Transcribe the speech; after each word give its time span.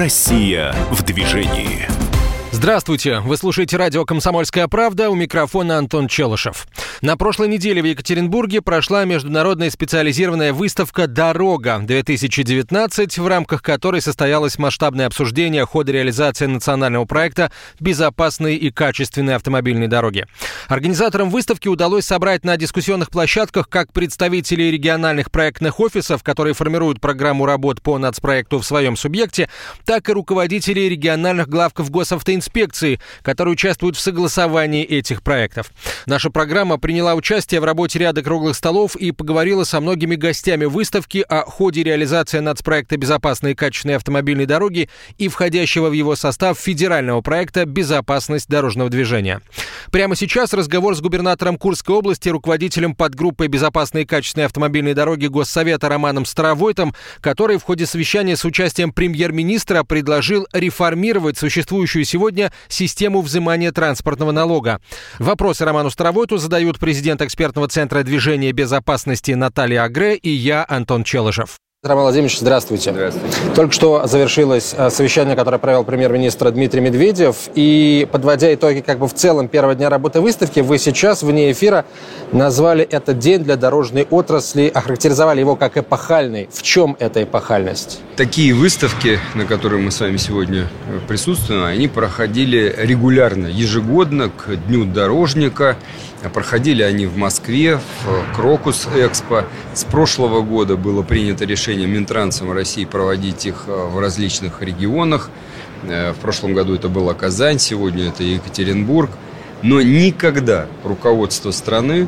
Россия 0.00 0.72
в 0.90 1.02
движении. 1.02 2.09
Здравствуйте! 2.62 3.20
Вы 3.20 3.38
слушаете 3.38 3.78
радио 3.78 4.04
«Комсомольская 4.04 4.68
правда» 4.68 5.08
у 5.08 5.14
микрофона 5.14 5.78
Антон 5.78 6.08
Челышев. 6.08 6.66
На 7.00 7.16
прошлой 7.16 7.48
неделе 7.48 7.80
в 7.80 7.86
Екатеринбурге 7.86 8.60
прошла 8.60 9.06
международная 9.06 9.70
специализированная 9.70 10.52
выставка 10.52 11.06
«Дорога-2019», 11.06 13.18
в 13.18 13.26
рамках 13.26 13.62
которой 13.62 14.02
состоялось 14.02 14.58
масштабное 14.58 15.06
обсуждение 15.06 15.64
хода 15.64 15.92
реализации 15.92 16.44
национального 16.44 17.06
проекта 17.06 17.50
«Безопасные 17.80 18.58
и 18.58 18.70
качественные 18.70 19.36
автомобильные 19.36 19.88
дороги». 19.88 20.26
Организаторам 20.68 21.30
выставки 21.30 21.68
удалось 21.68 22.04
собрать 22.04 22.44
на 22.44 22.58
дискуссионных 22.58 23.08
площадках 23.08 23.70
как 23.70 23.94
представителей 23.94 24.70
региональных 24.70 25.30
проектных 25.30 25.80
офисов, 25.80 26.22
которые 26.22 26.52
формируют 26.52 27.00
программу 27.00 27.46
работ 27.46 27.80
по 27.80 27.96
нацпроекту 27.96 28.58
в 28.58 28.66
своем 28.66 28.98
субъекте, 28.98 29.48
так 29.86 30.10
и 30.10 30.12
руководителей 30.12 30.90
региональных 30.90 31.48
главков 31.48 31.90
госавтоинспекции 31.90 32.49
инспекции, 32.50 32.98
которые 33.22 33.52
участвуют 33.52 33.96
в 33.96 34.00
согласовании 34.00 34.84
этих 34.84 35.22
проектов. 35.22 35.70
Наша 36.06 36.30
программа 36.30 36.78
приняла 36.78 37.14
участие 37.14 37.60
в 37.60 37.64
работе 37.64 37.98
ряда 37.98 38.22
круглых 38.22 38.56
столов 38.56 38.96
и 38.96 39.12
поговорила 39.12 39.64
со 39.64 39.80
многими 39.80 40.16
гостями 40.16 40.64
выставки 40.64 41.24
о 41.28 41.42
ходе 41.42 41.82
реализации 41.84 42.40
нацпроекта 42.40 42.96
«Безопасные 42.96 43.54
качественные 43.54 43.96
автомобильные 43.96 44.46
дороги» 44.46 44.88
и 45.18 45.28
входящего 45.28 45.88
в 45.88 45.92
его 45.92 46.16
состав 46.16 46.58
федерального 46.58 47.20
проекта 47.20 47.66
«Безопасность 47.66 48.48
дорожного 48.48 48.90
движения». 48.90 49.40
Прямо 49.92 50.16
сейчас 50.16 50.52
разговор 50.52 50.96
с 50.96 51.00
губернатором 51.00 51.56
Курской 51.56 51.94
области, 51.94 52.28
руководителем 52.28 52.94
подгруппы 52.94 53.46
«Безопасные 53.46 54.06
качественные 54.06 54.46
автомобильные 54.46 54.94
дороги» 54.94 55.26
Госсовета 55.26 55.88
Романом 55.88 56.24
Старовойтом, 56.24 56.94
который 57.20 57.58
в 57.58 57.62
ходе 57.62 57.86
совещания 57.86 58.36
с 58.36 58.44
участием 58.44 58.92
премьер-министра 58.92 59.84
предложил 59.84 60.46
реформировать 60.52 61.38
существующую 61.38 62.04
сегодня 62.04 62.39
сегодня 62.40 62.52
систему 62.68 63.20
взимания 63.20 63.72
транспортного 63.72 64.32
налога. 64.32 64.80
Вопросы 65.18 65.64
Роману 65.64 65.90
Старовойту 65.90 66.38
задают 66.38 66.78
президент 66.78 67.20
экспертного 67.22 67.68
центра 67.68 68.02
движения 68.02 68.52
безопасности 68.52 69.32
Наталья 69.32 69.84
Агре 69.84 70.16
и 70.16 70.30
я, 70.30 70.64
Антон 70.68 71.04
Челышев. 71.04 71.56
Роман 71.82 72.04
Владимирович, 72.04 72.38
здравствуйте. 72.38 72.92
Здравствуйте. 72.92 73.36
Только 73.54 73.72
что 73.72 74.06
завершилось 74.06 74.74
э, 74.76 74.90
совещание, 74.90 75.34
которое 75.34 75.56
провел 75.56 75.82
премьер-министр 75.82 76.50
Дмитрий 76.50 76.82
Медведев. 76.82 77.48
И 77.54 78.06
подводя 78.12 78.52
итоги 78.52 78.80
как 78.80 78.98
бы 78.98 79.08
в 79.08 79.14
целом 79.14 79.48
первого 79.48 79.74
дня 79.74 79.88
работы 79.88 80.20
выставки, 80.20 80.60
вы 80.60 80.76
сейчас 80.76 81.22
вне 81.22 81.50
эфира 81.50 81.86
назвали 82.32 82.84
этот 82.84 83.18
день 83.18 83.42
для 83.42 83.56
дорожной 83.56 84.06
отрасли, 84.10 84.68
охарактеризовали 84.68 85.40
его 85.40 85.56
как 85.56 85.78
эпохальный. 85.78 86.50
В 86.52 86.62
чем 86.62 86.96
эта 86.98 87.22
эпохальность? 87.22 88.00
Такие 88.20 88.52
выставки, 88.52 89.18
на 89.34 89.46
которые 89.46 89.80
мы 89.80 89.90
с 89.90 89.98
вами 89.98 90.18
сегодня 90.18 90.68
э, 90.88 91.00
присутствуем, 91.08 91.64
они 91.64 91.88
проходили 91.88 92.74
регулярно, 92.76 93.46
ежегодно 93.46 94.28
к 94.28 94.56
Дню 94.66 94.84
дорожника. 94.84 95.78
Проходили 96.34 96.82
они 96.82 97.06
в 97.06 97.16
Москве, 97.16 97.80
в 98.04 98.36
Крокус 98.36 98.86
Экспо. 98.94 99.46
С 99.72 99.84
прошлого 99.84 100.42
года 100.42 100.76
было 100.76 101.02
принято 101.02 101.46
решение 101.46 101.86
Минтрансом 101.86 102.52
России 102.52 102.84
проводить 102.84 103.46
их 103.46 103.64
э, 103.66 103.88
в 103.90 103.98
различных 103.98 104.60
регионах. 104.60 105.30
Э, 105.84 106.12
в 106.12 106.16
прошлом 106.16 106.52
году 106.52 106.74
это 106.74 106.90
была 106.90 107.14
Казань, 107.14 107.58
сегодня 107.58 108.08
это 108.08 108.22
Екатеринбург. 108.22 109.12
Но 109.62 109.80
никогда 109.80 110.66
руководство 110.84 111.52
страны, 111.52 112.06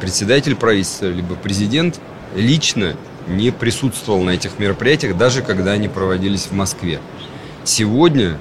председатель 0.00 0.56
правительства, 0.56 1.06
либо 1.06 1.36
президент 1.36 2.00
лично 2.34 2.96
не 3.28 3.50
присутствовал 3.50 4.22
на 4.22 4.30
этих 4.30 4.58
мероприятиях, 4.58 5.16
даже 5.16 5.42
когда 5.42 5.72
они 5.72 5.88
проводились 5.88 6.46
в 6.46 6.52
Москве. 6.52 7.00
Сегодня 7.64 8.38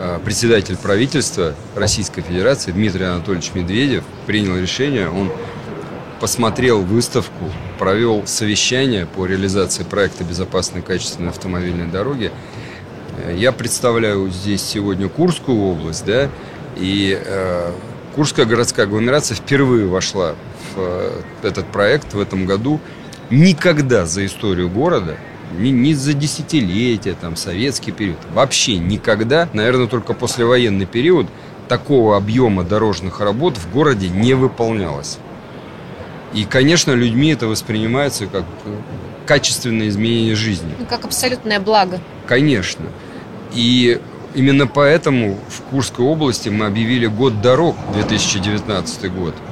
Э, 0.00 0.20
председатель 0.24 0.76
правительства 0.76 1.54
Российской 1.74 2.22
Федерации 2.22 2.70
Дмитрий 2.70 3.04
Анатольевич 3.04 3.50
Медведев 3.54 4.04
принял 4.26 4.56
решение, 4.56 5.10
он 5.10 5.32
посмотрел 6.20 6.82
выставку, 6.82 7.50
провел 7.80 8.24
совещание 8.24 9.06
по 9.06 9.26
реализации 9.26 9.82
проекта 9.82 10.22
безопасной 10.22 10.82
качественной 10.82 11.30
автомобильной 11.30 11.88
дороги. 11.88 12.30
Э, 13.24 13.34
я 13.36 13.50
представляю 13.50 14.30
здесь 14.30 14.62
сегодня 14.62 15.08
Курскую 15.08 15.58
область, 15.58 16.04
да, 16.04 16.30
и 16.76 17.20
э, 17.20 17.72
Курская 18.14 18.46
городская 18.46 18.86
агломерация 18.86 19.34
впервые 19.34 19.86
вошла 19.86 20.36
в 20.76 20.78
э, 20.78 21.22
этот 21.42 21.66
проект 21.72 22.14
в 22.14 22.20
этом 22.20 22.46
году. 22.46 22.78
Никогда 23.30 24.06
за 24.06 24.24
историю 24.24 24.70
города 24.70 25.16
ни, 25.58 25.68
ни 25.68 25.92
за 25.92 26.14
десятилетия, 26.14 27.14
там, 27.18 27.36
советский 27.36 27.92
период. 27.92 28.18
Вообще 28.32 28.78
никогда, 28.78 29.48
наверное, 29.52 29.86
только 29.86 30.14
послевоенный 30.14 30.86
период 30.86 31.26
такого 31.68 32.16
объема 32.16 32.64
дорожных 32.64 33.20
работ 33.20 33.56
в 33.56 33.70
городе 33.70 34.08
не 34.08 34.34
выполнялось. 34.34 35.18
И, 36.34 36.44
конечно, 36.44 36.92
людьми 36.92 37.30
это 37.30 37.46
воспринимается 37.46 38.26
как 38.26 38.44
качественное 39.26 39.88
изменение 39.88 40.34
жизни. 40.34 40.72
Ну, 40.78 40.86
как 40.86 41.04
абсолютное 41.04 41.60
благо. 41.60 42.00
Конечно. 42.26 42.86
И 43.54 44.00
именно 44.34 44.66
поэтому 44.66 45.38
в 45.48 45.62
Курской 45.70 46.04
области 46.04 46.48
мы 46.48 46.66
объявили 46.66 47.06
год 47.06 47.40
дорог 47.40 47.76
2019 47.94 49.12
год– 49.12 49.34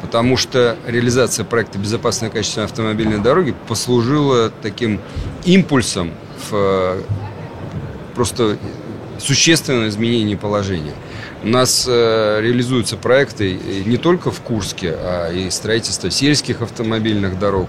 потому 0.00 0.36
что 0.36 0.76
реализация 0.86 1.44
проекта 1.44 1.78
«Безопасное 1.78 2.30
качество 2.30 2.64
автомобильной 2.64 3.18
дороги» 3.18 3.54
послужила 3.66 4.50
таким 4.62 5.00
импульсом 5.44 6.12
в 6.50 6.54
э, 6.54 7.02
просто 8.14 8.56
существенное 9.18 9.88
изменение 9.88 10.36
положения. 10.36 10.94
У 11.42 11.48
нас 11.48 11.86
э, 11.88 12.40
реализуются 12.40 12.96
проекты 12.96 13.58
не 13.84 13.96
только 13.96 14.30
в 14.30 14.40
Курске, 14.40 14.94
а 14.96 15.32
и 15.32 15.50
строительство 15.50 16.10
сельских 16.10 16.62
автомобильных 16.62 17.38
дорог, 17.38 17.68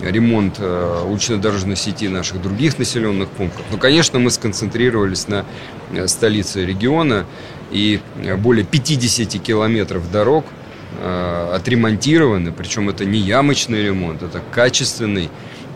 ремонт 0.00 0.56
э, 0.58 1.02
улично-дорожной 1.06 1.76
сети 1.76 2.08
наших 2.08 2.42
других 2.42 2.78
населенных 2.78 3.28
пунктов. 3.28 3.64
Но, 3.70 3.78
конечно, 3.78 4.18
мы 4.18 4.30
сконцентрировались 4.30 5.28
на 5.28 5.44
э, 5.92 6.06
столице 6.08 6.64
региона, 6.64 7.26
и 7.70 8.00
более 8.38 8.64
50 8.64 9.42
километров 9.42 10.10
дорог– 10.12 10.44
Э, 11.00 11.54
отремонтированы, 11.54 12.52
причем 12.52 12.88
это 12.88 13.04
не 13.04 13.18
ямочный 13.18 13.82
ремонт, 13.82 14.22
это 14.22 14.40
качественный, 14.52 15.28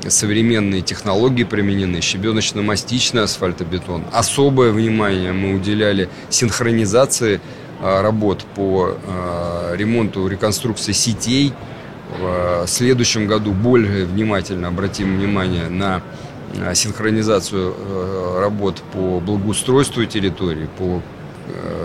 современные 0.06 0.80
технологии 0.80 1.42
применены, 1.42 2.00
щебеночно-мастичный 2.00 3.24
асфальтобетон. 3.24 4.04
Особое 4.12 4.70
внимание 4.70 5.32
мы 5.32 5.54
уделяли 5.54 6.08
синхронизации 6.30 7.40
э, 7.80 8.00
работ 8.00 8.44
по 8.54 8.94
э, 8.94 9.74
ремонту, 9.76 10.28
реконструкции 10.28 10.92
сетей. 10.92 11.52
В 12.20 12.66
следующем 12.66 13.26
году 13.26 13.52
более 13.52 14.06
внимательно 14.06 14.68
обратим 14.68 15.18
внимание 15.18 15.68
на 15.68 16.00
синхронизацию 16.74 17.74
работ 18.40 18.82
по 18.94 19.20
благоустройству 19.20 20.06
территории, 20.06 20.70
по 20.78 21.02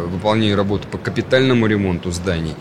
выполнению 0.08 0.56
работы 0.56 0.88
по 0.88 0.98
капитальному 0.98 1.68
ремонту 1.68 2.12
зданий. 2.12 2.56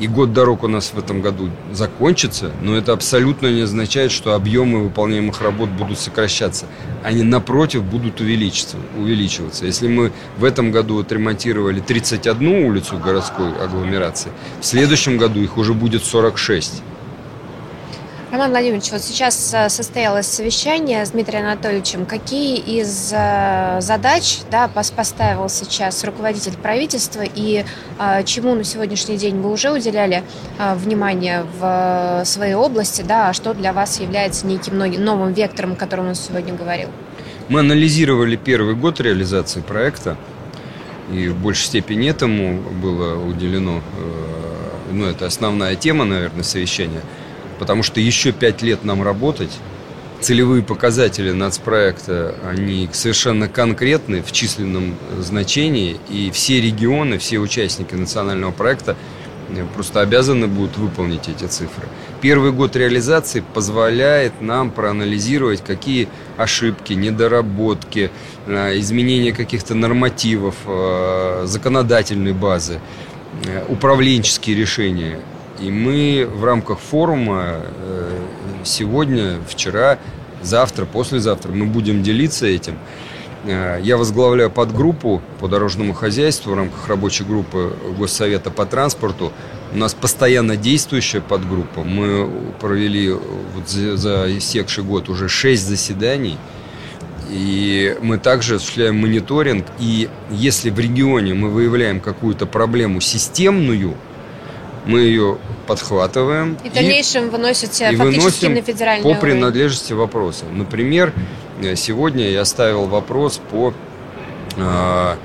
И 0.00 0.08
год 0.08 0.32
дорог 0.32 0.62
у 0.62 0.68
нас 0.68 0.92
в 0.94 0.98
этом 0.98 1.20
году 1.20 1.50
закончится, 1.72 2.50
но 2.62 2.74
это 2.74 2.94
абсолютно 2.94 3.48
не 3.48 3.60
означает, 3.60 4.10
что 4.10 4.34
объемы 4.34 4.82
выполняемых 4.84 5.42
работ 5.42 5.68
будут 5.68 5.98
сокращаться. 5.98 6.64
Они, 7.04 7.22
напротив, 7.22 7.84
будут 7.84 8.18
увеличиваться. 8.18 8.78
увеличиваться. 8.96 9.66
Если 9.66 9.88
мы 9.88 10.10
в 10.38 10.44
этом 10.44 10.72
году 10.72 10.98
отремонтировали 10.98 11.80
31 11.80 12.64
улицу 12.64 12.96
городской 12.96 13.52
агломерации, 13.62 14.32
в 14.62 14.64
следующем 14.64 15.18
году 15.18 15.40
их 15.40 15.58
уже 15.58 15.74
будет 15.74 16.02
46. 16.02 16.82
Роман 18.30 18.50
Владимирович, 18.50 18.92
вот 18.92 19.02
сейчас 19.02 19.52
э, 19.52 19.68
состоялось 19.68 20.26
совещание 20.28 21.04
с 21.04 21.10
Дмитрием 21.10 21.46
Анатольевичем. 21.46 22.06
Какие 22.06 22.58
из 22.58 23.12
э, 23.12 23.78
задач 23.80 24.38
да, 24.48 24.68
поставил 24.68 25.48
сейчас 25.48 26.04
руководитель 26.04 26.52
правительства 26.52 27.22
и 27.22 27.64
э, 27.98 28.22
чему 28.24 28.54
на 28.54 28.62
сегодняшний 28.62 29.16
день 29.16 29.40
вы 29.40 29.50
уже 29.50 29.72
уделяли 29.72 30.22
внимание 30.58 31.44
в 31.58 32.22
своей 32.24 32.54
области, 32.54 33.02
да, 33.02 33.30
а 33.30 33.32
что 33.32 33.52
для 33.52 33.72
вас 33.72 33.98
является 33.98 34.46
неким 34.46 34.78
новым 34.78 35.32
вектором, 35.32 35.72
о 35.72 35.76
котором 35.76 36.08
он 36.08 36.14
сегодня 36.14 36.54
говорил? 36.54 36.88
Мы 37.48 37.60
анализировали 37.60 38.36
первый 38.36 38.76
год 38.76 39.00
реализации 39.00 39.60
проекта, 39.60 40.16
и 41.12 41.26
в 41.26 41.36
большей 41.36 41.64
степени 41.64 42.08
этому 42.08 42.60
было 42.60 43.20
уделено, 43.20 43.80
ну, 44.92 45.06
это 45.06 45.26
основная 45.26 45.74
тема, 45.74 46.04
наверное, 46.04 46.44
совещания– 46.44 47.00
потому 47.60 47.82
что 47.82 48.00
еще 48.00 48.32
пять 48.32 48.62
лет 48.62 48.84
нам 48.84 49.02
работать. 49.02 49.52
Целевые 50.20 50.62
показатели 50.62 51.30
нацпроекта, 51.30 52.34
они 52.44 52.88
совершенно 52.92 53.48
конкретны 53.48 54.22
в 54.22 54.32
численном 54.32 54.96
значении, 55.18 55.98
и 56.10 56.30
все 56.30 56.60
регионы, 56.60 57.18
все 57.18 57.38
участники 57.38 57.94
национального 57.94 58.50
проекта 58.50 58.96
просто 59.74 60.00
обязаны 60.00 60.46
будут 60.46 60.76
выполнить 60.78 61.28
эти 61.28 61.44
цифры. 61.44 61.86
Первый 62.20 62.52
год 62.52 62.76
реализации 62.76 63.42
позволяет 63.54 64.40
нам 64.40 64.70
проанализировать, 64.70 65.62
какие 65.64 66.08
ошибки, 66.36 66.92
недоработки, 66.92 68.10
э, 68.46 68.78
изменения 68.78 69.32
каких-то 69.32 69.74
нормативов, 69.74 70.54
э, 70.66 71.42
законодательной 71.46 72.32
базы, 72.32 72.78
э, 73.44 73.64
управленческие 73.68 74.56
решения. 74.56 75.18
И 75.60 75.70
мы 75.70 76.26
в 76.32 76.44
рамках 76.44 76.78
форума 76.78 77.60
сегодня, 78.64 79.38
вчера, 79.46 79.98
завтра, 80.42 80.86
послезавтра 80.86 81.52
мы 81.52 81.66
будем 81.66 82.02
делиться 82.02 82.46
этим. 82.46 82.78
Я 83.46 83.96
возглавляю 83.96 84.50
подгруппу 84.50 85.22
по 85.38 85.48
дорожному 85.48 85.94
хозяйству 85.94 86.52
в 86.52 86.54
рамках 86.54 86.88
рабочей 86.88 87.24
группы 87.24 87.74
Госсовета 87.98 88.50
по 88.50 88.66
транспорту. 88.66 89.32
У 89.72 89.76
нас 89.76 89.94
постоянно 89.94 90.56
действующая 90.56 91.20
подгруппа. 91.20 91.82
Мы 91.82 92.28
провели 92.60 93.10
вот 93.10 93.68
за, 93.68 93.96
за 93.96 94.38
истекший 94.38 94.84
год 94.84 95.08
уже 95.08 95.28
шесть 95.28 95.66
заседаний. 95.66 96.36
И 97.30 97.96
мы 98.02 98.18
также 98.18 98.56
осуществляем 98.56 98.98
мониторинг. 98.98 99.64
И 99.78 100.10
если 100.30 100.68
в 100.68 100.78
регионе 100.78 101.32
мы 101.32 101.48
выявляем 101.48 102.00
какую-то 102.00 102.44
проблему 102.44 103.00
системную, 103.00 103.94
мы 104.86 105.00
ее 105.00 105.38
подхватываем. 105.66 106.56
И 106.64 106.70
в 106.70 106.72
дальнейшем 106.72 107.26
и, 107.26 107.30
выносите 107.30 107.92
и 107.92 107.96
фактически 107.96 108.46
на 108.46 108.62
федеральный 108.62 109.02
по 109.02 109.08
уровень. 109.08 109.20
принадлежности 109.20 109.92
вопроса. 109.92 110.44
Например, 110.50 111.12
сегодня 111.76 112.28
я 112.30 112.44
ставил 112.44 112.86
вопрос 112.86 113.40
по 113.50 113.74
а, 114.56 115.16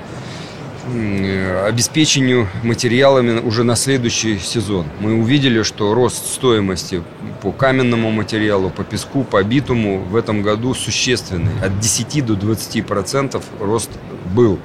обеспечению 1.66 2.48
материалами 2.64 3.40
уже 3.40 3.64
на 3.64 3.76
следующий 3.76 4.38
сезон. 4.38 4.86
Мы 5.00 5.16
увидели, 5.16 5.64
что 5.64 5.94
рост 5.94 6.26
стоимости 6.28 7.02
по 7.42 7.52
каменному 7.52 8.12
материалу, 8.12 8.70
по 8.70 8.84
песку, 8.84 9.24
по 9.24 9.44
битуму 9.44 10.00
в 10.00 10.16
этом 10.16 10.44
году 10.44 10.74
существенный. 10.74 11.52
От 11.64 11.80
10 11.80 12.26
до 12.26 12.36
20 12.36 12.86
процентов 12.86 13.44
рост 13.60 13.90
был. 14.34 14.60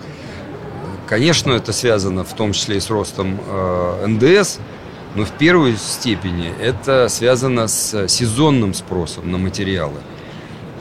Конечно, 1.08 1.52
это 1.52 1.72
связано 1.72 2.22
в 2.22 2.32
том 2.34 2.52
числе 2.52 2.76
и 2.76 2.80
с 2.80 2.90
ростом 2.90 3.40
э, 3.48 4.06
НДС, 4.06 4.58
но 5.14 5.24
в 5.24 5.30
первой 5.32 5.76
степени 5.76 6.52
это 6.60 7.08
связано 7.08 7.68
с 7.68 8.08
сезонным 8.08 8.74
спросом 8.74 9.30
на 9.30 9.38
материалы. 9.38 10.00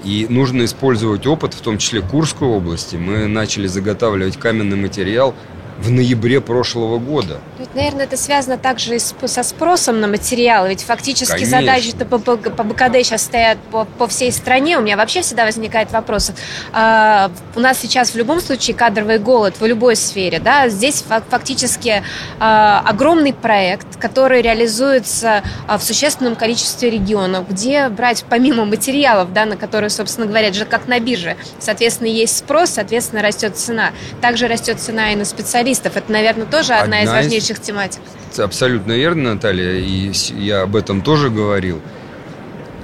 И 0.03 0.27
нужно 0.29 0.63
использовать 0.63 1.27
опыт, 1.27 1.53
в 1.53 1.61
том 1.61 1.77
числе 1.77 2.01
Курской 2.01 2.47
области. 2.47 2.95
Мы 2.95 3.27
начали 3.27 3.67
заготавливать 3.67 4.37
каменный 4.37 4.77
материал 4.77 5.35
в 5.81 5.89
ноябре 5.89 6.41
прошлого 6.41 6.99
года. 6.99 7.39
Ведь, 7.57 7.73
наверное, 7.73 8.05
это 8.05 8.17
связано 8.17 8.57
также 8.57 8.97
и 8.97 8.99
со 8.99 9.43
спросом 9.43 10.01
на 10.01 10.07
материалы. 10.07 10.69
Ведь 10.69 10.83
фактически 10.83 11.31
Конечно. 11.31 11.59
задачи-то 11.59 12.05
по, 12.05 12.19
по, 12.19 12.35
по 12.35 12.63
БКД 12.63 12.95
сейчас 12.97 13.23
стоят 13.23 13.57
по, 13.71 13.85
по 13.85 14.07
всей 14.07 14.31
стране. 14.31 14.77
У 14.77 14.81
меня 14.81 14.97
вообще 14.97 15.21
всегда 15.21 15.45
возникает 15.45 15.91
вопрос. 15.91 16.31
А, 16.73 17.31
у 17.55 17.59
нас 17.61 17.79
сейчас 17.79 18.11
в 18.11 18.15
любом 18.15 18.41
случае 18.41 18.75
кадровый 18.75 19.19
голод 19.19 19.55
в 19.59 19.65
любой 19.65 19.95
сфере. 19.95 20.39
Да? 20.39 20.67
Здесь 20.67 21.03
фактически 21.29 22.03
а, 22.39 22.83
огромный 22.85 23.33
проект, 23.33 23.97
который 23.97 24.41
реализуется 24.41 25.43
а, 25.67 25.77
в 25.77 25.83
существенном 25.83 26.35
количестве 26.35 26.89
регионов, 26.89 27.47
где 27.49 27.87
брать 27.87 28.25
помимо 28.29 28.65
материалов, 28.65 29.31
да, 29.31 29.45
на 29.45 29.55
которые, 29.55 29.89
собственно 29.89 30.27
говоря, 30.27 30.51
же 30.51 30.65
как 30.65 30.87
на 30.87 30.99
бирже, 30.99 31.37
соответственно, 31.59 32.07
есть 32.07 32.37
спрос, 32.37 32.71
соответственно, 32.71 33.21
растет 33.21 33.55
цена. 33.55 33.91
Также 34.21 34.47
растет 34.47 34.79
цена 34.81 35.13
и 35.13 35.15
на 35.15 35.23
специалистов 35.23 35.68
специалистов. 35.75 35.97
Это, 35.97 36.11
наверное, 36.11 36.45
тоже 36.45 36.73
одна, 36.73 36.99
одна 36.99 37.03
из 37.03 37.09
важнейших 37.09 37.59
из... 37.59 37.65
тематик. 37.65 38.01
Абсолютно 38.37 38.93
верно, 38.93 39.33
Наталья, 39.33 39.73
и 39.73 40.11
я 40.37 40.61
об 40.61 40.75
этом 40.75 41.01
тоже 41.01 41.29
говорил. 41.29 41.81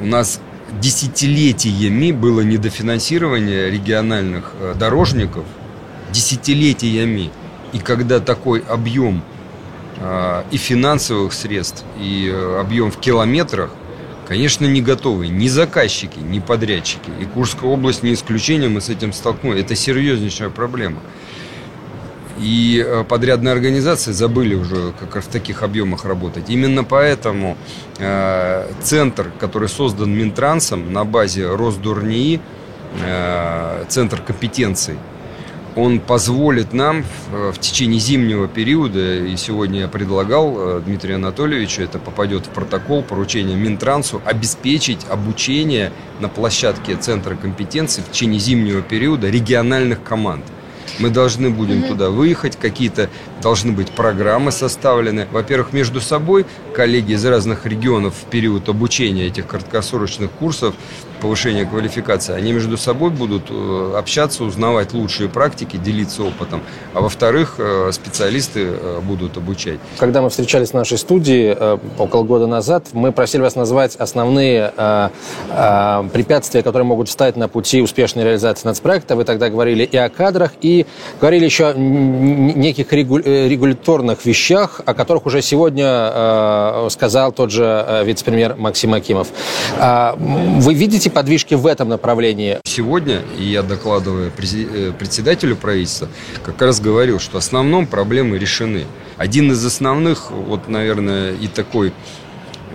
У 0.02 0.06
нас 0.06 0.40
десятилетиями 0.80 2.12
было 2.12 2.42
недофинансирование 2.42 3.70
региональных 3.70 4.54
э, 4.60 4.74
дорожников, 4.78 5.46
десятилетиями. 6.12 7.32
И 7.74 7.80
когда 7.80 8.20
такой 8.20 8.64
объем 8.68 9.24
э, 10.00 10.44
и 10.52 10.58
финансовых 10.58 11.34
средств, 11.34 11.84
и 12.00 12.30
э, 12.32 12.60
объем 12.60 12.92
в 12.92 13.00
километрах, 13.00 13.72
конечно, 14.28 14.66
не 14.66 14.82
готовы 14.82 15.28
ни 15.28 15.48
заказчики, 15.48 16.20
ни 16.20 16.40
подрядчики. 16.40 17.12
И 17.22 17.26
Курская 17.26 17.70
область 17.70 18.04
не 18.04 18.14
исключение, 18.14 18.70
мы 18.70 18.82
с 18.82 18.90
этим 18.90 19.14
столкнулись. 19.14 19.62
Это 19.62 19.76
серьезнейшая 19.76 20.50
проблема. 20.50 21.00
И 22.40 22.84
э, 22.86 23.04
подрядные 23.08 23.54
организации 23.54 24.12
забыли 24.12 24.56
уже 24.56 24.94
как 25.00 25.24
в 25.24 25.28
таких 25.28 25.64
объемах 25.64 26.06
работать. 26.06 26.50
Именно 26.50 26.84
поэтому 26.84 27.58
э, 27.98 28.68
центр, 28.82 29.32
который 29.40 29.70
создан 29.70 30.12
Минтрансом 30.14 30.92
на 30.92 31.06
базе 31.06 31.48
Росдурнии, 31.48 32.42
э, 33.02 33.86
центр 33.88 34.22
компетенций, 34.22 34.98
он 35.76 36.00
позволит 36.00 36.74
нам 36.74 37.04
в, 37.30 37.52
в 37.52 37.60
течение 37.60 38.00
зимнего 38.00 38.48
периода, 38.48 39.18
и 39.18 39.36
сегодня 39.36 39.82
я 39.82 39.88
предлагал 39.88 40.56
э, 40.58 40.82
Дмитрию 40.86 41.18
Анатольевичу, 41.18 41.82
это 41.82 42.00
попадет 42.00 42.46
в 42.46 42.50
протокол 42.50 43.04
поручения 43.04 43.56
Минтрансу, 43.56 44.22
обеспечить 44.26 45.06
обучение 45.10 45.92
на 46.20 46.30
площадке 46.30 46.96
Центра 46.96 47.36
компетенций 47.36 48.04
в 48.04 48.12
течение 48.12 48.40
зимнего 48.40 48.82
периода 48.82 49.30
региональных 49.30 50.02
команд. 50.02 50.46
Мы 51.00 51.10
должны 51.10 51.50
будем 51.50 51.80
угу. 51.80 51.90
туда 51.90 52.10
выехать, 52.10 52.56
какие-то 52.56 53.10
должны 53.46 53.74
быть 53.74 53.92
программы 53.92 54.52
составлены. 54.52 55.28
Во-первых, 55.32 55.72
между 55.72 56.02
собой 56.02 56.48
коллеги 56.74 57.12
из 57.12 57.24
разных 57.24 57.68
регионов 57.68 58.16
в 58.16 58.26
период 58.32 58.68
обучения 58.70 59.28
этих 59.28 59.46
краткосрочных 59.46 60.32
курсов 60.32 60.74
повышения 61.22 61.66
квалификации, 61.66 62.36
они 62.36 62.52
между 62.52 62.78
собой 62.78 63.10
будут 63.10 63.44
э, 63.50 63.94
общаться, 63.98 64.44
узнавать 64.44 64.94
лучшие 64.94 65.30
практики, 65.30 65.78
делиться 65.78 66.24
опытом. 66.24 66.62
А 66.94 67.02
во-вторых, 67.02 67.56
э, 67.58 67.90
специалисты 67.92 68.62
э, 68.66 69.00
будут 69.02 69.38
обучать. 69.38 69.80
Когда 69.98 70.22
мы 70.22 70.30
встречались 70.30 70.70
в 70.70 70.74
нашей 70.74 70.98
студии 70.98 71.56
около 71.98 72.24
года 72.24 72.48
назад, 72.48 72.88
мы 72.94 73.12
просили 73.12 73.42
вас 73.42 73.56
назвать 73.56 73.96
основные 73.96 74.72
препятствия, 76.14 76.64
которые 76.64 76.86
могут 76.86 77.10
встать 77.10 77.36
на 77.36 77.48
пути 77.48 77.82
успешной 77.82 78.24
реализации 78.24 78.68
нацпроекта. 78.68 79.16
Вы 79.16 79.24
тогда 79.24 79.50
говорили 79.50 79.84
и 79.84 79.98
о 79.98 80.10
кадрах, 80.10 80.52
и 80.62 80.86
говорили 81.20 81.46
еще 81.46 81.70
о 81.70 81.74
неких 81.74 82.88
регуляторных 83.48 84.26
вещах, 84.26 84.82
о 84.86 84.94
которых 84.94 85.26
уже 85.26 85.42
сегодня 85.42 86.90
сказал 86.90 87.32
тот 87.32 87.52
же 87.52 88.04
вице-премьер 88.06 88.56
Максим 88.56 88.94
Акимов. 88.94 89.28
А, 89.78 90.16
вы 90.18 90.74
видите 90.74 90.96
видите 90.96 91.10
подвижки 91.10 91.56
в 91.56 91.68
этом 91.68 91.90
направлении? 91.90 92.60
Сегодня, 92.64 93.22
и 93.38 93.44
я 93.44 93.64
докладываю 93.64 94.32
э, 94.32 94.92
председателю 94.98 95.56
правительства, 95.56 96.08
как 96.44 96.62
раз 96.62 96.80
говорил, 96.80 97.20
что 97.20 97.34
в 97.34 97.44
основном 97.44 97.86
проблемы 97.86 98.38
решены. 98.38 98.86
Один 99.18 99.52
из 99.52 99.66
основных, 99.66 100.32
вот, 100.32 100.68
наверное, 100.68 101.34
и 101.34 101.48
такой 101.48 101.92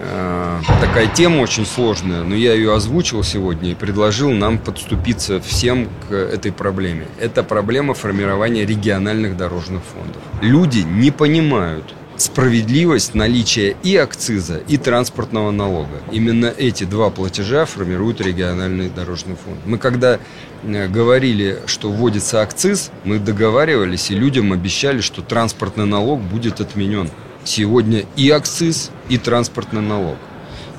э, 0.00 0.60
такая 0.80 1.06
тема 1.06 1.40
очень 1.40 1.66
сложная, 1.66 2.22
но 2.22 2.34
я 2.34 2.54
ее 2.54 2.74
озвучил 2.74 3.22
сегодня 3.22 3.70
и 3.70 3.74
предложил 3.74 4.30
нам 4.30 4.58
подступиться 4.58 5.40
всем 5.40 5.88
к 6.08 6.14
этой 6.14 6.52
проблеме. 6.52 7.06
Это 7.20 7.42
проблема 7.42 7.94
формирования 7.94 8.64
региональных 8.64 9.36
дорожных 9.36 9.82
фондов. 9.82 10.22
Люди 10.42 10.80
не 10.80 11.10
понимают, 11.10 11.94
справедливость 12.20 13.14
наличия 13.14 13.76
и 13.82 13.96
акциза, 13.96 14.58
и 14.68 14.76
транспортного 14.76 15.50
налога. 15.50 16.00
Именно 16.12 16.46
эти 16.46 16.84
два 16.84 17.10
платежа 17.10 17.64
формируют 17.64 18.20
региональный 18.20 18.90
дорожный 18.90 19.36
фонд. 19.36 19.58
Мы 19.64 19.78
когда 19.78 20.18
э, 20.62 20.88
говорили, 20.88 21.60
что 21.66 21.90
вводится 21.90 22.42
акциз, 22.42 22.90
мы 23.04 23.18
договаривались 23.18 24.10
и 24.10 24.14
людям 24.14 24.52
обещали, 24.52 25.00
что 25.00 25.22
транспортный 25.22 25.86
налог 25.86 26.20
будет 26.20 26.60
отменен. 26.60 27.10
Сегодня 27.44 28.04
и 28.16 28.30
акциз, 28.30 28.90
и 29.08 29.16
транспортный 29.16 29.80
налог. 29.80 30.16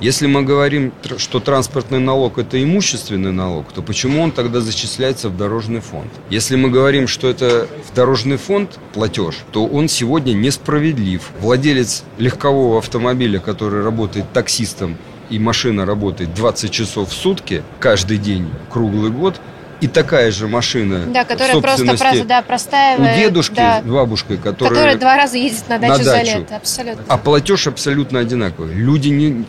Если 0.00 0.26
мы 0.26 0.42
говорим, 0.42 0.92
что 1.16 1.38
транспортный 1.38 2.00
налог 2.00 2.38
это 2.38 2.60
имущественный 2.62 3.30
налог, 3.30 3.72
то 3.72 3.82
почему 3.82 4.20
он 4.22 4.32
тогда 4.32 4.60
зачисляется 4.60 5.28
в 5.28 5.36
дорожный 5.36 5.80
фонд? 5.80 6.10
Если 6.28 6.56
мы 6.56 6.70
говорим, 6.70 7.06
что 7.06 7.28
это 7.28 7.68
в 7.88 7.94
дорожный 7.94 8.36
фонд 8.36 8.80
платеж, 8.94 9.36
то 9.52 9.64
он 9.64 9.88
сегодня 9.88 10.32
несправедлив. 10.32 11.30
Владелец 11.40 12.02
легкового 12.18 12.78
автомобиля, 12.78 13.38
который 13.38 13.84
работает 13.84 14.32
таксистом, 14.32 14.96
и 15.30 15.38
машина 15.38 15.86
работает 15.86 16.34
20 16.34 16.70
часов 16.70 17.10
в 17.10 17.12
сутки, 17.12 17.62
каждый 17.78 18.18
день, 18.18 18.48
круглый 18.70 19.10
год, 19.10 19.40
и 19.82 19.88
такая 19.88 20.30
же 20.30 20.46
машина 20.46 21.06
да, 21.08 21.24
которая 21.24 21.60
просто, 21.60 21.84
просто 21.96 22.24
да, 22.24 22.40
простаивает. 22.40 23.16
У 23.16 23.20
дедушки 23.20 23.56
да, 23.56 23.82
с 23.82 23.84
бабушкой, 23.84 24.36
которая, 24.36 24.74
которая 24.74 24.96
два 24.96 25.16
раза 25.16 25.38
ездит 25.38 25.68
на 25.68 25.78
дачу, 25.80 25.98
на 25.98 26.04
дачу 26.04 26.04
за 26.04 26.22
лето. 26.38 26.56
Абсолютно. 26.56 27.04
А 27.08 27.18
платеж 27.18 27.66
абсолютно 27.66 28.20
одинаковый. 28.20 28.74
Люди 28.74 29.08
не, 29.08 29.44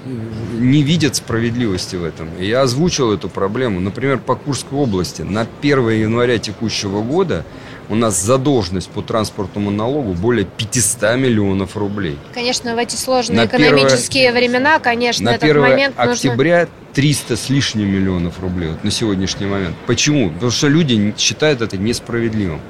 не 0.53 0.81
видят 0.81 1.15
справедливости 1.15 1.97
в 1.97 2.03
этом. 2.03 2.29
И 2.39 2.47
я 2.47 2.61
озвучил 2.61 3.13
эту 3.13 3.29
проблему. 3.29 3.79
Например, 3.79 4.17
по 4.17 4.35
Курской 4.35 4.79
области 4.79 5.21
на 5.21 5.45
1 5.61 5.89
января 5.89 6.39
текущего 6.39 7.03
года 7.03 7.45
у 7.89 7.95
нас 7.95 8.21
задолженность 8.21 8.89
по 8.89 9.01
транспортному 9.01 9.71
налогу 9.71 10.13
более 10.13 10.45
500 10.45 11.17
миллионов 11.17 11.75
рублей. 11.75 12.17
Конечно, 12.33 12.75
в 12.75 12.77
эти 12.77 12.95
сложные 12.95 13.37
на 13.37 13.45
экономические 13.45 14.29
1, 14.29 14.39
времена, 14.39 14.79
конечно, 14.79 15.25
на 15.25 15.35
этот 15.35 15.49
1 15.49 15.61
момент 15.61 15.95
октября 15.97 16.59
нужно... 16.61 16.73
300 16.93 17.37
с 17.37 17.49
лишним 17.49 17.91
миллионов 17.91 18.39
рублей 18.39 18.69
вот 18.69 18.83
на 18.83 18.91
сегодняшний 18.91 19.47
момент. 19.47 19.75
Почему? 19.87 20.29
Потому 20.29 20.51
что 20.51 20.67
люди 20.67 21.13
считают 21.17 21.61
это 21.61 21.77
несправедливым. 21.77 22.61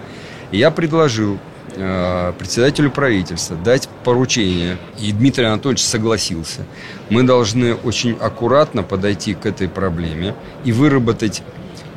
я 0.51 0.71
предложил 0.71 1.39
э, 1.75 2.33
председателю 2.39 2.89
правительства 2.89 3.57
дать 3.57 3.89
поручение, 4.03 4.77
и 4.99 5.11
Дмитрий 5.11 5.45
Анатольевич 5.45 5.83
согласился. 5.83 6.61
Мы 7.09 7.23
должны 7.23 7.75
очень 7.75 8.15
аккуратно 8.19 8.81
подойти 8.83 9.33
к 9.33 9.45
этой 9.45 9.67
проблеме 9.67 10.35
и 10.63 10.71
выработать 10.71 11.43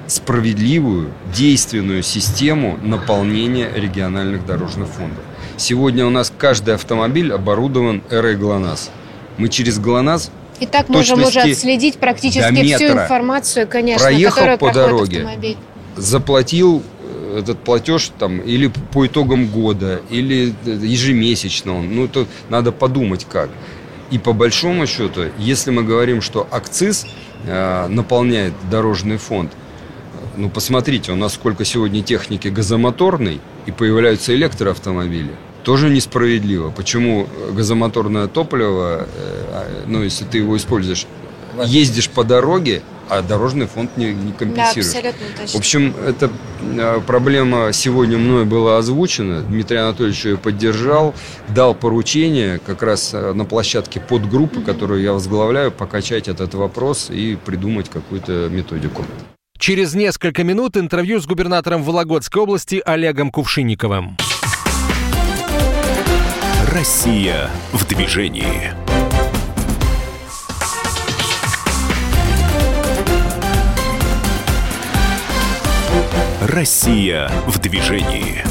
справедливую, 0.06 1.12
действенную 1.34 2.02
систему 2.02 2.78
наполнения 2.82 3.70
региональных 3.74 4.46
дорожных 4.46 4.88
фондов. 4.88 5.22
Сегодня 5.56 6.06
у 6.06 6.10
нас 6.10 6.32
каждый 6.36 6.74
автомобиль 6.74 7.32
оборудован 7.32 8.02
эрой 8.10 8.36
ГЛОНАСС. 8.36 8.90
Мы 9.38 9.48
через 9.48 9.78
ГЛОНАСС 9.78 10.30
и 10.60 10.66
так 10.66 10.88
можем 10.88 11.22
уже 11.22 11.40
отследить 11.40 11.98
практически 11.98 12.74
всю 12.74 12.88
информацию, 12.88 13.68
конечно, 13.68 14.06
проехал 14.06 14.56
по 14.56 14.72
дороге, 14.72 15.18
автомобиль. 15.18 15.56
заплатил 15.96 16.82
э, 17.02 17.40
этот 17.40 17.58
платеж 17.58 18.10
там 18.18 18.40
или 18.40 18.72
по 18.92 19.06
итогам 19.06 19.48
года, 19.48 20.00
или 20.08 20.54
э, 20.64 20.70
ежемесячно 20.70 21.76
он. 21.76 21.94
Ну, 21.94 22.08
то 22.08 22.26
надо 22.48 22.72
подумать 22.72 23.26
как. 23.30 23.50
И 24.10 24.18
по 24.18 24.32
большому 24.32 24.86
счету, 24.86 25.24
если 25.36 25.70
мы 25.70 25.82
говорим, 25.82 26.22
что 26.22 26.48
акциз 26.50 27.06
э, 27.44 27.86
наполняет 27.88 28.54
дорожный 28.70 29.18
фонд– 29.18 29.52
ну, 30.36 30.50
посмотрите, 30.50 31.12
у 31.12 31.16
нас 31.16 31.34
сколько 31.34 31.64
сегодня 31.64 32.02
техники 32.02 32.48
газомоторной, 32.48 33.40
и 33.66 33.70
появляются 33.72 34.34
электроавтомобили. 34.34 35.32
Тоже 35.64 35.90
несправедливо. 35.90 36.70
Почему 36.70 37.26
газомоторное 37.52 38.28
топливо, 38.28 39.06
э, 39.06 39.44
а, 39.52 39.84
ну, 39.86 40.02
если 40.02 40.24
ты 40.24 40.38
его 40.38 40.56
используешь, 40.56 41.06
ездишь 41.64 42.08
по 42.08 42.22
дороге, 42.22 42.82
а 43.08 43.22
дорожный 43.22 43.66
фонд 43.66 43.96
не, 43.96 44.12
не 44.12 44.32
компенсирует. 44.32 44.92
Да, 44.92 44.98
абсолютно 45.08 45.26
точно. 45.36 45.52
В 45.52 45.54
общем, 45.56 45.94
эта 46.06 46.30
э, 46.60 47.00
проблема 47.06 47.72
сегодня 47.72 48.18
мной 48.18 48.44
была 48.44 48.78
озвучена. 48.78 49.42
Дмитрий 49.42 49.78
Анатольевич 49.78 50.24
ее 50.24 50.36
поддержал, 50.36 51.14
дал 51.48 51.74
поручение 51.74 52.60
как 52.64 52.82
раз 52.82 53.10
э, 53.14 53.32
на 53.32 53.44
площадке 53.44 54.00
подгруппы, 54.00 54.60
которую 54.60 55.02
я 55.02 55.12
возглавляю, 55.12 55.70
покачать 55.70 56.28
этот 56.28 56.54
вопрос 56.54 57.08
и 57.10 57.36
придумать 57.44 57.88
какую-то 57.88 58.48
методику. 58.50 59.04
Через 59.58 59.94
несколько 59.94 60.44
минут 60.44 60.76
интервью 60.76 61.20
с 61.20 61.26
губернатором 61.26 61.82
Вологодской 61.82 62.42
области 62.42 62.82
Олегом 62.84 63.30
Кувшинниковым. 63.30 64.16
Россия 66.72 67.50
в 67.72 67.86
движении. 67.86 68.72
Россия 76.42 77.30
в 77.46 77.58
движении. 77.58 78.44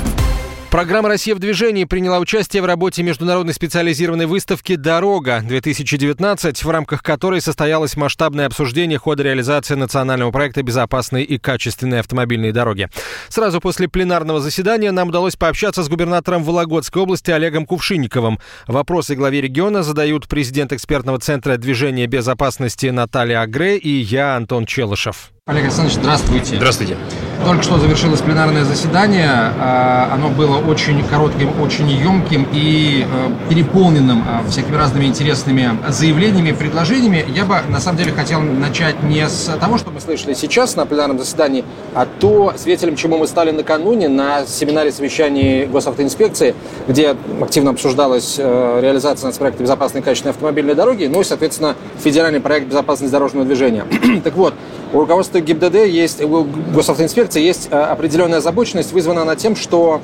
Программа 0.75 1.07
«Россия 1.07 1.33
в 1.33 1.39
движении» 1.39 1.85
приняла 1.85 2.19
участие 2.19 2.61
в 2.61 2.65
работе 2.65 3.01
международной 3.01 3.53
специализированной 3.53 4.25
выставки 4.25 4.75
«Дорога-2019», 4.75 6.65
в 6.65 6.69
рамках 6.69 7.01
которой 7.01 7.39
состоялось 7.39 7.95
масштабное 7.95 8.45
обсуждение 8.45 8.99
хода 8.99 9.23
реализации 9.23 9.75
национального 9.75 10.31
проекта 10.31 10.63
«Безопасные 10.63 11.23
и 11.23 11.37
качественные 11.37 12.01
автомобильные 12.01 12.51
дороги». 12.51 12.89
Сразу 13.29 13.61
после 13.61 13.87
пленарного 13.87 14.41
заседания 14.41 14.91
нам 14.91 15.07
удалось 15.07 15.37
пообщаться 15.37 15.81
с 15.81 15.87
губернатором 15.87 16.43
Вологодской 16.43 17.03
области 17.03 17.31
Олегом 17.31 17.65
Кувшинниковым. 17.65 18.39
Вопросы 18.67 19.15
главе 19.15 19.39
региона 19.39 19.81
задают 19.81 20.27
президент 20.27 20.73
экспертного 20.73 21.19
центра 21.19 21.55
движения 21.55 22.05
безопасности 22.05 22.87
Наталья 22.87 23.43
Агре 23.43 23.77
и 23.77 24.01
я, 24.01 24.35
Антон 24.35 24.65
Челышев. 24.65 25.31
Олег 25.45 25.63
Александрович, 25.63 25.95
здравствуйте. 25.95 26.57
Здравствуйте. 26.57 26.97
Только 27.43 27.63
что 27.63 27.77
завершилось 27.77 28.21
пленарное 28.21 28.63
заседание. 28.63 29.29
А, 29.29 30.09
оно 30.13 30.29
было 30.29 30.57
очень 30.57 31.03
коротким, 31.07 31.49
очень 31.61 31.89
емким 31.89 32.47
и 32.51 33.05
э, 33.05 33.49
переполненным 33.49 34.23
а, 34.27 34.49
всякими 34.49 34.75
разными 34.75 35.05
интересными 35.05 35.77
заявлениями, 35.87 36.53
предложениями. 36.53 37.25
Я 37.35 37.45
бы, 37.45 37.57
на 37.69 37.79
самом 37.79 37.97
деле, 37.97 38.13
хотел 38.13 38.39
начать 38.41 39.03
не 39.03 39.27
с 39.27 39.51
того, 39.59 39.77
что 39.77 39.91
мы 39.91 39.99
слышали 39.99 40.33
сейчас 40.33 40.75
на 40.75 40.85
пленарном 40.85 41.19
заседании, 41.19 41.65
а 41.93 42.07
то, 42.19 42.53
свидетелем 42.57 42.95
чему 42.95 43.17
мы 43.17 43.27
стали 43.27 43.51
накануне 43.51 44.07
на 44.07 44.45
семинаре 44.45 44.91
совещании 44.91 45.65
госавтоинспекции, 45.65 46.55
где 46.87 47.15
активно 47.41 47.71
обсуждалась 47.71 48.35
э, 48.37 48.79
реализация 48.81 49.27
нацпроекта 49.27 49.61
безопасной 49.61 50.01
и 50.01 50.03
качественной 50.03 50.31
автомобильной 50.31 50.73
дороги, 50.73 51.05
ну 51.05 51.21
и, 51.21 51.23
соответственно, 51.23 51.75
федеральный 52.03 52.39
проект 52.39 52.67
безопасности 52.67 53.11
дорожного 53.11 53.45
движения. 53.45 53.85
так 54.23 54.35
вот, 54.35 54.53
у 54.95 55.01
руководства 55.01 55.41
ГИБДД 55.41 55.85
есть, 55.87 56.23
у 56.23 56.45
госавтоинспекции 56.73 57.41
есть 57.41 57.67
э, 57.69 57.77
определенная 57.77 58.37
озабоченность, 58.37 58.93
вызванная 58.93 59.23
она 59.23 59.35
тем, 59.35 59.55
что 59.55 59.99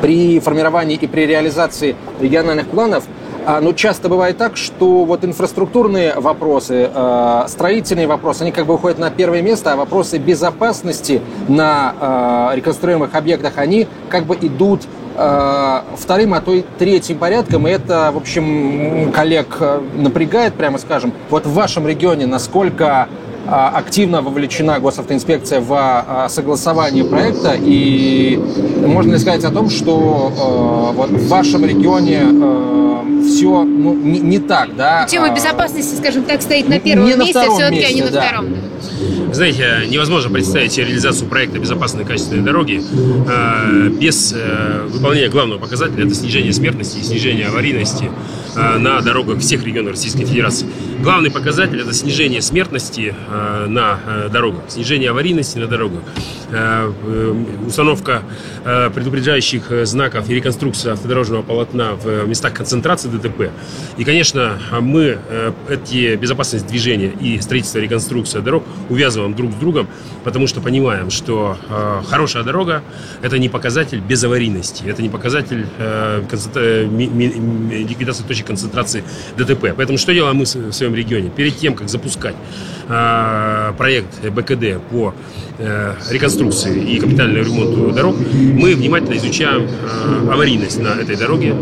при 0.00 0.38
формировании 0.38 0.96
и 0.96 1.06
при 1.08 1.26
реализации 1.26 1.96
региональных 2.20 2.68
планов 2.68 3.04
а, 3.44 3.60
ну, 3.60 3.72
часто 3.72 4.08
бывает 4.08 4.36
так, 4.36 4.56
что 4.56 5.04
вот 5.04 5.24
инфраструктурные 5.24 6.14
вопросы, 6.14 6.88
э, 6.92 7.44
строительные 7.48 8.06
вопросы, 8.06 8.42
они 8.42 8.52
как 8.52 8.66
бы 8.66 8.74
уходят 8.74 8.98
на 8.98 9.10
первое 9.10 9.42
место, 9.42 9.72
а 9.72 9.76
вопросы 9.76 10.18
безопасности 10.18 11.20
на 11.48 12.50
э, 12.52 12.56
реконструируемых 12.56 13.14
объектах, 13.14 13.54
они 13.56 13.88
как 14.08 14.24
бы 14.24 14.36
идут 14.36 14.82
вторым, 15.96 16.34
а 16.34 16.42
то 16.42 16.52
и 16.52 16.62
третьим 16.78 17.16
порядком. 17.16 17.66
И 17.66 17.70
это, 17.70 18.10
в 18.12 18.18
общем, 18.18 19.10
коллег 19.12 19.46
напрягает, 19.94 20.52
прямо 20.52 20.76
скажем. 20.76 21.10
Вот 21.30 21.46
в 21.46 21.54
вашем 21.54 21.88
регионе 21.88 22.26
насколько 22.26 23.08
активно 23.48 24.22
вовлечена 24.22 24.78
госавтоинспекция 24.80 25.60
в 25.60 25.72
а, 25.72 26.28
согласование 26.28 27.04
проекта, 27.04 27.54
и 27.58 28.40
можно 28.84 29.12
ли 29.12 29.18
сказать 29.18 29.44
о 29.44 29.50
том, 29.50 29.70
что 29.70 30.32
а, 30.38 30.92
вот 30.92 31.10
в 31.10 31.28
вашем 31.28 31.64
регионе 31.64 32.22
все 33.26 33.64
ну, 33.64 33.94
не, 33.94 34.20
не 34.20 34.38
так, 34.38 34.76
да? 34.76 35.06
Тема 35.06 35.34
безопасности, 35.34 35.96
скажем 35.96 36.24
так, 36.24 36.42
стоит 36.42 36.68
на 36.68 36.78
первом 36.78 37.06
не 37.06 37.14
месте, 37.14 37.32
все-таки, 37.32 37.82
а 37.82 37.92
не 37.92 38.02
на 38.02 38.10
да. 38.10 38.22
втором. 38.22 38.46
Знаете, 39.32 39.82
невозможно 39.88 40.30
представить 40.30 40.78
реализацию 40.78 41.28
проекта 41.28 41.58
безопасной 41.58 42.04
и 42.04 42.06
качественной 42.06 42.42
дороги 42.42 42.80
э, 42.80 43.88
без 43.90 44.32
э, 44.32 44.86
выполнения 44.88 45.28
главного 45.28 45.58
показателя– 45.58 46.04
это 46.06 46.14
снижение 46.14 46.52
смертности 46.52 46.98
и 46.98 47.02
снижение 47.02 47.48
аварийности 47.48 48.10
э, 48.54 48.78
на 48.78 49.00
дорогах 49.00 49.40
всех 49.40 49.64
регионов 49.64 49.92
Российской 49.92 50.24
Федерации. 50.24 50.66
Главный 51.02 51.30
показатель– 51.30 51.80
это 51.82 51.92
снижение 51.92 52.40
смертности 52.40 53.14
на 53.68 54.00
дорогах, 54.32 54.62
снижение 54.68 55.10
аварийности 55.10 55.58
на 55.58 55.66
дорогах, 55.66 56.00
установка 57.66 58.22
предупреждающих 58.64 59.86
знаков 59.86 60.28
и 60.30 60.34
реконструкция 60.34 60.94
автодорожного 60.94 61.42
полотна 61.42 61.94
в 61.94 62.26
местах 62.26 62.54
концентрации 62.54 63.08
ДТП. 63.08 63.50
И, 63.98 64.04
конечно, 64.04 64.58
мы 64.80 65.18
эти 65.68 66.16
безопасность 66.16 66.66
движения 66.66 67.12
и 67.20 67.38
строительство 67.40 67.78
реконструкция 67.78 68.40
дорог 68.40 68.64
увязываем 68.88 69.15
друг 69.34 69.52
с 69.52 69.54
другом, 69.54 69.88
потому 70.24 70.46
что 70.46 70.60
понимаем, 70.60 71.10
что 71.10 71.56
э, 71.68 72.02
хорошая 72.08 72.44
дорога– 72.44 72.82
это 73.22 73.38
не 73.38 73.48
показатель 73.48 74.00
безаварийности, 74.00 74.84
это 74.86 75.02
не 75.02 75.08
показатель 75.08 75.66
э, 75.78 76.22
концентра... 76.28 76.86
ми... 76.86 77.06
ми... 77.06 77.26
ликвидации 77.88 78.24
точек 78.24 78.46
концентрации 78.46 79.02
ДТП. 79.36 79.74
Поэтому 79.76 79.98
что 79.98 80.12
делаем 80.12 80.36
мы 80.36 80.44
в 80.44 80.72
своем 80.72 80.94
регионе? 80.94 81.30
Перед 81.30 81.56
тем, 81.56 81.74
как 81.74 81.88
запускать 81.88 82.36
э, 82.88 83.72
проект 83.76 84.24
БКД 84.30 84.80
по 84.90 85.12
э, 85.12 85.45
реконструкции 86.10 86.82
и 86.82 86.98
капитальному 86.98 87.44
ремонту 87.44 87.90
дорог, 87.92 88.16
мы 88.32 88.74
внимательно 88.74 89.16
изучаем 89.16 89.62
э, 89.62 90.30
аварийность 90.30 90.78
на 90.80 90.88
этой 90.88 91.16
дороге, 91.16 91.54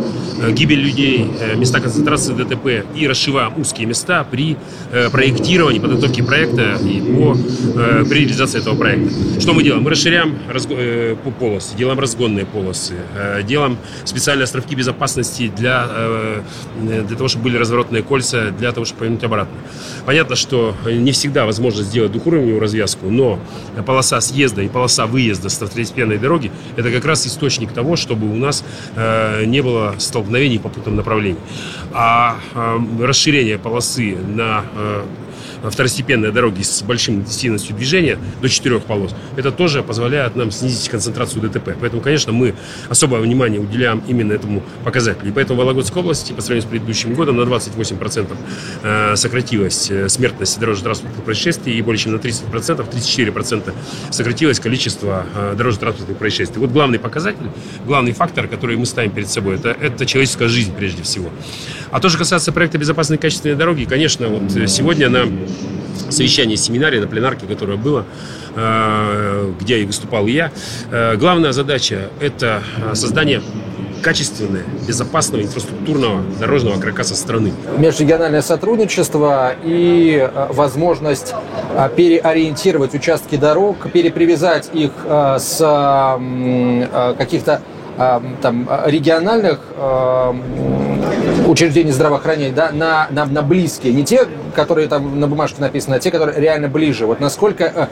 э, 0.43 0.51
гибель 0.53 0.81
людей, 0.81 1.31
э, 1.41 1.57
места 1.57 1.81
концентрации 1.81 2.35
ДТП 2.35 2.85
и 2.95 3.07
расшиваем 3.07 3.53
узкие 3.57 3.87
места 3.87 4.27
при 4.29 4.57
э, 4.93 5.11
проектировании, 5.11 5.79
подготовке 5.79 6.23
проекта 6.23 6.77
и 6.85 7.01
по, 7.01 7.37
э, 7.77 8.05
при 8.09 8.21
реализации 8.21 8.61
этого 8.61 8.77
проекта. 8.77 9.41
Что 9.41 9.53
мы 9.53 9.63
делаем? 9.63 9.83
Мы 9.83 9.91
расширяем 9.91 10.39
разго, 10.51 10.75
э, 10.77 11.17
полосы, 11.39 11.77
делаем 11.77 11.99
разгонные 11.99 12.47
полосы, 12.47 12.95
э, 13.17 13.43
делаем 13.43 13.79
специальные 14.05 14.45
островки 14.45 14.75
безопасности 14.75 15.53
для, 15.57 15.87
э, 15.89 16.43
для 16.83 17.17
того, 17.17 17.29
чтобы 17.29 17.45
были 17.45 17.59
разворотные 17.59 18.03
кольца, 18.03 18.51
для 18.51 18.73
того, 18.73 18.85
чтобы 18.85 19.01
повернуть 19.01 19.25
обратно. 19.25 19.57
Понятно, 20.07 20.37
что 20.37 20.75
не 20.85 21.13
всегда 21.13 21.47
возможно 21.47 21.83
сделать 21.83 22.13
двухуровневую 22.13 22.61
развязку, 22.61 23.09
но 23.09 23.39
полоса 23.85 24.21
съезда 24.21 24.63
и 24.63 24.69
полоса 24.69 25.07
выезда 25.07 25.49
с 25.49 25.57
второстепенной 25.57 26.19
дороги– 26.19 26.51
это 26.77 26.91
как 26.91 27.05
раз 27.05 27.27
источник 27.27 27.73
того, 27.73 27.97
чтобы 27.97 28.31
у 28.31 28.37
нас 28.37 28.65
э, 28.97 29.45
не 29.45 29.61
было 29.63 29.95
столкновений 29.99 30.59
по 30.59 30.69
путам 30.69 30.97
направлений. 30.97 31.39
А 31.93 32.37
э, 32.55 32.79
расширение 33.01 33.59
полосы 33.59 34.17
на 34.17 34.65
э, 34.75 35.05
второстепенные 35.71 36.33
дороги 36.33 36.63
с 36.63 36.83
большим 36.83 37.17
интенсивностью 37.17 37.77
движения 37.77 38.19
до 38.41 38.49
четырех 38.49 38.85
полос, 38.85 39.15
это 39.37 39.51
тоже 39.53 39.83
позволяет 39.83 40.37
нам 40.37 40.51
снизить 40.51 40.89
концентрацию 40.89 41.43
ДТП. 41.43 41.77
Поэтому, 41.81 42.03
конечно, 42.03 42.33
мы 42.33 42.55
особое 42.89 43.21
внимание 43.21 43.61
уделяем 43.61 44.03
именно 44.07 44.33
этому 44.33 44.63
показателю. 44.85 45.29
И 45.31 45.33
поэтому 45.33 45.61
в 45.61 45.65
Вологодской 45.65 46.03
области 46.03 46.33
по 46.33 46.41
сравнению 46.41 46.69
с 46.69 46.71
предыдущим 46.71 47.15
годом 47.15 47.37
на 47.37 47.43
28% 47.43 48.37
э, 48.83 49.17
сократилась 49.17 49.91
э, 49.91 50.09
смертность 50.09 50.59
дорожно-транспортных 50.59 51.25
происшествий 51.25 51.77
и 51.77 51.83
более 51.83 51.99
чем 51.99 52.13
на 52.13 52.17
30%, 52.17 52.89
34% 52.91 53.73
сократилось 54.11 54.61
количество 54.61 55.27
э, 55.35 55.55
дорожно-транспортных 55.57 56.19
происшествий. 56.19 56.61
Вот 56.61 56.71
главный 56.71 56.99
показатель, 56.99 57.47
главный 57.87 58.13
фактор, 58.13 58.49
который 58.49 58.77
мы 58.77 58.87
ставим 58.87 59.11
перед 59.11 59.29
собой, 59.29 59.57
это, 59.57 59.71
это 59.71 60.07
человеческая 60.07 60.49
жизнь 60.49 60.75
прежде 60.75 61.03
всего. 61.03 61.31
А 61.91 62.01
то, 62.01 62.09
что 62.09 62.19
касается 62.19 62.53
проекта 62.53 62.79
безопасной 62.79 63.17
и 63.17 63.21
качественной 63.21 63.55
дороги, 63.55 63.85
конечно, 63.85 64.29
вот 64.29 64.51
сегодня 64.69 65.09
на 65.09 65.27
совещании, 66.11 66.57
семинаре, 66.57 67.01
на 67.01 67.07
пленарке, 67.07 67.47
которое 67.47 67.77
было, 67.77 68.05
где 69.61 69.79
и 69.81 69.85
выступал 69.85 70.27
я, 70.27 70.53
главная 71.17 71.53
задача– 71.53 72.09
это 72.21 72.63
создание 72.93 73.43
качественного, 74.05 74.63
безопасного, 74.87 75.43
инфраструктурного 75.43 76.23
дорожного 76.39 76.79
каркаса 76.79 77.17
страны. 77.17 77.53
Межрегиональное 77.79 78.43
сотрудничество 78.43 79.55
и 79.65 80.19
э, 80.31 80.47
возможность 80.53 81.35
э, 81.75 81.89
переориентировать 81.97 82.95
участки 82.95 83.37
дорог, 83.37 83.91
перепривязать 83.91 84.69
их 84.75 84.93
э, 85.05 85.39
с 85.41 85.59
каких-то 87.19 87.63
там, 87.97 88.69
региональных 88.87 89.61
учреждений 91.47 91.93
здравоохранения 91.93 92.53
да, 92.53 92.71
на, 92.73 93.07
на, 93.11 93.27
на 93.27 93.43
близкие, 93.43 93.93
не 93.93 94.05
те, 94.05 94.27
которые 94.55 94.89
там 94.89 95.21
на 95.21 95.27
бумажке 95.27 95.61
написаны, 95.61 95.97
а 95.97 95.99
те, 95.99 96.11
которые 96.11 96.41
реально 96.41 96.69
ближе. 96.69 97.07
Вот 97.07 97.21
насколько 97.21 97.65
э, 97.65 97.87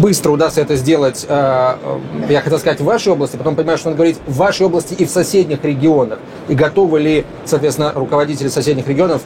быстро 0.00 0.30
удастся 0.32 0.60
это 0.60 0.76
сделать, 0.76 1.26
э, 1.28 1.74
э, 1.82 1.98
я 2.32 2.40
хотел 2.40 2.58
сказать, 2.58 2.80
в 2.80 2.84
вашей 2.84 3.12
области, 3.12 3.36
потом 3.36 3.56
понимаю, 3.56 3.78
что 3.78 3.90
он 3.90 3.94
говорит 3.94 4.18
в 4.26 4.36
вашей 4.36 4.66
области 4.66 4.94
и 4.94 5.04
в 5.04 5.10
соседних 5.10 5.64
регионах. 5.64 6.18
И 6.48 6.54
готовы 6.54 7.00
ли, 7.00 7.26
соответственно, 7.44 7.92
руководители 7.94 8.48
соседних 8.48 8.88
регионов 8.88 9.22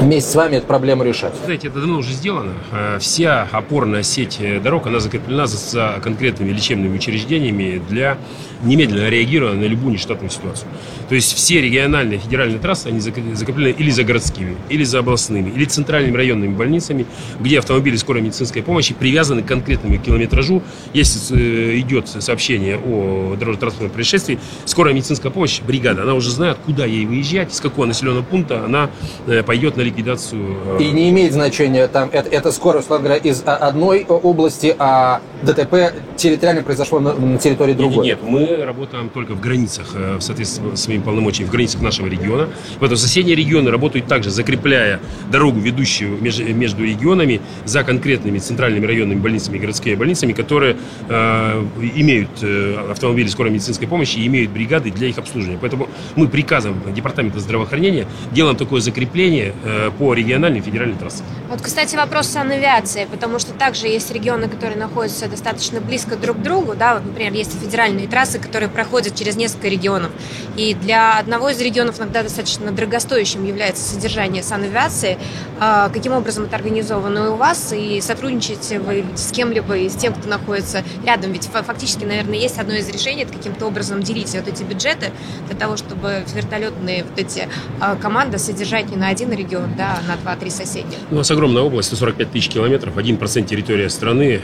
вместе 0.00 0.30
с 0.30 0.34
вами 0.34 0.56
эту 0.56 0.66
проблему 0.66 1.04
решать? 1.04 1.34
Знаете, 1.44 1.68
это 1.68 1.80
давно 1.80 1.98
уже 1.98 2.12
сделано. 2.12 2.52
Вся 2.98 3.48
опорная 3.52 4.02
сеть 4.02 4.40
дорог, 4.62 4.86
она 4.86 5.00
закреплена 5.00 5.46
за 5.46 6.00
конкретными 6.02 6.50
лечебными 6.50 6.96
учреждениями 6.96 7.82
для 7.88 8.18
немедленно 8.62 9.08
реагирования 9.08 9.62
на 9.62 9.64
любую 9.64 9.94
нештатную 9.94 10.30
ситуацию. 10.30 10.68
То 11.08 11.14
есть 11.14 11.34
все 11.34 11.60
региональные 11.60 12.18
федеральные 12.18 12.58
трассы, 12.58 12.86
они 12.86 13.00
закреплены 13.00 13.74
или 13.76 13.90
за 13.90 14.04
городскими, 14.04 14.56
или 14.68 14.84
за 14.84 15.00
областными, 15.00 15.50
или 15.50 15.64
центральными 15.64 16.16
районными 16.16 16.54
больницами, 16.54 17.06
где 17.40 17.58
автомобили 17.58 17.96
скорой 17.96 18.22
медицинской 18.22 18.62
помощи 18.62 18.94
привязаны 18.94 19.42
к 19.42 19.46
конкретному 19.46 19.98
километражу. 19.98 20.62
Если 20.92 21.36
э, 21.36 21.78
идет 21.80 22.08
сообщение 22.08 22.78
о 22.78 23.36
дорожно-транспортном 23.38 23.90
происшествии, 23.90 24.38
скорая 24.64 24.94
медицинская 24.94 25.32
помощь, 25.32 25.60
бригада, 25.60 26.02
она 26.02 26.14
уже 26.14 26.30
знает, 26.30 26.58
куда 26.64 26.86
ей 26.86 27.04
выезжать, 27.04 27.52
из 27.52 27.60
какого 27.60 27.86
населенного 27.86 28.22
пункта 28.22 28.64
она 28.64 28.90
э, 29.26 29.42
пойдет 29.72 29.76
на 29.76 29.82
ликвидацию. 29.82 30.56
Э, 30.78 30.82
И 30.82 30.90
не 30.90 31.10
имеет 31.10 31.32
значения, 31.32 31.86
там, 31.88 32.08
это, 32.12 32.28
это 32.28 32.52
скорость, 32.52 32.88
говоря, 32.88 33.16
из 33.16 33.42
одной 33.44 34.04
области, 34.04 34.74
а 34.78 35.20
ДТП 35.42 35.94
территориально 36.16 36.62
произошло 36.62 37.00
на, 37.00 37.14
на 37.14 37.38
территории 37.38 37.74
другой. 37.74 38.06
Нет, 38.06 38.22
нет, 38.22 38.30
мы 38.30 38.64
работаем 38.64 39.08
только 39.08 39.34
в 39.34 39.40
границах, 39.40 39.94
в 39.94 40.20
соответствии 40.20 40.74
с 40.74 40.82
своими 40.82 41.02
полномочий 41.02 41.44
в 41.44 41.50
границах 41.50 41.80
нашего 41.80 42.06
региона. 42.06 42.48
Поэтому 42.78 42.96
соседние 42.96 43.34
регионы 43.34 43.70
работают 43.70 44.06
также, 44.06 44.30
закрепляя 44.30 45.00
дорогу, 45.30 45.60
ведущую 45.60 46.18
между 46.20 46.84
регионами, 46.84 47.40
за 47.64 47.84
конкретными 47.84 48.38
центральными 48.38 48.86
районными 48.86 49.18
больницами 49.18 49.58
городскими 49.58 49.94
больницами, 49.94 50.32
которые 50.32 50.76
э, 51.08 51.64
имеют 51.96 52.30
э, 52.42 52.90
автомобили 52.90 53.28
скорой 53.28 53.50
медицинской 53.50 53.88
помощи 53.88 54.18
и 54.18 54.26
имеют 54.26 54.50
бригады 54.50 54.90
для 54.90 55.08
их 55.08 55.18
обслуживания. 55.18 55.58
Поэтому 55.60 55.88
мы 56.16 56.28
приказом 56.28 56.80
Департамента 56.94 57.40
здравоохранения 57.40 58.06
делаем 58.32 58.56
такое 58.56 58.80
закрепление 58.80 59.54
э, 59.64 59.90
по 59.98 60.14
региональным 60.14 60.62
федеральным 60.62 60.98
трассам. 60.98 61.26
Вот, 61.48 61.60
кстати, 61.60 61.96
вопрос 61.96 62.28
санавиации, 62.28 63.06
потому 63.10 63.38
что 63.38 63.52
также 63.52 63.86
есть 63.86 64.10
регионы, 64.10 64.48
которые 64.48 64.78
находятся 64.78 65.28
достаточно 65.28 65.80
близко 65.80 66.16
друг 66.16 66.38
к 66.38 66.40
другу, 66.40 66.74
да, 66.74 66.94
вот, 66.94 67.04
например, 67.04 67.32
есть 67.32 67.60
федеральные 67.60 68.08
трассы, 68.08 68.38
которые 68.38 68.70
проходят 68.70 69.14
через 69.14 69.36
несколько 69.36 69.68
регионов. 69.68 70.12
И 70.56 70.74
для 70.74 71.18
одного 71.18 71.50
из 71.50 71.60
регионов 71.60 71.98
иногда 71.98 72.22
достаточно 72.22 72.72
дорогостоящим 72.72 73.44
является 73.44 73.82
содержание 73.82 74.42
санавиации. 74.42 75.18
А, 75.60 75.90
каким 75.90 76.12
образом 76.12 76.44
это 76.44 76.56
организовано 76.56 77.32
у 77.32 77.36
вас? 77.36 77.72
И 77.72 78.00
сотрудничаете 78.00 78.78
вы 78.78 79.04
с 79.14 79.30
кем-либо 79.30 79.76
из 79.76 79.94
тем, 79.94 80.14
кто 80.14 80.28
находится 80.28 80.82
рядом? 81.04 81.32
Ведь 81.32 81.48
фактически, 81.52 82.04
наверное, 82.04 82.38
есть 82.38 82.58
одно 82.58 82.74
из 82.74 82.88
решений, 82.88 83.24
это 83.24 83.32
каким-то 83.32 83.66
образом 83.66 84.02
делить 84.02 84.34
вот 84.34 84.48
эти 84.48 84.62
бюджеты 84.62 85.12
для 85.48 85.56
того, 85.56 85.76
чтобы 85.76 86.24
вертолетные 86.34 87.04
вот 87.04 87.18
эти 87.18 87.48
а, 87.80 87.96
команды 87.96 88.38
содержать 88.38 88.90
не 88.90 88.96
на 88.96 89.08
один 89.08 89.32
регион, 89.32 89.51
да, 89.76 89.98
а 89.98 90.08
на 90.08 90.16
два-три 90.16 90.50
соседних. 90.50 90.98
У 91.10 91.14
нас 91.14 91.30
огромная 91.30 91.62
область, 91.62 91.88
145 91.88 92.30
тысяч 92.30 92.48
километров, 92.48 92.96
1% 92.96 93.44
территории 93.44 93.88
страны. 93.88 94.40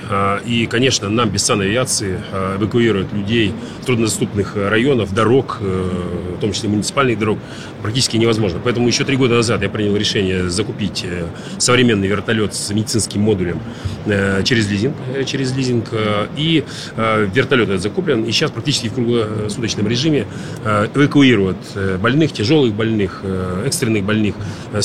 И, 0.47 0.67
конечно, 0.67 1.09
нам 1.09 1.31
без 1.31 1.45
санавиации 1.45 2.21
эвакуировать 2.57 3.13
людей 3.13 3.55
в 3.83 3.87
труднодоступных 3.87 4.57
районов, 4.57 5.15
дорог, 5.15 5.59
э, 5.61 5.91
в 6.37 6.41
том 6.41 6.53
числе 6.53 6.69
муниципальных 6.69 7.19
дорог, 7.19 7.39
практически 7.83 8.17
невозможно. 8.17 8.61
Поэтому 8.63 8.87
еще 8.89 9.05
три 9.05 9.17
года 9.17 9.35
назад 9.37 9.63
я 9.63 9.69
принял 9.69 9.97
решение 9.97 10.49
закупить 10.51 11.05
э, 11.05 11.27
современный 11.59 12.09
вертолет 12.09 12.55
с 12.55 12.71
медицинским 12.71 13.21
модулем 13.21 13.61
э, 14.07 14.43
через 14.45 14.69
лизинг. 14.71 14.97
Э, 15.15 15.25
через 15.25 15.55
лизинг 15.55 15.89
и 16.37 16.65
вертолет 16.97 17.69
этот 17.69 17.83
закуплен. 17.83 18.25
И 18.25 18.33
сейчас 18.33 18.51
практически 18.51 18.89
в 18.89 18.95
круглосуточном 18.95 19.87
режиме 19.89 20.27
эвакуируют 20.65 21.59
больных, 22.01 22.33
тяжелых 22.33 22.75
больных, 22.75 23.23
экстренных 23.65 24.05
больных 24.05 24.35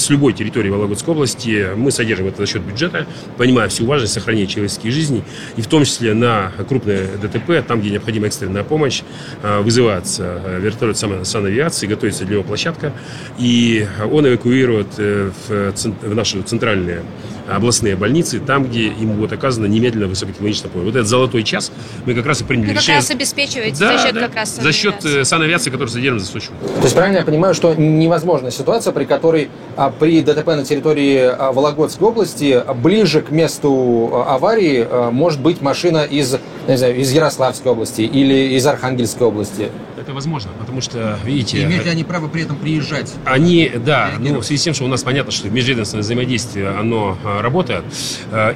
любой 0.10 0.34
территории 0.34 0.70
Вологодской 0.70 1.14
области. 1.14 1.70
Мы 1.76 1.92
содержим 1.92 2.28
это 2.28 2.38
за 2.38 2.48
счет 2.48 2.62
бюджета, 2.62 3.08
понимая 3.38 3.70
всю 3.70 3.86
важность 3.86 4.14
сохранения 4.14 4.48
человеческих 4.48 4.92
жизней. 4.92 5.24
И 5.58 5.62
в 5.62 5.68
том 5.68 5.86
числе 5.86 6.14
на 6.14 6.52
крупное 6.68 7.08
ДТП, 7.22 7.66
там, 7.68 7.82
где 7.82 7.90
необходима 7.90 8.28
экстренная 8.28 8.64
помощь, 8.64 9.02
вызывается 9.42 10.42
вертолет 10.60 10.98
санавиации, 10.98 11.88
готовится 11.88 12.26
для 12.26 12.36
него 12.36 12.44
площадка, 12.44 12.94
и 13.38 13.88
он 14.12 14.28
эвакуирует 14.28 14.88
э, 14.98 15.32
в, 15.48 15.74
в 16.02 16.16
наши 16.16 16.42
центральные 16.42 17.04
областные 17.50 17.96
больницы, 17.96 18.40
там, 18.40 18.66
где 18.66 18.88
им 18.88 19.14
будет 19.14 19.34
оказана 19.34 19.66
немедленно 19.66 20.08
высокотехнологичная 20.08 20.70
помощь. 20.72 20.86
Вот 20.86 20.96
этот 20.96 21.08
золотой 21.08 21.44
час 21.44 21.72
мы 22.06 22.14
как 22.14 22.26
раз 22.26 22.42
и 22.42 22.44
приняли 22.44 22.68
Вы 22.68 22.74
решение. 22.74 23.02
как 23.02 23.10
раз 23.10 23.12
обеспечиваете 23.12 23.80
да, 23.80 23.98
за 23.98 24.04
счет 24.04 24.14
да, 24.14 24.22
как 24.22 24.36
раз 24.36 24.56
За 24.56 24.72
счет 24.72 25.06
э, 25.06 25.24
санавиации, 25.24 25.70
которую 25.70 25.90
содержим 25.90 26.20
за 26.20 26.26
Сочи. 26.26 26.48
То 26.78 26.84
есть 26.84 26.96
правильно 26.96 27.18
я 27.18 27.24
понимаю, 27.24 27.54
что 27.54 27.74
невозможна 27.74 28.52
ситуация, 28.52 28.94
при 28.94 29.06
которой 29.06 29.50
а, 29.76 29.90
при 29.90 30.22
ДТП 30.22 30.48
на 30.48 30.64
территории 30.64 31.20
а, 31.20 31.52
Вологодской 31.52 32.08
области 32.08 32.64
ближе 32.76 33.22
к 33.22 33.32
месту 33.32 34.10
а, 34.14 34.36
аварии 34.36 34.88
а, 34.90 35.12
может 35.12 35.42
быть 35.42 35.62
машина 35.62 36.04
из, 36.04 36.38
не 36.68 36.78
знаю, 36.78 36.98
из 36.98 37.12
Ярославской 37.12 37.72
области 37.72 38.02
или 38.02 38.56
из 38.56 38.66
Архангельской 38.66 39.28
области? 39.28 39.70
Это 40.04 40.14
возможно, 40.14 40.52
потому 40.60 40.82
что, 40.82 41.18
видите... 41.24 41.60
И 41.60 41.64
имеют 41.64 41.86
ли 41.86 41.92
они 41.92 42.04
право 42.04 42.28
при 42.28 42.42
этом 42.42 42.58
приезжать? 42.58 43.14
Они, 43.24 43.72
да, 43.86 44.12
ну, 44.20 44.40
в 44.40 44.44
связи 44.44 44.60
с 44.60 44.64
тем, 44.64 44.74
что 44.74 44.84
у 44.84 44.90
нас 44.90 45.02
понятно, 45.02 45.32
что 45.32 45.50
межведомственное 45.50 46.04
взаимодействие, 46.04 46.68
оно 46.72 47.18
работает, 47.24 47.86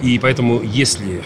и 0.01 0.19
поэтому, 0.21 0.61
если 0.61 1.21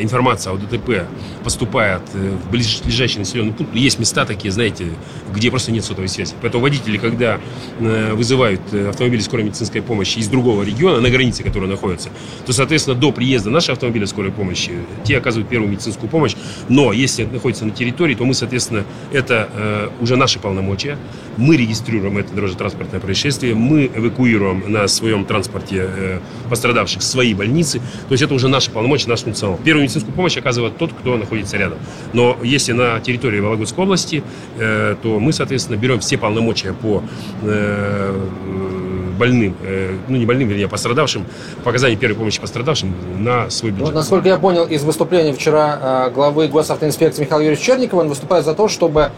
информация 0.00 0.54
о 0.54 0.56
ДТП 0.56 1.04
поступает 1.44 2.00
в 2.14 2.50
ближайший 2.50 3.18
населенный 3.18 3.52
пункт, 3.52 3.74
есть 3.74 3.98
места 3.98 4.24
такие, 4.24 4.50
знаете, 4.50 4.86
где 5.34 5.50
просто 5.50 5.70
нет 5.70 5.84
сотовой 5.84 6.08
связи. 6.08 6.34
Поэтому 6.40 6.62
водители, 6.62 6.96
когда 6.96 7.38
вызывают 7.78 8.62
автомобили 8.72 9.20
скорой 9.20 9.44
медицинской 9.44 9.82
помощи 9.82 10.18
из 10.18 10.28
другого 10.28 10.62
региона, 10.62 11.00
на 11.00 11.10
границе, 11.10 11.42
который 11.42 11.68
находится, 11.68 12.08
то, 12.46 12.54
соответственно, 12.54 12.96
до 12.96 13.12
приезда 13.12 13.50
нашего 13.50 13.74
автомобиля 13.74 14.06
скорой 14.06 14.32
помощи, 14.32 14.72
те 15.04 15.18
оказывают 15.18 15.50
первую 15.50 15.70
медицинскую 15.70 16.08
помощь, 16.08 16.34
но 16.70 16.94
если 16.94 17.24
находится 17.24 17.66
на 17.66 17.72
территории, 17.72 18.14
то 18.14 18.24
мы, 18.24 18.32
соответственно, 18.32 18.84
это 19.12 19.41
э, 19.52 19.88
уже 20.00 20.16
наши 20.16 20.38
полномочия. 20.38 20.98
Мы 21.36 21.56
регистрируем 21.56 22.18
это 22.18 22.32
дорожно-транспортное 22.34 23.00
происшествие, 23.00 23.54
мы 23.54 23.90
эвакуируем 23.94 24.70
на 24.70 24.88
своем 24.88 25.24
транспорте 25.24 25.88
э, 25.88 26.18
пострадавших 26.50 27.00
в 27.00 27.04
свои 27.04 27.34
больницы. 27.34 27.78
То 28.08 28.12
есть 28.12 28.22
это 28.22 28.34
уже 28.34 28.48
наши 28.48 28.70
полномочия, 28.70 29.08
наш 29.08 29.20
функционал. 29.20 29.58
Первую 29.64 29.84
медицинскую 29.84 30.14
помощь 30.14 30.36
оказывает 30.36 30.76
тот, 30.76 30.92
кто 30.92 31.16
находится 31.16 31.56
рядом. 31.56 31.78
Но 32.12 32.36
если 32.42 32.72
на 32.72 33.00
территории 33.00 33.40
Вологодской 33.40 33.84
области, 33.84 34.22
э, 34.58 34.96
то 35.02 35.18
мы, 35.18 35.32
соответственно, 35.32 35.76
берем 35.76 36.00
все 36.00 36.18
полномочия 36.18 36.72
по 36.72 37.02
э, 37.42 38.81
больным, 39.12 39.56
э, 39.62 39.96
ну 40.08 40.16
не 40.16 40.26
больным, 40.26 40.48
вернее, 40.48 40.68
пострадавшим, 40.68 41.26
показания 41.64 41.96
первой 41.96 42.16
помощи 42.16 42.40
пострадавшим 42.40 42.94
на 43.18 43.50
свой 43.50 43.70
бюджет. 43.70 43.88
Ну, 43.88 43.94
насколько 43.94 44.28
я 44.28 44.38
понял 44.38 44.64
из 44.64 44.82
выступления 44.82 45.32
вчера 45.32 46.10
главы 46.14 46.48
госавтоинспекции 46.48 47.22
Михаила 47.22 47.42
Юрьевича 47.42 47.66
Черникова, 47.66 48.00
он 48.00 48.08
выступает 48.08 48.44
за 48.44 48.54
то, 48.54 48.68
чтобы 48.68 49.10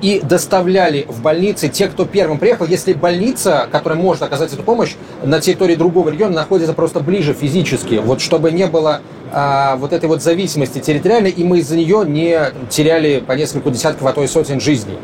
и 0.00 0.20
доставляли 0.22 1.06
в 1.08 1.22
больницы 1.22 1.68
те, 1.68 1.88
кто 1.88 2.04
первым 2.04 2.38
приехал, 2.38 2.66
если 2.66 2.92
больница, 2.92 3.68
которая 3.70 3.98
может 3.98 4.22
оказать 4.22 4.52
эту 4.52 4.62
помощь, 4.62 4.94
на 5.22 5.40
территории 5.40 5.74
другого 5.74 6.10
региона 6.10 6.34
находится 6.34 6.72
просто 6.72 7.00
ближе 7.00 7.34
физически, 7.34 8.00
вот 8.02 8.20
чтобы 8.20 8.50
не 8.52 8.66
было 8.66 9.00
а, 9.32 9.76
вот 9.76 9.92
этой 9.92 10.08
вот 10.08 10.22
зависимости 10.22 10.78
территориальной, 10.78 11.30
и 11.30 11.42
мы 11.42 11.58
из-за 11.60 11.76
нее 11.76 12.04
не 12.06 12.52
теряли 12.68 13.22
по 13.26 13.32
несколько 13.32 13.70
десятков, 13.70 14.06
а 14.06 14.12
то 14.12 14.22
и 14.22 14.26
сотен 14.26 14.60
жизней. 14.60 14.98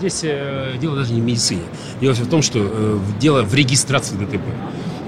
Здесь 0.00 0.20
э, 0.22 0.76
дело 0.80 0.96
даже 0.96 1.12
не 1.12 1.20
в 1.20 1.24
медицине. 1.24 1.60
Дело 2.00 2.14
в 2.14 2.30
том, 2.30 2.40
что 2.40 2.58
э, 2.58 2.98
дело 3.20 3.42
в 3.42 3.54
регистрации 3.54 4.16
ДТП. 4.16 4.40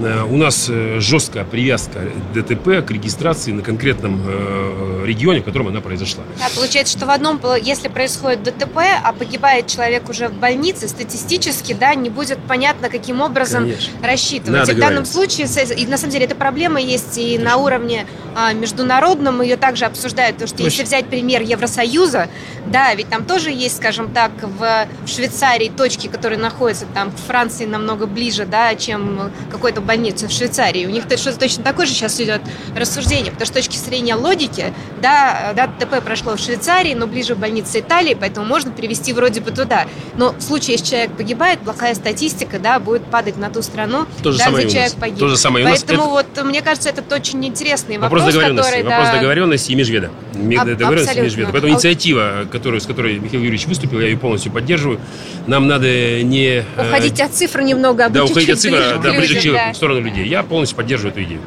Э, 0.04 0.24
у 0.24 0.36
нас 0.36 0.66
э, 0.68 1.00
жесткая 1.00 1.44
привязка 1.44 2.00
ДТП 2.34 2.84
к 2.86 2.90
регистрации 2.90 3.52
на 3.52 3.62
конкретном 3.62 4.22
э, 4.26 5.04
регионе, 5.06 5.40
в 5.40 5.44
котором 5.44 5.68
она 5.68 5.80
произошла. 5.80 6.24
Да, 6.38 6.46
получается, 6.54 6.96
что 6.96 7.06
в 7.06 7.10
одном, 7.10 7.40
если 7.62 7.88
происходит 7.88 8.42
ДТП, 8.42 8.78
а 9.02 9.12
погибает 9.12 9.66
человек 9.66 10.08
уже 10.08 10.28
в 10.28 10.34
больнице, 10.34 10.88
статистически, 10.88 11.72
да, 11.72 11.94
не 11.94 12.10
будет 12.10 12.38
понятно, 12.48 12.88
каким 12.88 13.20
образом 13.20 13.64
Конечно. 13.64 13.92
рассчитывать. 14.02 14.60
Надо 14.60 14.72
и 14.72 14.74
в 14.74 14.78
данном 14.78 15.04
случае, 15.04 15.46
и 15.76 15.86
на 15.86 15.98
самом 15.98 16.12
деле, 16.12 16.24
эта 16.24 16.34
проблема 16.34 16.80
есть 16.80 17.18
и 17.18 17.38
на 17.38 17.56
уровне 17.56 18.06
а, 18.34 18.52
международном, 18.52 19.42
ее 19.42 19.56
также 19.56 19.84
обсуждают, 19.84 20.36
потому 20.36 20.48
что 20.48 20.58
Точно. 20.58 20.70
если 20.70 20.82
взять 20.84 21.06
пример 21.06 21.42
Евросоюза, 21.42 22.28
да, 22.66 22.94
ведь 22.94 23.08
там 23.08 23.24
тоже 23.24 23.50
есть, 23.50 23.76
скажем 23.76 24.12
так, 24.12 24.30
в, 24.40 24.86
в 25.04 25.08
Швейцарии 25.08 25.70
точки, 25.74 26.06
которые 26.06 26.38
находятся 26.38 26.86
там 26.94 27.10
в 27.10 27.26
Франции 27.26 27.66
намного 27.66 28.06
ближе, 28.06 28.46
да, 28.46 28.74
чем 28.74 29.30
какой-то 29.50 29.80
больницы 29.92 30.26
в 30.26 30.32
Швейцарии. 30.32 30.86
У 30.86 30.90
них 30.90 31.04
что-то 31.16 31.38
точно 31.38 31.62
такое 31.62 31.84
же 31.84 31.92
сейчас 31.92 32.18
идет 32.18 32.40
рассуждение, 32.74 33.30
потому 33.30 33.44
что 33.44 33.60
с 33.60 33.66
точки 33.66 33.76
зрения 33.76 34.14
логики, 34.14 34.72
да, 35.02 35.52
да, 35.54 35.66
ДТП 35.66 36.02
прошло 36.02 36.34
в 36.36 36.40
Швейцарии, 36.40 36.94
но 36.94 37.06
ближе 37.06 37.34
в 37.34 37.38
больнице 37.38 37.80
Италии, 37.80 38.16
поэтому 38.18 38.46
можно 38.46 38.70
перевести 38.70 39.12
вроде 39.12 39.42
бы 39.42 39.50
туда. 39.50 39.86
Но 40.16 40.32
в 40.32 40.40
случае, 40.40 40.76
если 40.76 40.86
человек 40.86 41.12
погибает, 41.12 41.60
плохая 41.60 41.94
статистика, 41.94 42.58
да, 42.58 42.78
будет 42.78 43.04
падать 43.04 43.36
на 43.36 43.50
ту 43.50 43.60
страну, 43.60 44.06
То 44.22 44.32
же 44.32 44.38
да, 44.38 44.44
самое 44.44 44.64
где 44.64 44.74
человек 44.76 44.94
погиб. 44.94 45.18
То 45.18 45.28
же 45.28 45.36
самое 45.36 45.66
Поэтому 45.66 46.08
вот, 46.08 46.26
мне 46.42 46.62
кажется, 46.62 46.88
это 46.88 47.14
очень 47.14 47.44
интересный 47.44 47.98
вопрос, 47.98 48.22
вопрос 48.22 48.34
договоренности, 48.34 48.70
который... 48.70 48.84
Вопрос 48.84 49.06
да... 49.08 49.14
договоренности 49.16 49.72
и 49.72 49.74
межведа. 49.74 50.10
Об, 50.34 50.66
договоренности 50.66 51.18
и 51.18 51.20
межведа. 51.20 51.52
Поэтому 51.52 51.72
а 51.72 51.76
инициатива, 51.76 52.48
которую, 52.50 52.80
с 52.80 52.86
которой 52.86 53.18
Михаил 53.18 53.42
Юрьевич 53.42 53.66
выступил, 53.66 54.00
я 54.00 54.06
ее 54.06 54.16
полностью 54.16 54.52
поддерживаю. 54.52 55.00
Нам 55.46 55.66
надо 55.66 56.22
не... 56.22 56.64
Э, 56.76 56.88
уходить 56.88 57.20
от 57.20 57.34
цифр 57.34 57.60
немного, 57.60 58.06
а 58.06 58.08
да, 58.08 58.24
уходить 58.24 58.50
от 58.50 58.60
цифр, 58.60 58.98
да, 59.02 59.12
ближе 59.12 59.40
к 59.40 59.52
да. 59.52 59.74
Сторону 59.82 60.00
людей. 60.02 60.28
Я 60.28 60.44
полностью 60.44 60.76
поддерживаю 60.76 61.10
эту 61.10 61.24
идею. 61.24 61.40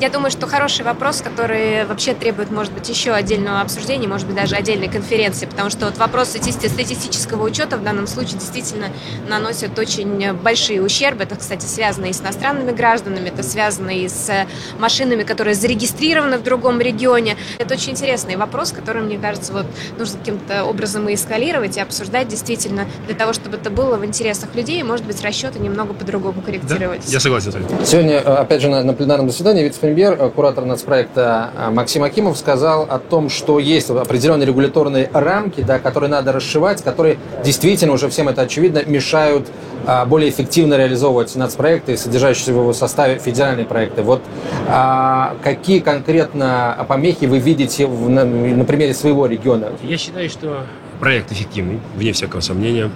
Я 0.00 0.10
думаю, 0.10 0.30
что 0.30 0.46
хороший 0.46 0.84
вопрос, 0.84 1.22
который 1.22 1.84
вообще 1.84 2.14
требует, 2.14 2.52
может 2.52 2.72
быть, 2.72 2.88
еще 2.88 3.10
отдельного 3.10 3.60
обсуждения, 3.60 4.06
может 4.06 4.28
быть, 4.28 4.36
даже 4.36 4.54
отдельной 4.54 4.86
конференции, 4.86 5.46
потому 5.46 5.70
что 5.70 5.86
вот 5.86 5.98
вопрос 5.98 6.28
статистического 6.28 7.42
учета 7.42 7.76
в 7.76 7.82
данном 7.82 8.06
случае 8.06 8.38
действительно 8.38 8.90
наносит 9.28 9.76
очень 9.76 10.34
большие 10.34 10.82
ущербы. 10.82 11.24
Это, 11.24 11.34
кстати, 11.34 11.66
связано 11.66 12.06
и 12.06 12.12
с 12.12 12.20
иностранными 12.20 12.70
гражданами, 12.70 13.28
это 13.28 13.42
связано 13.42 13.90
и 13.90 14.06
с 14.06 14.30
машинами, 14.78 15.24
которые 15.24 15.56
зарегистрированы 15.56 16.38
в 16.38 16.44
другом 16.44 16.80
регионе. 16.80 17.36
Это 17.58 17.74
очень 17.74 17.90
интересный 17.90 18.36
вопрос, 18.36 18.70
который, 18.70 19.02
мне 19.02 19.18
кажется, 19.18 19.52
вот 19.52 19.66
нужно 19.98 20.20
каким-то 20.20 20.62
образом 20.62 21.08
и 21.08 21.14
эскалировать, 21.14 21.76
и 21.76 21.80
обсуждать 21.80 22.28
действительно 22.28 22.86
для 23.06 23.16
того, 23.16 23.32
чтобы 23.32 23.56
это 23.56 23.68
было 23.68 23.96
в 23.96 24.04
интересах 24.04 24.54
людей, 24.54 24.78
и, 24.78 24.84
может 24.84 25.04
быть, 25.04 25.20
расчеты 25.24 25.58
немного 25.58 25.92
по-другому 25.92 26.40
корректировать. 26.40 27.00
Да? 27.04 27.12
Я 27.12 27.18
согласен 27.18 27.50
с 27.50 27.54
вами. 27.54 27.66
Сегодня, 27.84 28.20
опять 28.20 28.62
же, 28.62 28.68
на, 28.68 28.84
на 28.84 28.92
пленарном 28.92 29.28
заседании 29.28 29.64
вице 29.64 29.87
вице-премьер, 29.88 30.16
э, 30.18 30.30
куратор 30.30 30.64
нацпроекта 30.64 31.50
э, 31.56 31.70
Максим 31.70 32.02
Акимов 32.02 32.36
сказал 32.38 32.86
о 32.88 32.98
том, 32.98 33.28
что 33.28 33.58
есть 33.58 33.90
определенные 33.90 34.46
регуляторные 34.46 35.10
рамки, 35.12 35.62
да, 35.62 35.78
которые 35.78 36.10
надо 36.10 36.32
расшивать, 36.32 36.82
которые 36.82 37.18
действительно, 37.44 37.92
уже 37.92 38.08
всем 38.08 38.28
это 38.28 38.42
очевидно, 38.42 38.82
мешают 38.84 39.48
а, 39.86 40.04
более 40.04 40.30
эффективно 40.30 40.74
реализовывать 40.74 41.34
нацпроекты, 41.36 41.96
содержащиеся 41.96 42.52
в 42.52 42.56
его 42.56 42.72
составе 42.72 43.18
федеральные 43.18 43.66
проекты. 43.66 44.02
Вот 44.02 44.22
а, 44.68 45.36
какие 45.42 45.78
конкретно 45.80 46.84
помехи 46.88 47.26
вы 47.26 47.38
видите 47.38 47.86
в, 47.86 48.08
на, 48.08 48.24
на 48.24 48.64
примере 48.64 48.94
своего 48.94 49.26
региона? 49.26 49.68
Я 49.82 49.96
считаю, 49.96 50.28
что 50.28 50.64
проект 51.00 51.32
эффективный, 51.32 51.80
вне 51.96 52.12
всякого 52.12 52.40
сомнения. 52.40 52.90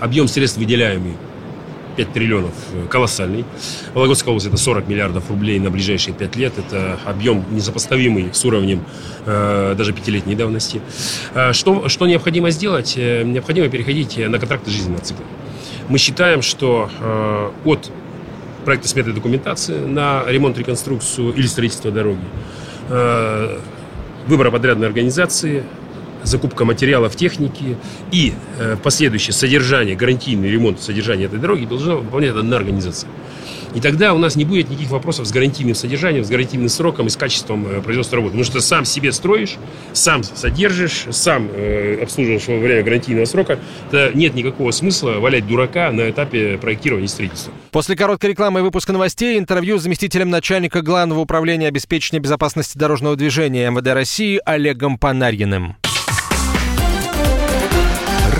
Объем 0.00 0.28
средств 0.28 0.58
выделяемый 0.58 1.16
5 1.96 2.12
триллионов 2.12 2.54
э, 2.72 2.86
колоссальный. 2.88 3.44
Вологодская 3.94 4.30
область 4.30 4.46
это 4.46 4.56
40 4.56 4.88
миллиардов 4.88 5.28
рублей 5.30 5.58
на 5.58 5.70
ближайшие 5.70 6.14
5 6.14 6.36
лет. 6.36 6.52
Это 6.58 6.98
объем 7.04 7.44
несопоставимый 7.50 8.30
с 8.32 8.44
уровнем 8.44 8.84
э, 9.26 9.74
даже 9.76 9.92
пятилетней 9.92 10.34
давности. 10.34 10.80
Э, 11.34 11.52
что, 11.52 11.88
что 11.88 12.06
необходимо 12.06 12.50
сделать? 12.50 12.94
Э, 12.96 13.22
необходимо 13.22 13.68
переходить 13.68 14.18
на 14.18 14.38
контракты 14.38 14.70
жизненного 14.70 15.02
цикла. 15.02 15.24
Мы 15.88 15.98
считаем, 15.98 16.42
что 16.42 16.90
э, 17.00 17.50
от 17.64 17.90
проекта 18.64 18.88
сметной 18.88 19.14
документации 19.14 19.78
на 19.78 20.24
ремонт, 20.26 20.56
реконструкцию 20.58 21.32
или 21.34 21.46
строительство 21.46 21.90
дороги, 21.90 22.20
э, 22.88 23.58
выбора 24.26 24.50
подрядной 24.50 24.86
организации, 24.86 25.64
закупка 26.24 26.64
материалов 26.64 27.16
техники 27.16 27.76
и 28.10 28.34
э, 28.58 28.76
последующее 28.82 29.32
содержание, 29.32 29.96
гарантийный 29.96 30.50
ремонт 30.50 30.80
содержания 30.80 31.24
этой 31.24 31.38
дороги 31.38 31.64
должна 31.64 31.96
выполнять 31.96 32.34
одна 32.34 32.56
организация. 32.56 33.08
И 33.74 33.80
тогда 33.80 34.12
у 34.12 34.18
нас 34.18 34.36
не 34.36 34.44
будет 34.44 34.68
никаких 34.68 34.90
вопросов 34.90 35.26
с 35.26 35.30
гарантийным 35.30 35.74
содержанием, 35.74 36.24
с 36.24 36.28
гарантийным 36.28 36.68
сроком 36.68 37.06
и 37.06 37.10
с 37.10 37.16
качеством 37.16 37.66
э, 37.66 37.80
производства 37.80 38.16
работы. 38.16 38.32
Потому 38.32 38.44
что 38.44 38.60
сам 38.60 38.84
себе 38.84 39.12
строишь, 39.12 39.56
сам 39.92 40.22
содержишь, 40.22 41.06
сам 41.10 41.48
э, 41.52 42.02
обслуживаешь 42.02 42.46
во 42.48 42.58
время 42.58 42.82
гарантийного 42.82 43.24
срока. 43.24 43.58
То 43.90 44.10
нет 44.14 44.34
никакого 44.34 44.70
смысла 44.72 45.12
валять 45.12 45.46
дурака 45.46 45.90
на 45.90 46.10
этапе 46.10 46.58
проектирования 46.58 47.06
и 47.06 47.08
строительства. 47.08 47.52
После 47.70 47.96
короткой 47.96 48.30
рекламы 48.30 48.60
и 48.60 48.62
выпуска 48.62 48.92
новостей 48.92 49.38
интервью 49.38 49.78
с 49.78 49.82
заместителем 49.82 50.28
начальника 50.28 50.82
Главного 50.82 51.20
управления 51.20 51.68
обеспечения 51.68 52.20
безопасности 52.20 52.76
дорожного 52.76 53.16
движения 53.16 53.70
МВД 53.70 53.88
России 53.88 54.40
Олегом 54.44 54.98
Панарьиным. 54.98 55.76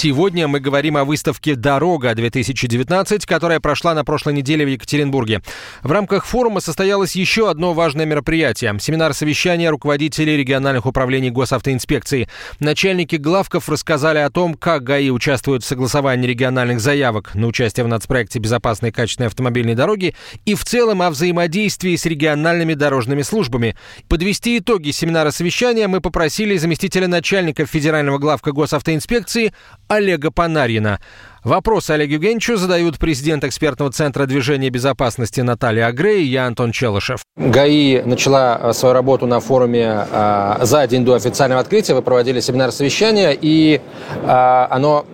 Сегодня 0.00 0.46
мы 0.46 0.60
говорим 0.60 0.96
о 0.96 1.04
выставке 1.04 1.56
«Дорога-2019», 1.56 3.26
которая 3.26 3.58
прошла 3.58 3.94
на 3.94 4.04
прошлой 4.04 4.32
неделе 4.34 4.64
в 4.64 4.68
Екатеринбурге. 4.68 5.42
В 5.82 5.90
рамках 5.90 6.24
форума 6.24 6.60
состоялось 6.60 7.16
еще 7.16 7.50
одно 7.50 7.72
важное 7.72 8.06
мероприятие– 8.06 8.78
семинар 8.80 9.12
совещания 9.12 9.70
руководителей 9.70 10.36
региональных 10.36 10.86
управлений 10.86 11.30
госавтоинспекции. 11.30 12.28
Начальники 12.60 13.16
главков 13.16 13.68
рассказали 13.68 14.18
о 14.18 14.30
том, 14.30 14.54
как 14.54 14.84
ГАИ 14.84 15.10
участвуют 15.10 15.64
в 15.64 15.66
согласовании 15.66 16.28
региональных 16.28 16.78
заявок 16.78 17.34
на 17.34 17.48
участие 17.48 17.82
в 17.82 17.88
нацпроекте 17.88 18.38
«Безопасной 18.38 18.90
и 18.90 18.92
качественной 18.92 19.26
автомобильной 19.26 19.74
дороги» 19.74 20.14
и 20.44 20.54
в 20.54 20.64
целом 20.64 21.02
о 21.02 21.10
взаимодействии 21.10 21.96
с 21.96 22.06
региональными 22.06 22.74
дорожными 22.74 23.22
службами. 23.22 23.74
Подвести 24.06 24.58
итоги 24.58 24.92
семинара 24.92 25.32
совещания 25.32 25.88
мы 25.88 26.00
попросили 26.00 26.56
заместителя 26.56 27.08
начальника 27.08 27.66
федерального 27.66 28.18
главка 28.18 28.52
госавтоинспекции 28.52 29.52
Олега 29.88 30.30
Панарина. 30.30 31.00
Вопрос 31.44 31.88
Олегу 31.90 32.14
Евгеньевичу 32.14 32.56
задают 32.56 32.98
президент 32.98 33.44
экспертного 33.44 33.92
центра 33.92 34.26
движения 34.26 34.70
безопасности 34.70 35.40
Наталья 35.40 35.86
Агрей 35.86 36.22
и 36.22 36.26
я, 36.26 36.46
Антон 36.46 36.72
Челышев. 36.72 37.20
ГАИ 37.36 38.02
начала 38.02 38.58
э, 38.60 38.72
свою 38.72 38.92
работу 38.92 39.26
на 39.26 39.38
форуме 39.38 40.06
э, 40.10 40.56
за 40.62 40.86
день 40.88 41.04
до 41.04 41.14
официального 41.14 41.60
открытия. 41.60 41.94
Вы 41.94 42.02
проводили 42.02 42.40
семинар 42.40 42.72
совещания, 42.72 43.38
и 43.40 43.80
э, 44.24 44.66
оно 44.70 45.06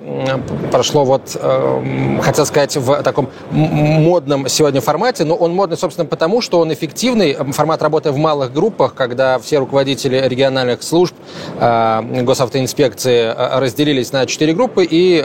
прошло 0.73 1.05
вот, 1.05 1.37
э, 1.39 2.19
хотел 2.23 2.47
сказать, 2.47 2.77
в 2.77 3.03
таком 3.03 3.29
модном 3.51 4.49
сегодня 4.49 4.81
формате, 4.81 5.25
но 5.25 5.35
он 5.35 5.55
модный, 5.55 5.77
собственно, 5.77 6.07
потому, 6.07 6.41
что 6.41 6.59
он 6.61 6.73
эффективный. 6.73 7.35
Формат 7.35 7.83
работы 7.83 8.13
в 8.13 8.17
малых 8.17 8.53
группах, 8.53 8.95
когда 8.95 9.39
все 9.39 9.59
руководители 9.59 10.17
региональных 10.27 10.83
служб 10.83 11.15
э, 11.61 12.23
госавтоинспекции 12.23 13.25
э, 13.27 13.59
разделились 13.59 14.13
на 14.13 14.25
четыре 14.25 14.55
группы 14.55 14.85
и 14.85 15.19
э, 15.19 15.23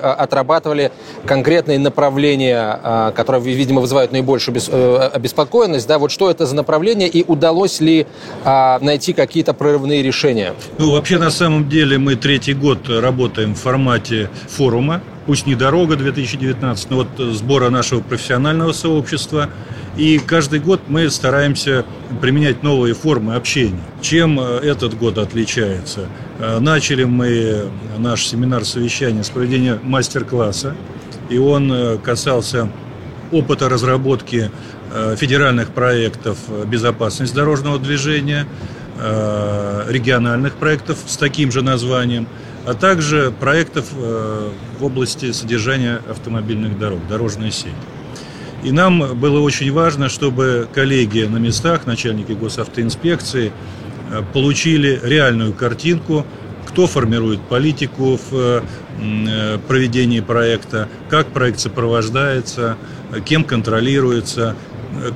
конкретные 1.25 1.79
направления, 1.79 2.79
а, 2.83 3.11
которые, 3.11 3.41
видимо, 3.55 3.81
вызывают 3.81 4.11
наибольшую 4.11 4.57
э, 4.57 5.09
обеспокоенность, 5.13 5.87
да, 5.87 5.99
вот 5.99 6.11
что 6.11 6.29
это 6.29 6.45
за 6.45 6.55
направление 6.55 7.07
и 7.07 7.23
удалось 7.27 7.79
ли 7.79 8.07
а, 8.43 8.79
найти 8.79 9.13
какие-то 9.13 9.53
прорывные 9.53 10.01
решения? 10.03 10.53
Ну, 10.77 10.91
вообще, 10.91 11.17
на 11.17 11.31
самом 11.31 11.69
деле, 11.69 11.97
мы 11.97 12.15
третий 12.15 12.53
год 12.53 12.89
работаем 12.89 13.55
в 13.55 13.59
формате 13.59 14.29
форума, 14.47 15.01
пусть 15.29 15.45
не 15.45 15.53
дорога 15.53 15.95
2019, 15.95 16.89
но 16.89 16.95
вот 16.95 17.35
сбора 17.35 17.69
нашего 17.69 18.01
профессионального 18.01 18.71
сообщества. 18.71 19.47
И 19.95 20.17
каждый 20.17 20.59
год 20.59 20.81
мы 20.87 21.07
стараемся 21.11 21.85
применять 22.19 22.63
новые 22.63 22.95
формы 22.95 23.35
общения. 23.35 23.79
Чем 24.01 24.39
э, 24.39 24.57
этот 24.63 24.97
год 24.97 25.19
отличается? 25.19 26.07
Э, 26.39 26.57
начали 26.57 27.03
мы 27.03 27.69
наш 27.99 28.25
семинар 28.25 28.65
совещания 28.65 29.23
с 29.23 29.29
проведения 29.29 29.77
мастер-класса, 29.83 30.75
и 31.29 31.37
он 31.37 31.71
э, 31.71 31.97
касался 31.99 32.67
опыта 33.31 33.69
разработки 33.69 34.49
федеральных 35.17 35.69
проектов 35.69 36.39
безопасности 36.65 37.35
дорожного 37.35 37.77
движения, 37.77 38.47
региональных 38.97 40.55
проектов 40.55 40.97
с 41.05 41.15
таким 41.15 41.51
же 41.51 41.61
названием, 41.61 42.25
а 42.69 42.75
также 42.75 43.31
проектов 43.31 43.91
в 43.93 44.53
области 44.79 45.31
содержания 45.31 46.01
автомобильных 46.07 46.77
дорог, 46.77 46.99
дорожной 47.07 47.51
сети. 47.51 47.73
И 48.63 48.71
нам 48.71 49.17
было 49.17 49.39
очень 49.39 49.71
важно, 49.71 50.07
чтобы 50.07 50.67
коллеги 50.71 51.21
на 51.21 51.37
местах, 51.37 51.87
начальники 51.87 52.33
госавтоинспекции, 52.33 53.51
э, 54.11 54.21
получили 54.33 54.99
реальную 55.01 55.53
картинку, 55.53 56.27
кто 56.67 56.85
формирует 56.85 57.41
политику 57.41 58.19
в 58.29 58.61
э, 59.01 59.57
проведении 59.67 60.19
проекта, 60.19 60.89
как 61.09 61.27
проект 61.27 61.59
сопровождается, 61.59 62.77
кем 63.25 63.45
контролируется, 63.45 64.55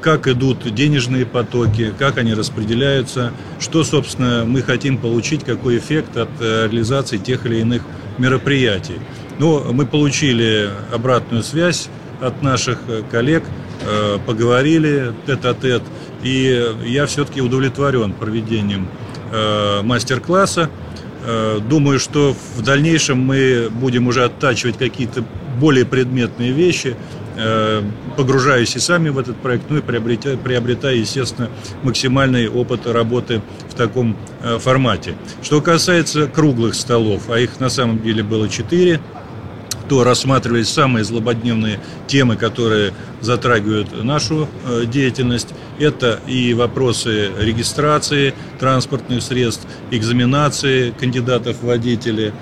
как 0.01 0.27
идут 0.27 0.73
денежные 0.73 1.25
потоки, 1.25 1.93
как 1.97 2.17
они 2.17 2.33
распределяются, 2.33 3.33
что, 3.59 3.83
собственно, 3.83 4.43
мы 4.45 4.61
хотим 4.61 4.97
получить, 4.97 5.43
какой 5.43 5.77
эффект 5.77 6.15
от 6.17 6.29
э, 6.39 6.67
реализации 6.67 7.17
тех 7.17 7.45
или 7.45 7.57
иных 7.57 7.83
мероприятий. 8.17 8.99
Но 9.39 9.65
мы 9.71 9.85
получили 9.85 10.69
обратную 10.91 11.43
связь 11.43 11.89
от 12.21 12.41
наших 12.41 12.79
э, 12.87 13.01
коллег, 13.09 13.43
э, 13.81 14.19
поговорили 14.25 15.13
тет-а-тет, 15.25 15.83
и 16.23 16.75
я 16.85 17.05
все-таки 17.05 17.41
удовлетворен 17.41 18.13
проведением 18.13 18.87
мастер-класса. 19.83 20.69
Думаю, 21.67 21.99
что 21.99 22.35
в 22.55 22.61
дальнейшем 22.61 23.19
мы 23.19 23.69
будем 23.69 24.07
уже 24.07 24.23
оттачивать 24.23 24.77
какие-то 24.77 25.25
более 25.59 25.85
предметные 25.85 26.51
вещи, 26.51 26.95
погружаясь 28.15 28.75
и 28.75 28.79
сами 28.79 29.09
в 29.09 29.17
этот 29.17 29.37
проект, 29.37 29.65
ну 29.69 29.77
и 29.77 29.81
приобретая, 29.81 30.37
приобретая, 30.37 30.95
естественно, 30.95 31.49
максимальный 31.81 32.47
опыт 32.47 32.85
работы 32.85 33.41
в 33.69 33.73
таком 33.73 34.15
формате. 34.59 35.15
Что 35.41 35.61
касается 35.61 36.27
круглых 36.27 36.75
столов, 36.75 37.29
а 37.29 37.39
их 37.39 37.59
на 37.59 37.69
самом 37.69 38.01
деле 38.01 38.23
было 38.23 38.49
четыре, 38.49 38.99
то 39.87 40.03
рассматривались 40.03 40.69
самые 40.69 41.03
злободневные 41.03 41.79
темы, 42.07 42.35
которые 42.35 42.93
затрагивают 43.21 44.03
нашу 44.03 44.47
э, 44.65 44.85
деятельность. 44.85 45.49
Это 45.79 46.19
и 46.27 46.53
вопросы 46.53 47.31
регистрации 47.37 48.33
транспортных 48.59 49.21
средств, 49.21 49.67
экзаменации 49.91 50.91
кандидатов 50.91 51.57
в 51.61 51.65
водители, 51.65 52.33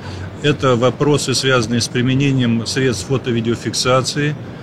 это 0.44 0.76
вопросы, 0.76 1.36
связанные 1.36 1.82
с 1.82 1.88
применением 1.88 2.66
средств 2.66 3.08
фото-видеофиксации, 3.08 4.32
э, 4.32 4.61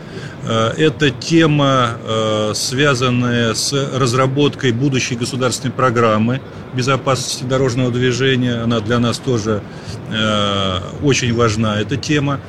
это 0.49 1.11
тема, 1.11 1.99
э, 2.03 2.53
связанная 2.55 3.55
с 3.55 3.73
разработкой 3.73 4.73
будущей 4.73 5.17
государственной 5.17 5.73
программы 5.73 6.41
безопасности 6.75 7.45
дорожного 7.45 7.91
движения. 7.91 8.63
Она 8.63 8.81
для 8.81 8.99
нас 8.99 9.19
тоже 9.19 9.63
очень 11.03 11.35
важна, 11.35 11.81
эта 11.81 11.97
тема. 11.97 12.41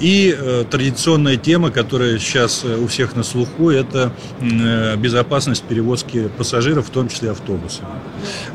И 0.00 0.36
э, 0.36 0.64
традиционная 0.70 1.36
тема, 1.36 1.70
которая 1.70 2.18
сейчас 2.18 2.62
э, 2.64 2.76
у 2.76 2.86
всех 2.86 3.16
на 3.16 3.24
слуху, 3.24 3.70
это 3.70 4.12
э, 4.40 4.96
безопасность 4.96 5.64
перевозки 5.64 6.28
пассажиров, 6.38 6.86
в 6.86 6.90
том 6.90 7.08
числе 7.08 7.32
автобусами. 7.32 7.88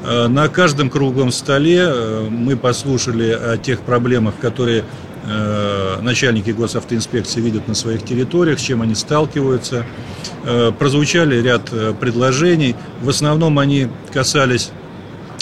Э, 0.03 0.27
на 0.27 0.47
каждом 0.47 0.89
круглом 0.89 1.33
столе 1.33 1.83
э, 1.85 2.27
мы 2.29 2.55
послушали 2.55 3.29
о 3.31 3.57
тех 3.57 3.81
проблемах, 3.81 4.35
которые 4.39 4.85
э, 5.25 5.99
начальники 6.01 6.51
госавтоинспекции 6.51 7.41
видят 7.41 7.67
на 7.67 7.73
своих 7.73 8.03
территориях, 8.03 8.59
с 8.59 8.61
чем 8.61 8.81
они 8.81 8.95
сталкиваются. 8.95 9.85
Э, 10.45 10.71
прозвучали 10.77 11.41
ряд 11.41 11.69
э, 11.71 11.93
предложений. 11.99 12.75
В 13.01 13.09
основном 13.09 13.59
они 13.59 13.87
касались 14.11 14.71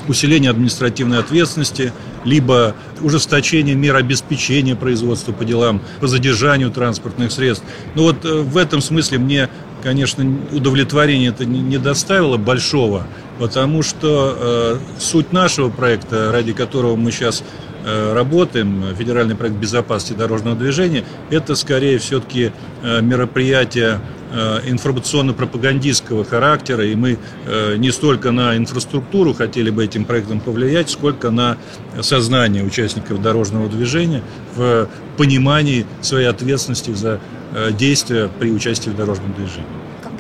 усиления 0.08 0.50
административной 0.50 1.20
ответственности, 1.20 1.92
либо 2.24 2.76
ужесточение 3.02 3.76
мер 3.76 3.96
обеспечения 3.96 4.76
производства 4.76 5.32
по 5.32 5.44
делам, 5.44 5.82
по 6.00 6.08
задержанию 6.08 6.70
транспортных 6.72 7.32
средств. 7.32 7.66
Но 7.96 8.04
вот 8.04 8.24
э, 8.26 8.42
в 8.42 8.58
этом 8.58 8.82
смысле 8.82 9.18
мне, 9.18 9.50
конечно, 9.82 10.24
удовлетворение 10.52 11.30
это 11.30 11.46
не 11.46 11.80
доставило 11.80 12.38
большого, 12.38 13.08
потому 13.40 13.82
что 13.82 14.80
суть 15.00 15.34
нашего 15.34 15.70
проекта, 15.72 16.32
ради 16.32 16.54
которого 16.54 16.96
мы 16.96 17.12
сейчас 17.12 17.44
работаем, 17.86 18.96
федеральный 18.96 19.36
проект 19.36 19.58
безопасности 19.58 20.14
дорожного 20.14 20.56
движения, 20.56 21.04
это 21.30 21.56
скорее 21.56 21.98
все-таки 21.98 22.52
э, 22.84 23.02
мероприятие 23.02 24.00
Э, 24.34 24.62
информационно-пропагандистского 24.66 26.24
характера, 26.24 26.86
и 26.86 26.96
мы 26.96 27.18
э, 27.46 27.76
не 27.76 27.92
столько 27.92 28.32
на 28.32 28.56
инфраструктуру 28.56 29.34
хотели 29.34 29.70
бы 29.72 29.84
этим 29.84 30.06
проектом 30.06 30.40
повлиять, 30.40 30.90
сколько 30.90 31.32
на 31.32 31.58
сознание 32.00 32.64
участников 32.64 33.22
дорожного 33.22 33.68
движения 33.68 34.24
в 34.56 34.88
понимании 35.18 35.86
своей 36.00 36.28
ответственности 36.28 36.92
за 36.92 37.20
э, 37.54 37.74
действия 37.74 38.30
при 38.40 38.52
участии 38.52 38.90
в 38.90 38.96
дорожном 38.96 39.34
движении. 39.34 39.68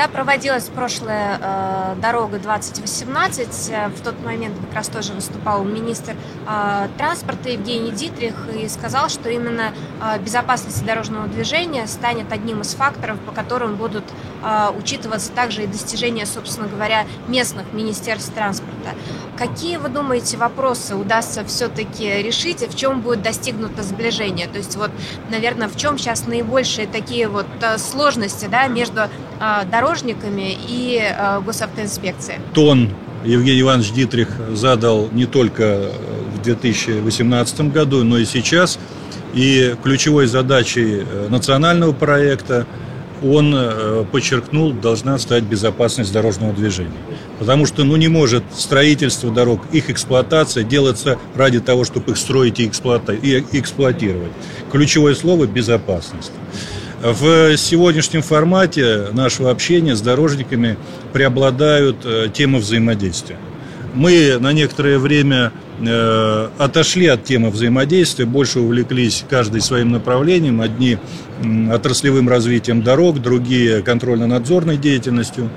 Когда 0.01 0.13
проводилась 0.13 0.63
прошлая 0.63 1.37
э, 1.39 1.95
дорога 2.01 2.39
2018, 2.39 3.69
э, 3.69 3.87
в 3.89 4.01
тот 4.01 4.19
момент 4.25 4.55
как 4.59 4.73
раз 4.73 4.87
тоже 4.87 5.13
выступал 5.13 5.63
министр 5.63 6.15
э, 6.47 6.87
транспорта 6.97 7.49
Евгений 7.49 7.91
Дитрих 7.91 8.33
и 8.59 8.67
сказал, 8.67 9.09
что 9.09 9.29
именно 9.29 9.75
э, 10.01 10.17
безопасность 10.17 10.83
дорожного 10.83 11.27
движения 11.27 11.85
станет 11.85 12.33
одним 12.33 12.61
из 12.61 12.73
факторов, 12.73 13.19
по 13.19 13.31
которым 13.31 13.75
будут 13.75 14.05
э, 14.43 14.69
учитываться 14.75 15.31
также 15.33 15.65
и 15.65 15.67
достижения, 15.67 16.25
собственно 16.25 16.67
говоря, 16.67 17.05
местных 17.27 17.71
министерств 17.71 18.33
транспорта. 18.33 18.95
Какие, 19.37 19.77
вы 19.77 19.89
думаете, 19.89 20.37
вопросы 20.37 20.95
удастся 20.95 21.43
все-таки 21.45 22.21
решить 22.23 22.61
и 22.63 22.67
в 22.67 22.75
чем 22.75 23.01
будет 23.01 23.21
достигнуто 23.21 23.83
сближение? 23.83 24.47
То 24.47 24.57
есть 24.57 24.75
вот, 24.75 24.91
наверное, 25.29 25.67
в 25.67 25.75
чем 25.77 25.99
сейчас 25.99 26.25
наибольшие 26.25 26.87
такие 26.87 27.27
вот 27.27 27.45
э, 27.61 27.77
сложности 27.77 28.45
да, 28.45 28.67
между 28.67 29.01
э, 29.01 29.07
дорожниками 29.91 30.57
и 30.67 30.99
э, 31.01 31.41
госавтоинспекцией. 31.41 32.39
Тон 32.53 32.89
Евгений 33.25 33.61
Иванович 33.61 33.91
Дитрих 33.91 34.29
задал 34.53 35.09
не 35.11 35.25
только 35.25 35.91
в 36.35 36.41
2018 36.43 37.71
году, 37.71 38.03
но 38.03 38.17
и 38.17 38.25
сейчас. 38.25 38.79
И 39.33 39.75
ключевой 39.83 40.27
задачей 40.27 41.03
э, 41.03 41.27
национального 41.29 41.91
проекта 41.91 42.65
он 43.21 43.53
э, 43.53 44.05
подчеркнул, 44.11 44.71
должна 44.71 45.17
стать 45.19 45.43
безопасность 45.43 46.11
дорожного 46.11 46.53
движения. 46.53 46.91
Потому 47.37 47.65
что 47.65 47.83
ну, 47.83 47.95
не 47.95 48.07
может 48.07 48.43
строительство 48.55 49.29
дорог, 49.31 49.61
их 49.71 49.89
эксплуатация 49.89 50.63
делаться 50.63 51.19
ради 51.35 51.59
того, 51.59 51.83
чтобы 51.83 52.11
их 52.11 52.17
строить 52.17 52.59
и, 52.59 52.67
эксплуатировать. 52.67 54.31
Ключевое 54.71 55.15
слово– 55.15 55.45
безопасность. 55.47 56.31
В 57.03 57.57
сегодняшнем 57.57 58.21
формате 58.21 59.07
нашего 59.11 59.49
общения 59.49 59.95
с 59.95 60.01
дорожниками 60.01 60.77
преобладают 61.13 62.05
э, 62.05 62.27
темы 62.31 62.59
взаимодействия. 62.59 63.37
Мы 63.95 64.37
на 64.39 64.53
некоторое 64.53 64.99
время 64.99 65.51
э, 65.79 66.49
отошли 66.59 67.07
от 67.07 67.23
темы 67.23 67.49
взаимодействия, 67.49 68.25
больше 68.25 68.59
увлеклись 68.59 69.25
каждый 69.27 69.61
своим 69.61 69.91
направлением. 69.91 70.61
Одни 70.61 70.99
отраслевым 71.73 72.29
развитием 72.29 72.83
дорог, 72.83 73.19
другие 73.19 73.81
контрольно-надзорной 73.81 74.77
деятельностью. 74.77 75.49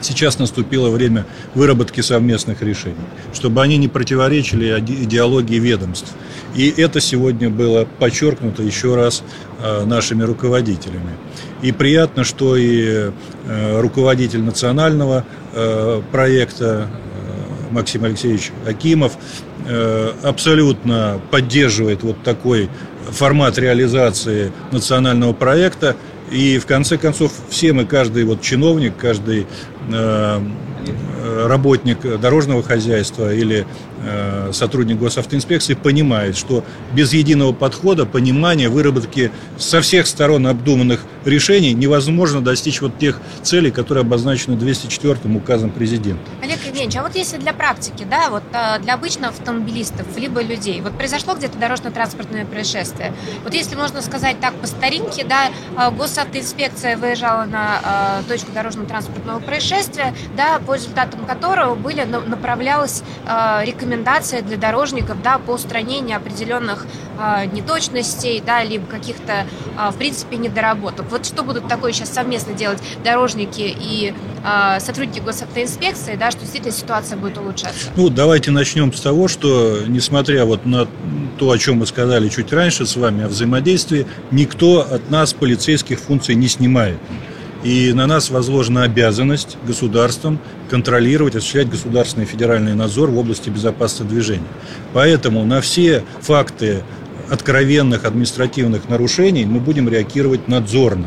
Сейчас 0.00 0.40
наступило 0.40 0.90
время 0.90 1.26
выработки 1.54 2.00
совместных 2.00 2.60
решений, 2.60 2.96
чтобы 3.32 3.62
они 3.62 3.76
не 3.76 3.86
противоречили 3.86 4.80
идеологии 4.80 5.60
ведомств. 5.60 6.12
И 6.56 6.74
это 6.76 7.00
сегодня 7.00 7.48
было 7.48 7.86
подчеркнуто 8.00 8.64
еще 8.64 8.96
раз 8.96 9.22
нашими 9.84 10.22
руководителями. 10.22 11.16
И 11.62 11.72
приятно, 11.72 12.24
что 12.24 12.56
и 12.56 13.10
э, 13.46 13.80
руководитель 13.80 14.42
национального 14.42 15.24
э, 15.52 16.02
проекта 16.10 16.88
Максим 17.70 18.04
Алексеевич 18.04 18.52
Акимов 18.66 19.12
абсолютно 20.22 21.20
поддерживает 21.30 22.02
вот 22.02 22.22
такой 22.22 22.68
формат 23.10 23.58
реализации 23.58 24.52
национального 24.72 25.32
проекта. 25.32 25.96
И 26.30 26.58
в 26.58 26.66
конце 26.66 26.96
концов 26.96 27.32
все 27.50 27.72
мы, 27.72 27.84
каждый 27.84 28.24
вот 28.24 28.40
чиновник, 28.40 28.94
каждый 28.96 29.46
э, 29.90 31.46
работник 31.46 32.00
дорожного 32.20 32.62
хозяйства 32.62 33.32
или 33.34 33.60
э, 33.60 33.64
сотрудник 34.52 34.98
госавтоинспекции 34.98 35.74
понимает, 35.74 36.36
что 36.36 36.64
без 36.92 37.12
единого 37.12 37.52
подхода, 37.52 38.06
понимания, 38.06 38.68
выработки 38.68 39.30
со 39.58 39.80
всех 39.80 40.06
сторон 40.06 40.46
обдуманных 40.46 41.04
решений 41.24 41.72
невозможно 41.72 42.40
достичь 42.40 42.80
вот 42.80 42.98
тех 42.98 43.20
целей, 43.42 43.70
которые 43.70 44.02
обозначены 44.02 44.56
204 44.56 45.18
указом 45.34 45.70
президента. 45.70 46.22
Олег 46.42 46.58
Евгеньевич, 46.66 46.96
а 46.96 47.02
вот 47.02 47.14
если 47.14 47.36
для 47.38 47.52
практики, 47.52 48.06
да, 48.08 48.30
вот 48.30 48.42
для 48.82 48.94
обычных 48.94 49.30
автомобилистов, 49.30 50.06
либо 50.16 50.42
людей, 50.42 50.80
вот 50.80 50.96
произошло 50.96 51.34
где-то 51.34 51.58
дорожно-транспортное 51.58 52.44
происшествие, 52.44 53.12
вот 53.44 53.54
если 53.54 53.76
можно 53.76 54.02
сказать 54.02 54.40
так 54.40 54.54
по 54.54 54.66
старинке, 54.66 55.24
да, 55.24 55.90
госавтоинспекция 55.90 56.96
выезжала 56.96 57.44
на 57.44 58.22
точку 58.28 58.52
дорожно-транспортного 58.52 59.40
происшествия, 59.40 60.14
да, 60.36 60.58
по 60.58 60.74
результатам 60.74 61.24
которого 61.26 61.74
были 61.74 62.02
направлялась 62.02 63.02
э, 63.26 63.64
рекомендация 63.92 64.42
для 64.42 64.56
дорожников 64.56 65.22
да, 65.22 65.38
по 65.38 65.52
устранению 65.52 66.16
определенных 66.16 66.86
э, 67.18 67.46
неточностей, 67.46 68.42
да, 68.44 68.64
либо 68.64 68.86
каких-то, 68.86 69.46
э, 69.78 69.90
в 69.90 69.96
принципе, 69.96 70.36
недоработок. 70.36 71.06
Вот 71.10 71.26
что 71.26 71.42
будут 71.42 71.68
такое 71.68 71.92
сейчас 71.92 72.12
совместно 72.12 72.54
делать 72.54 72.78
дорожники 73.04 73.60
и 73.60 74.14
э, 74.44 74.80
сотрудники 74.80 75.20
госавтоинспекции, 75.20 76.16
да, 76.16 76.30
что 76.30 76.40
действительно 76.40 76.72
ситуация 76.72 77.18
будет 77.18 77.38
улучшаться? 77.38 77.88
Ну, 77.96 78.08
давайте 78.08 78.50
начнем 78.50 78.92
с 78.92 79.00
того, 79.00 79.28
что, 79.28 79.80
несмотря 79.86 80.44
вот 80.44 80.64
на 80.64 80.86
то, 81.38 81.50
о 81.50 81.58
чем 81.58 81.78
мы 81.78 81.86
сказали 81.86 82.28
чуть 82.28 82.52
раньше 82.52 82.86
с 82.86 82.96
вами, 82.96 83.24
о 83.24 83.28
взаимодействии, 83.28 84.06
никто 84.30 84.80
от 84.80 85.10
нас 85.10 85.34
полицейских 85.34 86.00
функций 86.00 86.34
не 86.34 86.48
снимает. 86.48 86.98
И 87.64 87.92
на 87.92 88.06
нас 88.06 88.30
возложена 88.30 88.82
обязанность 88.82 89.56
государством 89.64 90.40
контролировать, 90.68 91.36
осуществлять 91.36 91.70
государственный 91.70 92.26
федеральный 92.26 92.74
надзор 92.74 93.10
в 93.10 93.18
области 93.18 93.50
безопасности 93.50 94.02
движения. 94.02 94.48
Поэтому 94.92 95.44
на 95.44 95.60
все 95.60 96.02
факты 96.20 96.82
откровенных 97.30 98.04
административных 98.04 98.88
нарушений 98.88 99.44
мы 99.44 99.60
будем 99.60 99.88
реагировать 99.88 100.48
надзорно. 100.48 101.06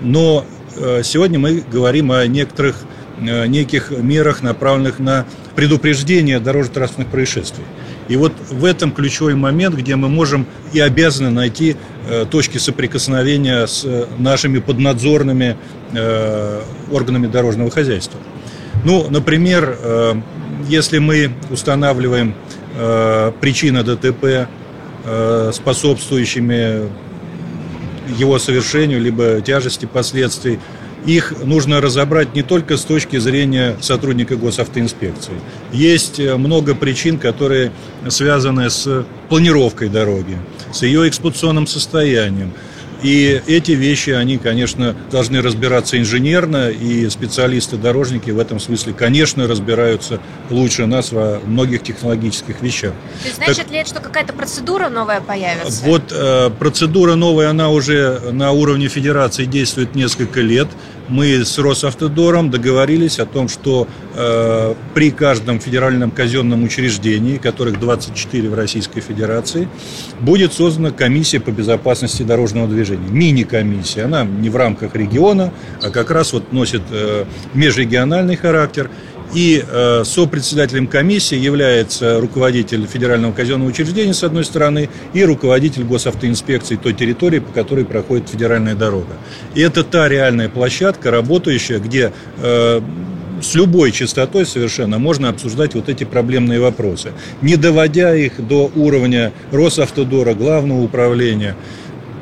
Но 0.00 0.46
э, 0.76 1.02
сегодня 1.04 1.38
мы 1.38 1.62
говорим 1.70 2.12
о 2.12 2.26
некоторых 2.26 2.76
э, 3.18 3.46
неких 3.46 3.90
мерах, 3.90 4.42
направленных 4.42 4.98
на 4.98 5.26
предупреждение 5.54 6.40
дорожно-транспортных 6.40 7.08
происшествий. 7.08 7.64
И 8.08 8.16
вот 8.16 8.32
в 8.50 8.64
этом 8.64 8.92
ключевой 8.92 9.34
момент, 9.34 9.74
где 9.74 9.96
мы 9.96 10.08
можем 10.08 10.46
и 10.72 10.80
обязаны 10.80 11.30
найти 11.30 11.76
э, 12.08 12.26
точки 12.30 12.58
соприкосновения 12.58 13.66
с 13.66 13.84
э, 13.84 14.06
нашими 14.18 14.58
поднадзорными 14.58 15.56
э, 15.92 16.62
органами 16.92 17.26
дорожного 17.26 17.70
хозяйства. 17.70 18.20
Ну, 18.84 19.06
например, 19.08 19.78
если 20.68 20.98
мы 20.98 21.30
устанавливаем 21.50 22.34
причины 23.40 23.82
ДТП, 23.82 24.48
способствующими 25.52 26.90
его 28.18 28.38
совершению, 28.38 29.00
либо 29.00 29.40
тяжести 29.40 29.86
последствий, 29.86 30.58
их 31.06 31.34
нужно 31.44 31.80
разобрать 31.80 32.34
не 32.34 32.42
только 32.42 32.76
с 32.76 32.82
точки 32.82 33.18
зрения 33.18 33.76
сотрудника 33.80 34.36
госавтоинспекции. 34.36 35.34
Есть 35.72 36.18
э, 36.18 36.36
много 36.36 36.74
причин, 36.74 37.18
которые 37.18 37.72
связаны 38.08 38.70
с 38.70 39.04
планировкой 39.28 39.88
дороги, 39.88 40.38
с 40.72 40.82
ее 40.82 41.08
эксплуатационным 41.08 41.66
состоянием, 41.66 42.52
и 43.04 43.42
эти 43.46 43.72
вещи, 43.72 44.10
они, 44.10 44.38
конечно, 44.38 44.96
должны 45.10 45.42
разбираться 45.42 45.98
инженерно, 45.98 46.70
и 46.70 47.06
специалисты-дорожники 47.10 48.30
в 48.30 48.38
этом 48.38 48.58
смысле, 48.58 48.94
конечно, 48.94 49.46
разбираются 49.46 50.20
лучше 50.48 50.86
нас 50.86 51.12
во 51.12 51.38
многих 51.44 51.82
технологических 51.82 52.62
вещах. 52.62 52.94
То 53.20 53.28
есть, 53.28 53.36
значит 53.36 53.56
так, 53.56 53.70
ли 53.70 53.78
это, 53.78 53.90
что 53.90 54.00
какая-то 54.00 54.32
процедура 54.32 54.88
новая 54.88 55.20
появится? 55.20 55.84
Вот 55.84 56.12
э, 56.12 56.48
процедура 56.58 57.14
новая, 57.14 57.50
она 57.50 57.68
уже 57.68 58.20
на 58.32 58.52
уровне 58.52 58.88
федерации 58.88 59.44
действует 59.44 59.94
несколько 59.94 60.40
лет 60.40 60.68
мы 61.08 61.44
с 61.44 61.58
Росавтодором 61.58 62.50
договорились 62.50 63.18
о 63.18 63.26
том, 63.26 63.48
что 63.48 63.86
э, 64.14 64.74
при 64.94 65.10
каждом 65.10 65.60
федеральном 65.60 66.10
казенном 66.10 66.64
учреждении, 66.64 67.36
которых 67.36 67.78
24 67.78 68.48
в 68.48 68.54
Российской 68.54 69.00
Федерации, 69.00 69.68
будет 70.20 70.52
создана 70.52 70.90
комиссия 70.90 71.40
по 71.40 71.50
безопасности 71.50 72.22
дорожного 72.22 72.68
движения. 72.68 73.08
Мини-комиссия. 73.08 74.04
Она 74.04 74.24
не 74.24 74.50
в 74.50 74.56
рамках 74.56 74.94
региона, 74.94 75.52
а 75.82 75.90
как 75.90 76.10
раз 76.10 76.32
вот 76.32 76.52
носит 76.52 76.82
э, 76.90 77.24
межрегиональный 77.54 78.36
характер. 78.36 78.90
И 79.34 79.64
э, 79.66 80.02
сопредседателем 80.04 80.86
комиссии 80.86 81.36
является 81.36 82.20
руководитель 82.20 82.86
федерального 82.86 83.32
казенного 83.32 83.68
учреждения, 83.68 84.14
с 84.14 84.22
одной 84.22 84.44
стороны, 84.44 84.88
и 85.12 85.24
руководитель 85.24 85.82
госавтоинспекции 85.82 86.76
той 86.76 86.94
территории, 86.94 87.40
по 87.40 87.52
которой 87.52 87.84
проходит 87.84 88.28
федеральная 88.28 88.76
дорога. 88.76 89.14
И 89.54 89.60
это 89.60 89.82
та 89.82 90.08
реальная 90.08 90.48
площадка, 90.48 91.10
работающая, 91.10 91.80
где 91.80 92.12
э, 92.38 92.80
с 93.42 93.54
любой 93.54 93.90
частотой 93.90 94.46
совершенно 94.46 94.98
можно 94.98 95.28
обсуждать 95.28 95.74
вот 95.74 95.88
эти 95.88 96.04
проблемные 96.04 96.60
вопросы, 96.60 97.12
не 97.42 97.56
доводя 97.56 98.14
их 98.14 98.46
до 98.46 98.70
уровня 98.74 99.32
Росавтодора, 99.50 100.34
главного 100.34 100.82
управления 100.82 101.56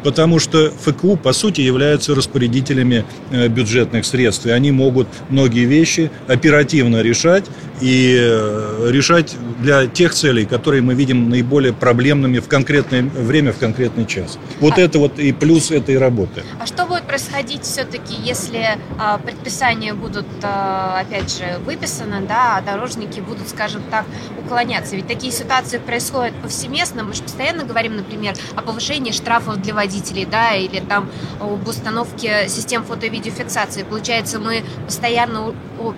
потому 0.02 0.38
что 0.38 0.70
ФКУ, 0.70 1.16
по 1.16 1.32
сути, 1.32 1.60
являются 1.60 2.14
распорядителями 2.14 3.04
э, 3.30 3.48
бюджетных 3.48 4.04
средств, 4.04 4.46
и 4.46 4.50
они 4.50 4.70
могут 4.70 5.08
многие 5.28 5.64
вещи 5.64 6.10
оперативно 6.28 7.02
решать 7.02 7.44
и 7.80 8.16
э, 8.16 8.90
решать 8.90 9.34
для 9.60 9.86
тех 9.86 10.14
целей, 10.14 10.44
которые 10.44 10.82
мы 10.82 10.94
видим 10.94 11.28
наиболее 11.28 11.72
проблемными 11.72 12.38
в 12.38 12.48
конкретное 12.48 13.02
время, 13.02 13.52
в 13.52 13.58
конкретный 13.58 14.06
час. 14.06 14.38
Вот 14.60 14.78
а, 14.78 14.80
это 14.80 14.98
вот 14.98 15.18
и 15.18 15.32
плюс 15.32 15.70
этой 15.70 15.98
работы. 15.98 16.42
А 16.60 16.66
что 16.66 16.86
будет 16.86 17.04
происходить 17.04 17.62
все-таки, 17.62 18.14
если 18.14 18.78
а, 18.98 19.18
предписания 19.18 19.94
будут, 19.94 20.26
а, 20.42 21.00
опять 21.00 21.36
же, 21.36 21.58
выписаны, 21.64 22.22
да, 22.26 22.56
а 22.56 22.60
дорожники 22.62 23.20
будут, 23.20 23.48
скажем 23.48 23.82
так, 23.90 24.04
уклоняться? 24.44 24.96
Ведь 24.96 25.06
такие 25.06 25.32
ситуации 25.32 25.78
происходят 25.78 26.34
повсеместно. 26.42 27.04
Мы 27.04 27.14
же 27.14 27.22
постоянно 27.22 27.64
говорим, 27.64 27.96
например, 27.96 28.34
о 28.54 28.62
повышении 28.62 29.12
штрафов 29.12 29.60
для 29.60 29.74
водителей 29.74 29.91
водителей, 29.92 30.26
да, 30.30 30.54
или 30.54 30.80
там 30.80 31.10
об 31.40 31.66
установке 31.66 32.48
систем 32.48 32.84
фото-видеофиксации. 32.84 33.82
Получается, 33.82 34.38
мы 34.38 34.64
постоянно, 34.86 35.54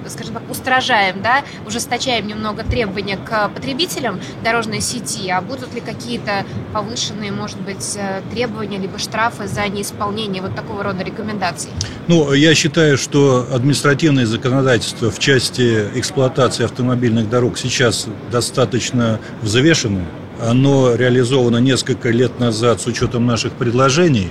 скажем 0.09 0.35
так, 0.35 0.43
устражаем, 0.51 1.23
да, 1.23 1.45
ужесточаем 1.67 2.27
немного 2.27 2.65
требования 2.65 3.17
к 3.17 3.49
потребителям 3.49 4.21
дорожной 4.43 4.81
сети, 4.81 5.31
а 5.31 5.41
будут 5.41 5.75
ли 5.75 5.81
какие-то 5.81 6.45
повышенные, 6.73 7.33
может 7.33 7.61
быть, 7.61 7.97
э, 7.97 8.23
требования 8.33 8.79
либо 8.79 8.99
штрафы 8.99 9.47
за 9.47 9.67
неисполнение 9.69 10.43
вот 10.43 10.55
такого 10.55 10.83
рода 10.83 11.05
рекомендаций? 11.05 11.71
Ну, 12.09 12.33
я 12.33 12.55
считаю, 12.55 12.99
что 12.99 13.47
административное 13.53 14.27
законодательство 14.27 15.11
в 15.11 15.19
части 15.19 15.89
эксплуатации 15.95 16.65
автомобильных 16.65 17.29
дорог 17.29 17.59
сейчас 17.59 18.07
достаточно 18.31 19.21
взвешенное 19.43 20.07
оно 20.41 20.95
реализовано 20.95 21.59
несколько 21.59 22.11
лет 22.11 22.41
назад 22.41 22.81
с 22.81 22.87
учетом 22.87 23.27
наших 23.27 23.53
предложений. 23.53 24.31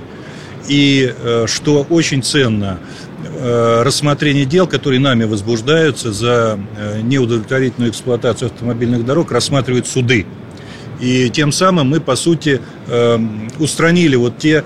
И 0.68 1.12
э, 1.16 1.44
что 1.46 1.86
очень 1.90 2.22
ценно, 2.22 2.78
э, 3.22 3.82
рассмотрение 3.82 4.46
дел, 4.46 4.66
которые 4.66 4.98
нами 4.98 5.24
возбуждаются 5.24 6.12
за 6.12 6.58
э, 6.78 7.00
неудовлетворительную 7.02 7.90
эксплуатацию 7.90 8.46
автомобильных 8.46 9.04
дорог, 9.04 9.30
рассматривают 9.30 9.86
суды. 9.86 10.26
И 11.00 11.28
тем 11.28 11.52
самым 11.52 11.88
мы, 11.88 12.00
по 12.00 12.14
сути, 12.14 12.60
устранили 13.58 14.14
вот 14.14 14.38
те 14.38 14.62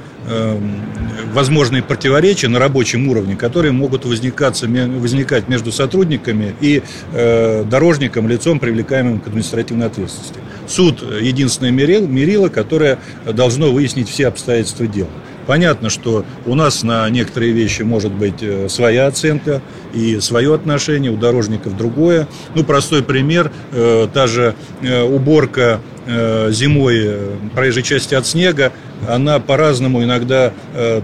возможные 1.33 1.83
противоречия 1.83 2.49
на 2.49 2.59
рабочем 2.59 3.09
уровне, 3.09 3.35
которые 3.35 3.73
могут 3.73 4.05
возникать 4.05 5.49
между 5.49 5.73
сотрудниками 5.73 6.55
и 6.61 6.83
дорожником, 7.15 8.29
лицом, 8.29 8.61
привлекаемым 8.61 9.21
к 9.21 9.27
административной 9.27 9.87
ответственности. 9.87 10.39
Суд– 10.69 11.03
единственное 11.21 11.71
мерило, 11.71 12.49
которое 12.49 12.99
должно 13.25 13.73
выяснить 13.73 14.09
все 14.09 14.29
обстоятельства 14.29 14.87
дела. 14.87 15.09
Понятно, 15.49 15.89
что 15.89 16.27
у 16.45 16.55
нас 16.55 16.83
на 16.83 17.09
некоторые 17.09 17.53
вещи 17.53 17.81
может 17.81 18.13
быть 18.13 18.43
э, 18.43 18.69
своя 18.69 19.07
оценка 19.07 19.63
и 19.95 20.21
свое 20.21 20.55
отношение, 20.55 21.11
у 21.11 21.17
дорожников 21.17 21.75
другое. 21.75 22.29
Ну, 22.55 22.65
простой 22.65 23.03
пример, 23.03 23.51
э, 23.73 24.09
та 24.13 24.27
же 24.27 24.55
э, 24.83 25.03
уборка 25.03 25.81
зимой 26.07 27.19
проезжей 27.55 27.83
части 27.83 28.15
от 28.15 28.27
снега, 28.27 28.73
она 29.07 29.41
по-разному 29.41 30.03
иногда 30.03 30.55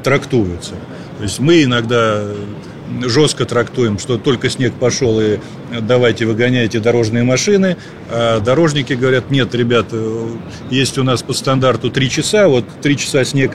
трактуется. 0.03 0.73
То 1.19 1.25
есть 1.25 1.41
мы 1.41 1.63
иногда 1.63 2.25
жестко 3.03 3.45
трактуем, 3.45 3.99
что 3.99 4.19
только 4.19 4.51
снег 4.51 4.75
пошел 4.75 5.21
и 5.21 5.39
давайте 5.81 6.27
выгоняйте 6.27 6.81
дорожные 6.81 7.25
машины. 7.25 7.77
А 8.11 8.41
дорожники 8.41 8.93
говорят, 8.93 9.31
нет, 9.31 9.55
ребят, 9.55 9.87
есть 10.71 10.99
у 10.99 11.03
нас 11.03 11.23
по 11.23 11.33
стандарту 11.33 11.91
3 11.91 12.11
часа, 12.11 12.49
вот 12.49 12.65
3 12.83 12.97
часа 12.97 13.25
снег 13.25 13.53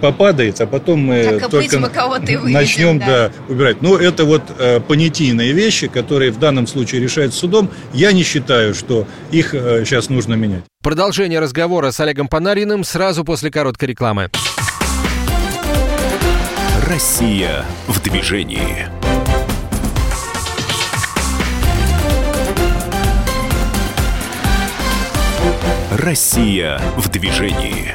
попадает, 0.00 0.60
а 0.60 0.66
потом 0.66 1.00
мы 1.00 1.38
так 1.40 1.50
только 1.50 1.78
мы 1.78 1.88
выведем, 1.88 2.52
начнем 2.52 2.98
да. 2.98 3.06
Да, 3.06 3.32
убирать. 3.48 3.82
Но 3.82 3.96
это 3.96 4.24
вот 4.24 4.42
э, 4.58 4.80
понятийные 4.80 5.52
вещи, 5.52 5.88
которые 5.88 6.30
в 6.30 6.38
данном 6.38 6.66
случае 6.66 7.00
решаются 7.00 7.40
судом. 7.40 7.70
Я 7.92 8.12
не 8.12 8.22
считаю, 8.22 8.74
что 8.74 9.06
их 9.30 9.54
э, 9.54 9.84
сейчас 9.84 10.08
нужно 10.08 10.34
менять. 10.34 10.62
Продолжение 10.82 11.40
разговора 11.40 11.90
с 11.90 12.00
Олегом 12.00 12.28
Панариным 12.28 12.84
сразу 12.84 13.24
после 13.24 13.50
короткой 13.50 13.88
рекламы. 13.88 14.30
Россия 16.88 17.64
в 17.88 18.00
движении. 18.00 18.86
Россия 25.90 26.78
в 26.96 27.08
движении. 27.08 27.92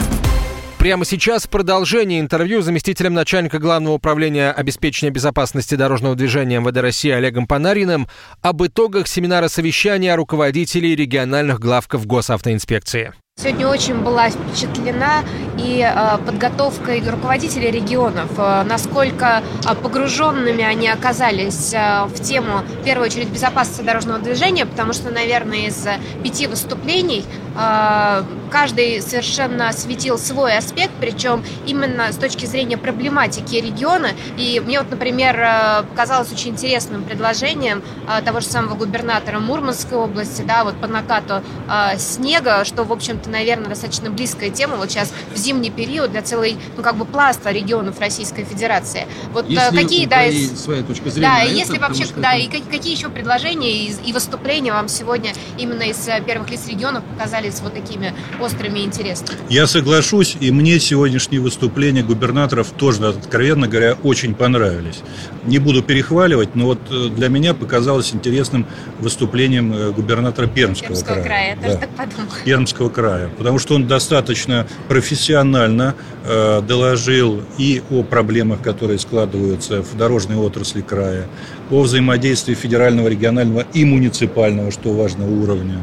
Прямо 0.78 1.06
сейчас 1.06 1.48
продолжение 1.48 2.20
интервью 2.20 2.62
с 2.62 2.66
заместителем 2.66 3.14
начальника 3.14 3.60
Главного 3.60 3.94
управления 3.94 4.52
обеспечения 4.52 5.10
безопасности 5.10 5.76
дорожного 5.76 6.16
движения 6.16 6.60
МВД 6.60 6.76
России 6.80 7.12
Олегом 7.12 7.48
Панариным 7.48 8.10
об 8.42 8.62
итогах 8.62 9.08
семинара 9.08 9.48
совещания 9.48 10.14
руководителей 10.16 10.98
региональных 10.98 11.62
главков 11.62 12.06
госавтоинспекции. 12.06 13.14
Сегодня 13.42 13.68
очень 13.68 13.96
была 13.96 14.30
впечатлена 14.30 15.24
и 15.58 15.82
э, 15.82 16.18
подготовкой 16.24 17.02
руководителей 17.10 17.72
регионов, 17.72 18.30
э, 18.38 18.62
насколько 18.70 19.42
э, 19.68 19.74
погруженными 19.74 20.64
они 20.64 20.88
оказались 20.88 21.74
в 21.74 22.22
тему, 22.22 22.60
в 22.60 22.84
первую 22.84 23.08
очередь, 23.08 23.30
безопасности 23.30 23.82
дорожного 23.82 24.20
движения, 24.20 24.68
потому 24.68 24.94
что, 24.94 25.10
наверное, 25.10 25.70
из 25.70 25.88
пяти 26.24 26.46
выступлений 26.46 27.26
каждый 27.54 29.02
совершенно 29.02 29.70
осветил 29.70 30.18
свой 30.18 30.58
аспект, 30.58 30.92
причем 31.00 31.44
именно 31.66 32.12
с 32.12 32.18
точки 32.18 32.46
зрения 32.46 32.78
проблематики 32.78 33.56
региона. 33.56 34.10
И 34.38 34.62
мне 34.64 34.80
вот, 34.80 34.92
например, 34.92 35.40
э, 35.40 35.84
показалось 35.90 36.32
очень 36.32 36.52
интересным 36.52 37.04
предложением 37.04 37.82
э, 38.08 38.22
того 38.24 38.40
же 38.40 38.48
самого 38.48 38.76
губернатора 38.76 39.40
Мурманской 39.40 39.98
области, 39.98 40.42
да, 40.42 40.64
вот 40.64 40.80
по 40.80 40.88
накату 40.88 41.42
э, 41.70 41.98
снега, 41.98 42.66
что, 42.66 42.84
в 42.84 42.92
общем-то, 42.92 43.30
наверное, 43.30 43.70
достаточно 43.70 44.10
близкая 44.10 44.50
тема 44.50 44.76
вот 44.76 44.92
сейчас 44.92 45.12
в 45.34 45.38
зимний 45.38 45.72
период 45.72 46.12
для 46.12 46.22
целой, 46.22 46.58
ну, 46.78 46.84
как 46.84 46.96
бы 46.96 47.06
пласта 47.06 47.52
регионов 47.52 48.00
Российской 48.00 48.44
Федерации. 48.44 49.08
Вот 49.32 49.48
если 49.50 49.76
какие, 49.76 50.06
да, 50.06 50.26
из... 50.26 50.62
своя 50.62 50.84
точка 50.84 51.10
зрения 51.10 51.28
да, 51.28 51.42
если 51.42 51.78
это, 51.78 51.88
вообще, 51.88 52.06
да, 52.16 52.36
это... 52.36 52.58
и 52.58 52.62
какие 52.62 52.96
еще 52.96 53.10
предложения 53.10 53.72
и, 53.72 53.94
и 54.06 54.14
выступления 54.14 54.74
вам 54.74 54.88
сегодня 54.88 55.34
именно 55.58 55.84
из 55.84 56.10
первых 56.26 56.50
лиц 56.50 56.68
регионов 56.68 57.04
показались 57.42 57.62
вот 57.62 57.74
такими 57.74 58.14
острыми 58.40 58.80
и 58.80 58.84
интересными? 58.84 59.40
Я 59.50 59.68
соглашусь, 59.68 60.38
и 60.40 60.52
мне 60.52 60.80
сегодняшние 60.80 61.42
выступления 61.42 62.04
губернаторов 62.04 62.70
тоже, 62.72 63.08
откровенно 63.08 63.68
говоря, 63.68 63.98
очень 64.04 64.36
понравились. 64.36 65.02
Не 65.46 65.60
буду 65.60 65.82
перехваливать, 65.82 66.56
но 66.56 66.66
вот 66.66 66.80
э, 66.92 67.10
для 67.10 67.28
меня 67.30 67.54
показалось 67.54 68.14
интересным 68.14 68.66
выступлением 69.00 69.74
э, 69.74 69.92
губернатора 69.92 70.48
Пермского, 70.48 70.90
Пермского 70.90 71.24
края. 71.24 71.56
края. 71.56 71.58
Я 71.62 71.74
да. 71.74 71.80
так 71.80 71.90
подумала. 71.90 72.36
Пермского 72.46 72.90
края, 72.90 73.30
потому 73.38 73.60
что 73.60 73.76
он 73.76 73.88
достаточно 73.88 74.68
профессионально 74.88 75.96
э, 76.24 76.62
доложил 76.62 77.42
и 77.58 77.82
о 77.90 78.04
проблемах, 78.04 78.62
которые 78.62 79.00
складываются 79.00 79.82
в 79.82 79.98
дорожной 79.98 80.38
отрасли 80.38 80.82
края, 80.82 81.28
о 81.72 81.82
взаимодействии 81.82 82.54
федерального, 82.54 83.08
регионального 83.08 83.66
и 83.74 83.86
муниципального, 83.86 84.72
что 84.72 84.94
важно, 84.94 85.26
уровня 85.26 85.82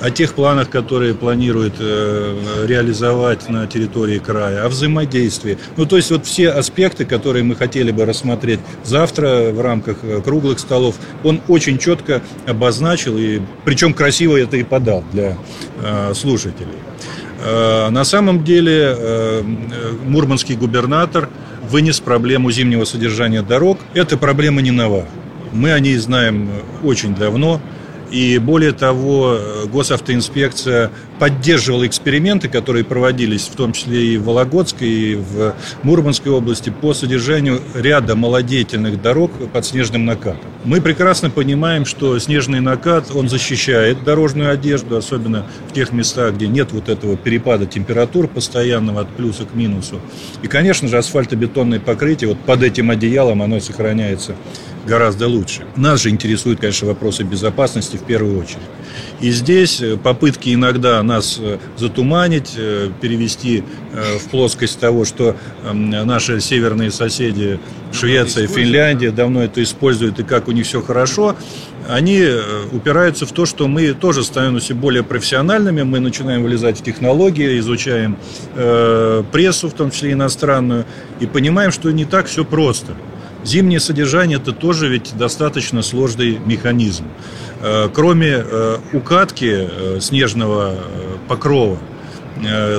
о 0.00 0.10
тех 0.10 0.34
планах, 0.34 0.70
которые 0.70 1.14
планирует 1.14 1.74
э, 1.78 2.64
реализовать 2.66 3.48
на 3.48 3.66
территории 3.66 4.18
края, 4.18 4.64
о 4.64 4.68
взаимодействии. 4.68 5.58
Ну, 5.76 5.86
то 5.86 5.96
есть 5.96 6.10
вот 6.10 6.26
все 6.26 6.50
аспекты, 6.50 7.04
которые 7.04 7.42
мы 7.44 7.54
хотели 7.54 7.90
бы 7.90 8.04
рассмотреть 8.04 8.60
завтра 8.82 9.50
в 9.52 9.60
рамках 9.60 9.98
э, 10.02 10.20
круглых 10.20 10.58
столов, 10.58 10.96
он 11.22 11.40
очень 11.48 11.78
четко 11.78 12.22
обозначил, 12.46 13.16
и 13.16 13.40
причем 13.64 13.94
красиво 13.94 14.36
это 14.36 14.56
и 14.56 14.62
подал 14.62 15.04
для 15.12 15.36
э, 15.82 16.12
слушателей. 16.14 16.78
На 17.44 18.04
самом 18.04 18.42
деле 18.42 19.44
мурманский 20.06 20.56
губернатор 20.56 21.28
вынес 21.68 22.00
проблему 22.00 22.50
зимнего 22.50 22.84
содержания 22.84 23.42
дорог. 23.42 23.78
Эта 23.92 24.16
проблема 24.16 24.62
не 24.62 24.70
нова. 24.70 25.04
Мы 25.52 25.72
о 25.72 25.80
ней 25.80 25.96
знаем 25.98 26.48
очень 26.82 27.14
давно. 27.14 27.60
И 28.10 28.38
более 28.38 28.72
того, 28.72 29.38
госавтоинспекция 29.72 30.90
поддерживала 31.18 31.86
эксперименты, 31.86 32.48
которые 32.48 32.84
проводились 32.84 33.48
в 33.48 33.54
том 33.54 33.72
числе 33.72 34.14
и 34.14 34.18
в 34.18 34.24
Вологодской, 34.24 34.88
и 34.88 35.14
в 35.14 35.54
Мурманской 35.82 36.32
области 36.32 36.70
по 36.70 36.94
содержанию 36.94 37.60
ряда 37.74 38.16
малодеятельных 38.16 39.00
дорог 39.00 39.30
под 39.52 39.64
снежным 39.64 40.04
накатом. 40.04 40.50
Мы 40.64 40.80
прекрасно 40.80 41.30
понимаем, 41.30 41.84
что 41.84 42.18
снежный 42.18 42.60
накат, 42.60 43.14
он 43.14 43.28
защищает 43.28 44.02
дорожную 44.02 44.50
одежду, 44.50 44.96
особенно 44.96 45.46
в 45.68 45.72
тех 45.72 45.92
местах, 45.92 46.34
где 46.34 46.48
нет 46.48 46.72
вот 46.72 46.88
этого 46.88 47.16
перепада 47.16 47.66
температур 47.66 48.28
постоянного 48.28 49.02
от 49.02 49.08
плюса 49.08 49.44
к 49.44 49.54
минусу. 49.54 50.00
И, 50.42 50.48
конечно 50.48 50.88
же, 50.88 50.98
асфальтобетонное 50.98 51.80
покрытие, 51.80 52.28
вот 52.28 52.38
под 52.40 52.62
этим 52.62 52.90
одеялом 52.90 53.42
оно 53.42 53.60
сохраняется 53.60 54.34
гораздо 54.86 55.28
лучше. 55.28 55.64
Нас 55.76 56.02
же 56.02 56.10
интересуют, 56.10 56.60
конечно, 56.60 56.88
вопросы 56.88 57.22
безопасности 57.22 57.96
в 57.96 58.02
первую 58.02 58.38
очередь. 58.38 58.62
И 59.20 59.30
здесь 59.30 59.80
э, 59.80 59.96
попытки 59.96 60.52
иногда 60.52 61.02
нас 61.04 61.38
э, 61.40 61.58
затуманить, 61.76 62.54
э, 62.56 62.90
перевести 63.00 63.62
в 63.92 64.28
плоскость 64.30 64.80
того, 64.80 65.04
что 65.04 65.36
эм, 65.64 65.90
наши 65.90 66.40
северные 66.40 66.90
соседи, 66.90 67.60
Швеция, 67.92 68.48
Финляндия, 68.48 69.12
давно 69.12 69.44
это 69.44 69.62
используют 69.62 70.18
и 70.18 70.24
как 70.24 70.48
у 70.48 70.50
них 70.50 70.66
все 70.66 70.82
хорошо, 70.82 71.36
они 71.88 72.26
упираются 72.72 73.24
в 73.24 73.32
то, 73.32 73.46
что 73.46 73.68
мы 73.68 73.92
тоже 73.92 74.24
становимся 74.24 74.74
более 74.74 75.04
профессиональными, 75.04 75.82
мы 75.82 76.00
начинаем 76.00 76.42
вылезать 76.42 76.80
в 76.80 76.82
технологии, 76.82 77.58
изучаем 77.60 78.16
э, 78.56 79.22
прессу, 79.30 79.68
в 79.68 79.74
том 79.74 79.90
числе 79.90 80.12
иностранную, 80.12 80.86
и 81.20 81.26
понимаем, 81.26 81.70
что 81.70 81.90
не 81.92 82.04
так 82.04 82.26
все 82.26 82.44
просто. 82.44 82.94
Зимнее 83.44 83.78
содержание– 83.78 84.38
это 84.42 84.52
тоже 84.52 84.88
ведь 84.88 85.14
достаточно 85.16 85.82
сложный 85.82 86.38
механизм. 86.38 87.04
Э, 87.60 87.90
кроме 87.92 88.42
э, 88.44 88.78
укатки 88.94 89.68
э, 89.70 90.00
снежного 90.00 90.74
покрова, 91.28 91.78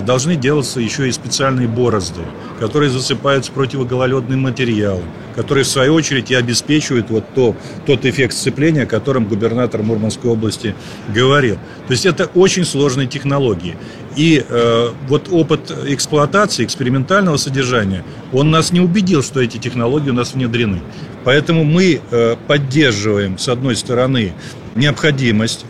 должны 0.01 0.36
делаться 0.36 0.82
еще 0.82 1.07
и 1.07 1.11
специальные 1.13 1.70
борозды, 1.70 2.22
которые 2.59 2.91
засыпаются 2.91 3.53
противогололедным 3.53 4.41
материалом, 4.41 5.05
которые 5.34 5.63
в 5.63 5.68
свою 5.68 5.93
очередь 5.93 6.30
и 6.30 6.36
обеспечивают 6.36 7.09
вот 7.09 7.24
то, 7.34 7.55
тот 7.86 8.05
эффект 8.05 8.34
сцепления, 8.34 8.84
о 8.84 8.86
котором 8.86 9.26
губернатор 9.26 9.82
Мурманской 9.82 10.30
области 10.30 10.76
говорил. 11.07 11.55
То 11.88 11.91
есть 11.91 12.05
это 12.05 12.26
очень 12.36 12.66
сложные 12.66 13.07
технологии. 13.07 13.78
И 14.16 14.43
э, 14.47 14.89
вот 15.07 15.28
опыт 15.32 15.72
эксплуатации, 15.88 16.63
экспериментального 16.63 17.38
содержания, 17.38 18.03
он 18.32 18.49
нас 18.49 18.72
не 18.72 18.80
убедил, 18.80 19.22
что 19.22 19.41
эти 19.41 19.57
технологии 19.57 20.09
у 20.09 20.13
нас 20.13 20.34
внедрены. 20.34 20.82
Поэтому 21.24 21.63
мы 21.63 21.99
э, 22.11 22.36
поддерживаем, 22.47 23.38
с 23.38 23.49
одной 23.49 23.76
стороны, 23.76 24.34
необходимость 24.76 25.66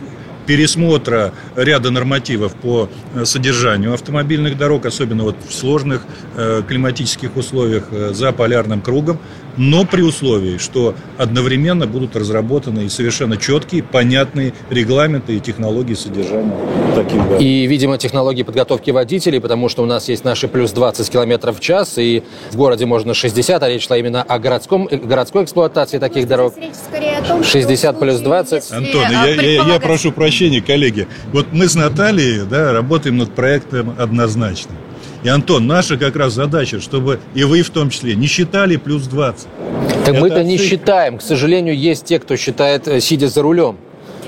пересмотра 0.46 1.32
ряда 1.56 1.90
нормативов 1.90 2.54
по 2.54 2.88
э, 3.14 3.24
содержанию 3.24 3.92
автомобильных 3.92 4.56
дорог, 4.56 4.86
особенно 4.86 5.24
вот 5.24 5.36
в 5.46 5.52
сложных 5.52 6.02
э, 6.36 6.62
климатических 6.66 7.36
условиях 7.36 7.84
э, 7.90 8.12
за 8.14 8.32
полярным 8.32 8.80
кругом, 8.80 9.18
но 9.56 9.84
при 9.84 10.02
условии, 10.02 10.58
что 10.58 10.94
одновременно 11.18 11.86
будут 11.86 12.14
разработаны 12.14 12.84
и 12.84 12.88
совершенно 12.88 13.36
четкие, 13.36 13.82
понятные 13.82 14.52
регламенты 14.70 15.36
и 15.36 15.40
технологии 15.40 15.94
содержания 15.94 16.52
таких 16.94 17.22
дорог. 17.24 17.40
И, 17.40 17.66
видимо, 17.66 17.98
технологии 17.98 18.42
подготовки 18.42 18.90
водителей, 18.90 19.40
потому 19.40 19.68
что 19.68 19.82
у 19.82 19.86
нас 19.86 20.08
есть 20.08 20.24
наши 20.24 20.48
плюс 20.48 20.72
20 20.72 21.08
километров 21.08 21.58
в 21.58 21.60
час, 21.60 21.98
и 21.98 22.22
в 22.50 22.56
городе 22.56 22.86
можно 22.86 23.14
60, 23.14 23.62
а 23.62 23.68
речь 23.68 23.86
шла 23.86 23.96
именно 23.96 24.22
о 24.22 24.38
городском, 24.38 24.86
городской 24.86 25.44
эксплуатации 25.44 25.98
таких 25.98 26.28
дорог. 26.28 26.54
60 27.42 27.98
плюс 27.98 28.20
20. 28.20 28.72
Антон, 28.72 29.02
я, 29.10 29.26
я, 29.26 29.64
я 29.64 29.80
прошу 29.80 30.12
прощения, 30.12 30.35
коллеги. 30.66 31.08
Вот 31.32 31.46
мы 31.52 31.68
с 31.68 31.74
Натальей 31.74 32.44
да, 32.48 32.72
работаем 32.72 33.16
над 33.16 33.34
проектом 33.34 33.94
однозначно. 33.98 34.72
И, 35.22 35.28
Антон, 35.28 35.66
наша 35.66 35.96
как 35.96 36.14
раз 36.14 36.34
задача, 36.34 36.80
чтобы 36.80 37.18
и 37.34 37.44
вы 37.44 37.62
в 37.62 37.70
том 37.70 37.90
числе 37.90 38.14
не 38.14 38.26
считали 38.26 38.76
плюс 38.76 39.04
20. 39.04 39.48
Так 40.04 40.20
мы-то 40.20 40.44
не 40.44 40.56
считаем. 40.58 41.18
К 41.18 41.22
сожалению, 41.22 41.76
есть 41.76 42.04
те, 42.04 42.18
кто 42.18 42.36
считает, 42.36 42.86
э, 42.86 43.00
сидя 43.00 43.28
за 43.28 43.42
рулем. 43.42 43.76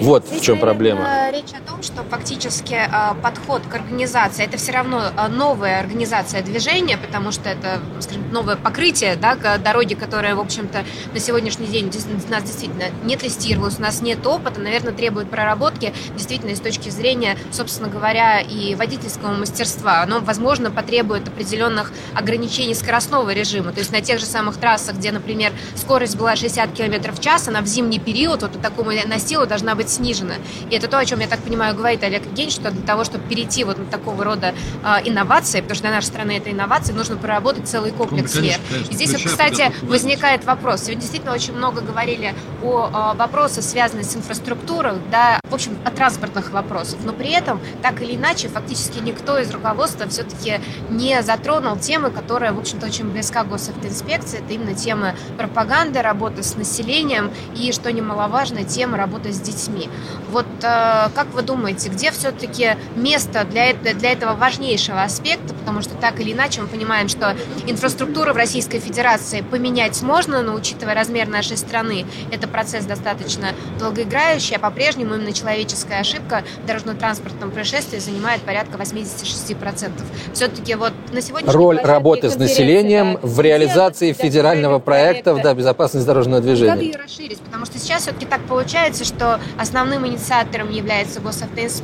Вот 0.01 0.25
в 0.29 0.41
чем 0.43 0.59
проблема. 0.59 1.03
э, 1.07 1.33
речь 1.33 1.53
о 1.53 1.71
том, 1.71 1.83
что 1.83 1.98
фактически 2.11 2.75
э, 2.75 3.15
подход 3.23 3.63
к 3.69 3.75
организации 3.75 4.45
это 4.45 4.57
все 4.57 4.73
равно 4.73 5.03
э, 5.17 5.29
новая 5.29 5.81
организация 5.81 6.43
движения, 6.43 6.97
потому 6.97 7.33
что 7.33 7.49
это, 7.49 7.81
скажем, 8.01 8.31
новое 8.33 8.57
покрытие 8.57 9.17
да, 9.17 9.37
дороги, 9.59 9.95
которое, 9.95 10.35
в 10.35 10.41
общем-то, 10.41 10.85
на 11.13 11.21
сегодняшний 11.21 11.67
день 11.67 11.87
у 11.89 12.31
нас 12.31 12.43
действительно 12.43 12.85
не 13.05 13.17
тестировалось, 13.17 13.79
у 13.79 13.83
нас 13.83 14.01
нет 14.01 14.27
опыта, 14.27 14.61
наверное, 14.61 14.93
требует 14.93 15.31
проработки, 15.31 15.93
действительно, 16.15 16.55
с 16.55 16.61
точки 16.61 16.91
зрения, 16.91 17.37
собственно 17.51 17.89
говоря, 17.89 18.41
и 18.41 18.75
водительского 18.75 19.33
мастерства. 19.33 20.03
Оно, 20.03 20.21
возможно, 20.21 20.71
потребует 20.71 21.29
определенных 21.29 21.93
ограничений 22.15 22.75
скоростного 22.75 23.31
режима. 23.31 23.73
То 23.73 23.81
есть 23.81 23.93
на 23.93 24.01
тех 24.01 24.19
же 24.19 24.27
самых 24.27 24.57
трассах, 24.57 24.97
где, 24.97 25.13
например, 25.13 25.53
скорость 25.77 26.17
была 26.17 26.37
60 26.37 26.73
км 26.73 27.13
в 27.13 27.21
час, 27.21 27.49
она 27.49 27.61
в 27.61 27.67
зимний 27.67 27.99
период 27.99 28.43
вот 28.43 28.53
по 28.53 28.59
такому 28.59 28.91
настилу 29.07 29.47
должна 29.47 29.75
быть 29.75 29.91
снижена. 29.91 30.35
И 30.71 30.75
это 30.75 30.89
то, 30.89 30.99
о 30.99 31.05
чем, 31.05 31.21
я 31.21 31.27
так 31.27 31.41
понимаю, 31.41 31.75
говорит 31.75 31.98
Олег 32.07 32.25
Евгеньевич, 32.25 32.55
что 32.55 32.71
для 32.71 32.83
того, 32.83 33.05
чтобы 33.05 33.25
перейти 33.29 33.65
вот 33.65 33.79
на 33.79 33.87
такого 33.87 34.25
рода 34.25 34.55
э, 34.85 34.89
инновации, 35.05 35.61
потому 35.61 35.75
что 35.75 35.83
для 35.85 35.93
нашей 35.93 36.07
страны 36.07 36.37
это 36.37 36.51
инновации, 36.51 36.93
нужно 36.93 37.17
проработать 37.17 37.69
целый 37.69 37.93
комплекс 37.93 38.35
ну, 38.35 38.41
конечно, 38.41 38.63
мер. 38.71 38.87
И 38.91 38.95
здесь, 38.95 39.13
вот, 39.13 39.23
кстати, 39.23 39.73
возникает 39.83 40.45
вопрос. 40.45 40.83
Сегодня 40.83 41.01
действительно 41.01 41.33
очень 41.33 41.55
много 41.55 41.81
говорили 41.81 42.35
о 42.63 43.13
э, 43.15 43.17
вопросах, 43.17 43.65
связанных 43.65 44.05
с 44.07 44.17
инфраструктурой, 44.17 44.95
да, 45.11 45.41
в 45.49 45.55
общем, 45.55 45.77
о 45.85 45.91
транспортных 45.91 46.51
вопросах. 46.51 46.99
Но 47.05 47.13
при 47.13 47.31
этом, 47.31 47.61
так 47.83 48.01
или 48.03 48.17
иначе, 48.17 48.49
фактически 48.49 48.99
никто 48.99 49.39
из 49.39 49.51
руководства 49.51 50.09
все-таки 50.09 50.61
не 50.91 51.23
затронул 51.23 51.77
темы, 51.77 52.11
которая, 52.11 52.53
в 52.53 52.59
общем-то, 52.59 52.87
очень 52.87 53.11
близка 53.11 53.45
госавтоинспекции. 53.45 54.39
Это 54.39 54.53
именно 54.53 54.75
тема 54.75 55.15
пропаганды, 55.37 56.03
работы 56.03 56.43
с 56.43 56.57
населением 56.57 57.31
и, 57.57 57.73
что 57.73 57.93
немаловажно, 57.93 58.65
тема 58.65 58.97
работы 58.97 59.33
с 59.33 59.41
детьми. 59.41 59.89
Вот 60.31 60.47
э, 60.63 61.09
как 61.15 61.27
вы 61.33 61.43
думаете, 61.43 61.88
где 61.89 62.11
все-таки 62.11 62.77
место 62.97 63.45
для, 63.45 63.75
для 63.75 64.13
этого 64.13 64.35
важнейшего 64.35 65.03
аспекта? 65.03 65.55
Потому 65.55 65.83
что 65.83 65.95
так 65.95 66.21
или 66.21 66.33
иначе 66.33 66.61
мы 66.61 66.69
понимаем, 66.69 67.09
что 67.09 67.37
инфраструктуру 67.67 68.33
в 68.33 68.37
Российской 68.37 68.79
Федерации 68.79 69.41
поменять 69.41 70.01
можно, 70.03 70.43
но 70.43 70.55
учитывая 70.55 70.95
размер 70.95 71.29
нашей 71.29 71.57
страны, 71.57 72.07
это 72.31 72.49
процесс 72.49 72.85
достаточно 72.85 73.49
долгоиграющий, 73.79 74.57
а 74.57 74.59
по-прежнему 74.59 75.15
именно 75.15 75.33
человеческая 75.33 76.01
ошибка 76.01 76.45
в 76.63 76.67
дорожно-транспортном 76.67 77.51
происшествии 77.51 77.99
занимает 77.99 78.43
порядка 78.43 78.79
86%. 78.79 79.91
Все-таки 80.35 80.75
вот 80.75 80.93
на 81.13 81.21
сегодня 81.21 81.51
Роль 81.51 81.81
работы 81.81 82.31
с 82.31 82.37
населением 82.37 83.19
в 83.23 83.41
реализации 83.41 84.13
федерального 84.13 84.79
проекта 84.79 85.35
да, 85.35 85.55
безопасности 85.55 86.07
дорожного 86.07 86.41
движения. 86.41 86.71
Надо 86.73 86.83
ее 86.83 86.97
расширить, 86.97 87.39
потому 87.41 87.67
что 87.67 87.79
сейчас 87.79 88.03
все-таки 88.03 88.27
так 88.27 88.41
получается, 88.43 89.05
что 89.05 89.41
основным 89.59 90.07
инициатором 90.07 90.71
является 90.71 91.21
госавтоинспекция, 91.21 91.78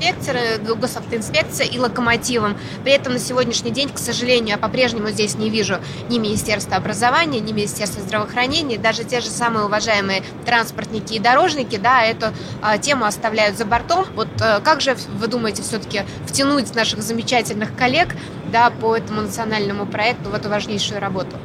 госавтоинспекция 0.75 1.67
и 1.67 1.79
локомотивом. 1.79 2.57
При 2.83 2.93
этом 2.93 3.15
на 3.15 3.19
сегодняшний 3.19 3.71
день, 3.71 3.89
к 3.89 3.99
сожалению, 3.99 4.51
я 4.51 4.59
по-прежнему 4.59 5.09
здесь 5.11 5.37
не 5.37 5.51
вижу 5.51 5.79
ни 6.09 6.19
Министерства 6.19 6.77
образования, 6.77 7.41
ни 7.41 7.53
Министерства 7.53 8.03
здравоохранения, 8.03 8.79
даже 8.79 9.05
те 9.05 9.21
же 9.21 9.29
самые 9.29 9.67
уважаемые 9.67 10.23
транспортники 10.45 11.15
и 11.15 11.19
дорожники, 11.19 11.77
да, 11.77 12.03
эту 12.05 12.27
а, 12.63 12.79
тему 12.79 13.05
оставляют 13.05 13.57
за 13.57 13.65
бортом. 13.65 14.07
Вот 14.15 14.29
а, 14.41 14.61
как 14.61 14.81
же 14.81 14.97
вы 15.19 15.27
думаете 15.27 15.63
все-таки 15.63 16.03
втянуть 16.27 16.75
наших 16.75 17.03
замечательных 17.03 17.77
коллег, 17.77 18.09
да, 18.53 18.71
по 18.71 18.97
этому 18.97 19.23
национальному 19.23 19.87
проекту 19.87 20.31
в 20.31 20.35
эту 20.35 20.49
важнейшую 20.49 21.01
работу? 21.01 21.37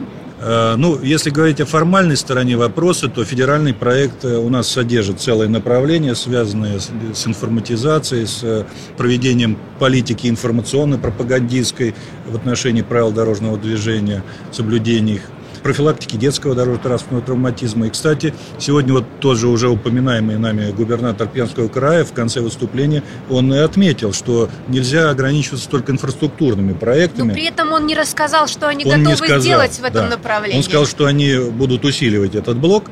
Э, 0.42 0.76
ну, 0.78 1.00
если 1.02 1.30
говорить 1.30 1.60
о 1.60 1.66
формальной 1.66 2.16
стороне 2.16 2.56
вопроса, 2.56 3.10
то 3.10 3.26
федеральный 3.26 3.74
проект 3.74 4.24
э, 4.24 4.38
у 4.38 4.50
нас 4.50 4.70
содержит 4.70 5.20
целое 5.20 5.50
направление, 5.50 6.16
связанное 6.16 6.80
с, 6.80 7.28
информатизацией, 7.28 8.26
с 8.26 8.40
э, 8.44 8.66
проведением 8.98 9.58
политики 9.80 10.28
информационно-пропагандистской 10.28 11.94
в 12.26 12.36
отношении 12.36 12.82
правил 12.82 13.12
дорожного 13.12 13.58
движения, 13.58 14.24
соблюдения 14.52 15.16
их 15.16 15.24
профилактики 15.62 16.16
детского 16.16 16.56
дорожно-транспортного 16.56 17.24
травматизма. 17.24 17.88
И, 17.88 17.90
кстати, 17.90 18.34
сегодня 18.58 18.94
вот 18.94 19.06
тоже 19.20 19.48
уже 19.48 19.70
упоминаемый 19.70 20.38
нами 20.38 20.72
губернатор 20.72 21.28
Пермского 21.28 21.68
края 21.68 22.06
в 22.06 22.14
конце 22.14 22.42
выступления, 22.42 23.04
он 23.30 23.54
и 23.54 23.58
отметил, 23.58 24.14
что 24.14 24.50
нельзя 24.68 25.10
ограничиваться 25.10 25.70
только 25.70 25.92
инфраструктурными 25.92 26.74
проектами. 26.74 27.30
Но 27.30 27.34
при 27.34 27.46
этом 27.46 27.72
он 27.74 27.86
не 27.88 27.96
рассказал, 27.96 28.48
что 28.48 28.68
они 28.68 28.86
он 28.86 29.04
готовы 29.04 29.18
сказал, 29.18 29.42
сделать 29.42 29.80
в 29.80 29.84
этом 29.84 30.10
да. 30.10 30.16
направлении. 30.16 30.58
Он 30.58 30.64
сказал, 30.64 30.86
что 30.86 31.06
они 31.06 31.38
будут 31.52 31.86
усиливать 31.86 32.36
этот 32.36 32.58
блок. 32.58 32.86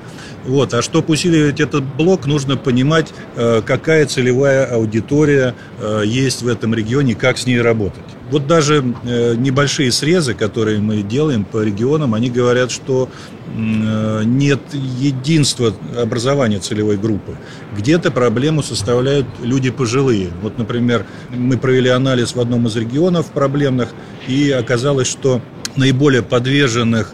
Вот. 0.46 0.74
А 0.74 0.82
чтобы 0.82 1.14
усиливать 1.14 1.60
этот 1.60 1.84
блок, 1.84 2.26
нужно 2.26 2.58
понимать, 2.58 3.14
э, 3.36 3.62
какая 3.66 4.06
целевая 4.06 4.66
аудитория 4.66 5.56
э, 5.80 6.04
есть 6.06 6.42
в 6.42 6.48
этом 6.48 6.74
регионе, 6.74 7.16
как 7.16 7.38
с 7.38 7.46
ней 7.46 7.62
работать. 7.62 8.17
Вот 8.30 8.46
даже 8.46 8.84
э, 9.04 9.36
небольшие 9.36 9.92
срезы, 9.92 10.34
которые 10.34 10.80
мы 10.80 11.02
делаем 11.02 11.46
по 11.46 11.64
регионам, 11.64 12.14
они 12.14 12.30
говорят, 12.30 12.72
что 12.72 13.10
э, 13.56 14.22
нет 14.26 14.60
единства 14.74 15.74
образования 15.98 16.60
целевой 16.60 16.98
группы. 16.98 17.38
Где-то 17.78 18.12
проблему 18.12 18.64
составляют 18.64 19.28
люди 19.42 19.70
пожилые. 19.70 20.30
Вот, 20.42 20.58
например, 20.58 21.06
мы 21.30 21.58
провели 21.58 21.90
анализ 21.90 22.36
в 22.36 22.40
одном 22.40 22.68
из 22.68 22.76
регионов 22.76 23.28
проблемных, 23.28 23.90
и 24.28 24.52
оказалось, 24.52 25.08
что 25.08 25.42
наиболее 25.78 26.22
подверженных 26.22 27.14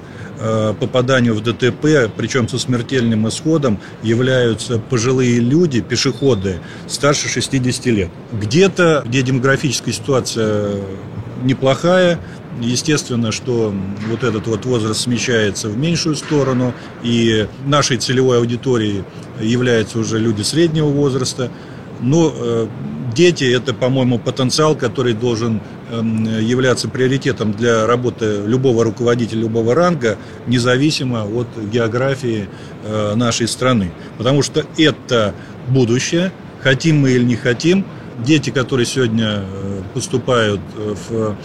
попаданию 0.79 1.35
в 1.35 1.41
ДТП, 1.41 2.11
причем 2.17 2.49
со 2.49 2.59
смертельным 2.59 3.27
исходом, 3.27 3.79
являются 4.01 4.77
пожилые 4.77 5.39
люди, 5.39 5.81
пешеходы, 5.81 6.59
старше 6.87 7.29
60 7.29 7.85
лет. 7.87 8.09
Где-то, 8.31 9.03
где 9.05 9.21
демографическая 9.21 9.93
ситуация 9.93 10.81
неплохая, 11.43 12.19
Естественно, 12.61 13.31
что 13.31 13.73
вот 14.09 14.23
этот 14.23 14.45
вот 14.45 14.65
возраст 14.65 15.01
смещается 15.01 15.69
в 15.69 15.77
меньшую 15.77 16.15
сторону, 16.15 16.73
и 17.01 17.47
нашей 17.65 17.97
целевой 17.97 18.37
аудиторией 18.37 19.03
являются 19.41 19.97
уже 19.97 20.19
люди 20.19 20.43
среднего 20.43 20.87
возраста. 20.87 21.49
Но 21.99 22.31
э, 22.35 22.67
дети– 23.15 23.43
это, 23.55 23.73
по-моему, 23.73 24.19
потенциал, 24.19 24.75
который 24.75 25.13
должен 25.13 25.61
являться 26.01 26.87
приоритетом 26.87 27.51
для 27.51 27.85
работы 27.85 28.41
любого 28.45 28.83
руководителя 28.83 29.41
любого 29.41 29.75
ранга, 29.75 30.17
независимо 30.47 31.25
от 31.25 31.47
географии 31.71 32.47
э, 32.83 33.15
нашей 33.15 33.47
страны. 33.47 33.91
Потому 34.17 34.41
что 34.41 34.65
это 34.77 35.33
будущее, 35.67 36.31
хотим 36.61 36.99
мы 37.01 37.11
или 37.11 37.23
не 37.23 37.35
хотим. 37.35 37.85
Дети, 38.25 38.51
которые 38.51 38.85
сегодня 38.85 39.43
э, 39.43 39.81
поступают 39.93 40.61
в 40.75 41.35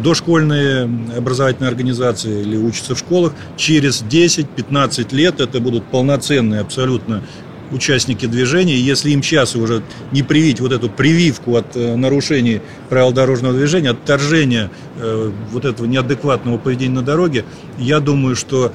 дошкольные 0.00 0.84
образовательные 1.16 1.68
организации 1.68 2.42
или 2.42 2.56
учатся 2.56 2.94
в 2.94 2.98
школах, 2.98 3.32
через 3.56 4.02
10-15 4.02 5.14
лет 5.14 5.40
это 5.40 5.60
будут 5.60 5.84
полноценные 5.84 6.60
абсолютно 6.60 7.22
участники 7.70 8.26
движения, 8.26 8.76
если 8.76 9.10
им 9.10 9.22
сейчас 9.22 9.56
уже 9.56 9.82
не 10.12 10.22
привить 10.22 10.60
вот 10.60 10.72
эту 10.72 10.88
прививку 10.88 11.56
от 11.56 11.76
э, 11.76 11.96
нарушений 11.96 12.60
правил 12.88 13.12
дорожного 13.12 13.54
движения, 13.54 13.90
отторжения 13.90 14.70
э, 14.96 15.32
вот 15.50 15.64
этого 15.64 15.86
неадекватного 15.86 16.58
поведения 16.58 16.94
на 16.94 17.02
дороге, 17.02 17.44
я 17.78 18.00
думаю, 18.00 18.36
что 18.36 18.72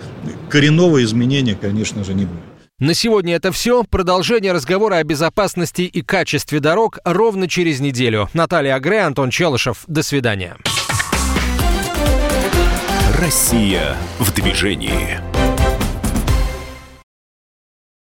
коренного 0.49 1.03
изменения, 1.03 1.55
конечно 1.55 2.03
же, 2.03 2.13
не 2.13 2.25
будет. 2.25 2.41
На 2.79 2.93
сегодня 2.93 3.35
это 3.35 3.51
все. 3.51 3.83
Продолжение 3.83 4.51
разговора 4.51 4.95
о 4.95 5.03
безопасности 5.03 5.83
и 5.83 6.01
качестве 6.01 6.59
дорог 6.59 6.99
ровно 7.05 7.47
через 7.47 7.79
неделю. 7.79 8.29
Наталья 8.33 8.75
Агре, 8.75 9.01
Антон 9.01 9.29
Челышев. 9.29 9.83
До 9.87 10.03
свидания. 10.03 10.57
Россия 13.19 13.95
в 14.19 14.33
движении. 14.33 15.32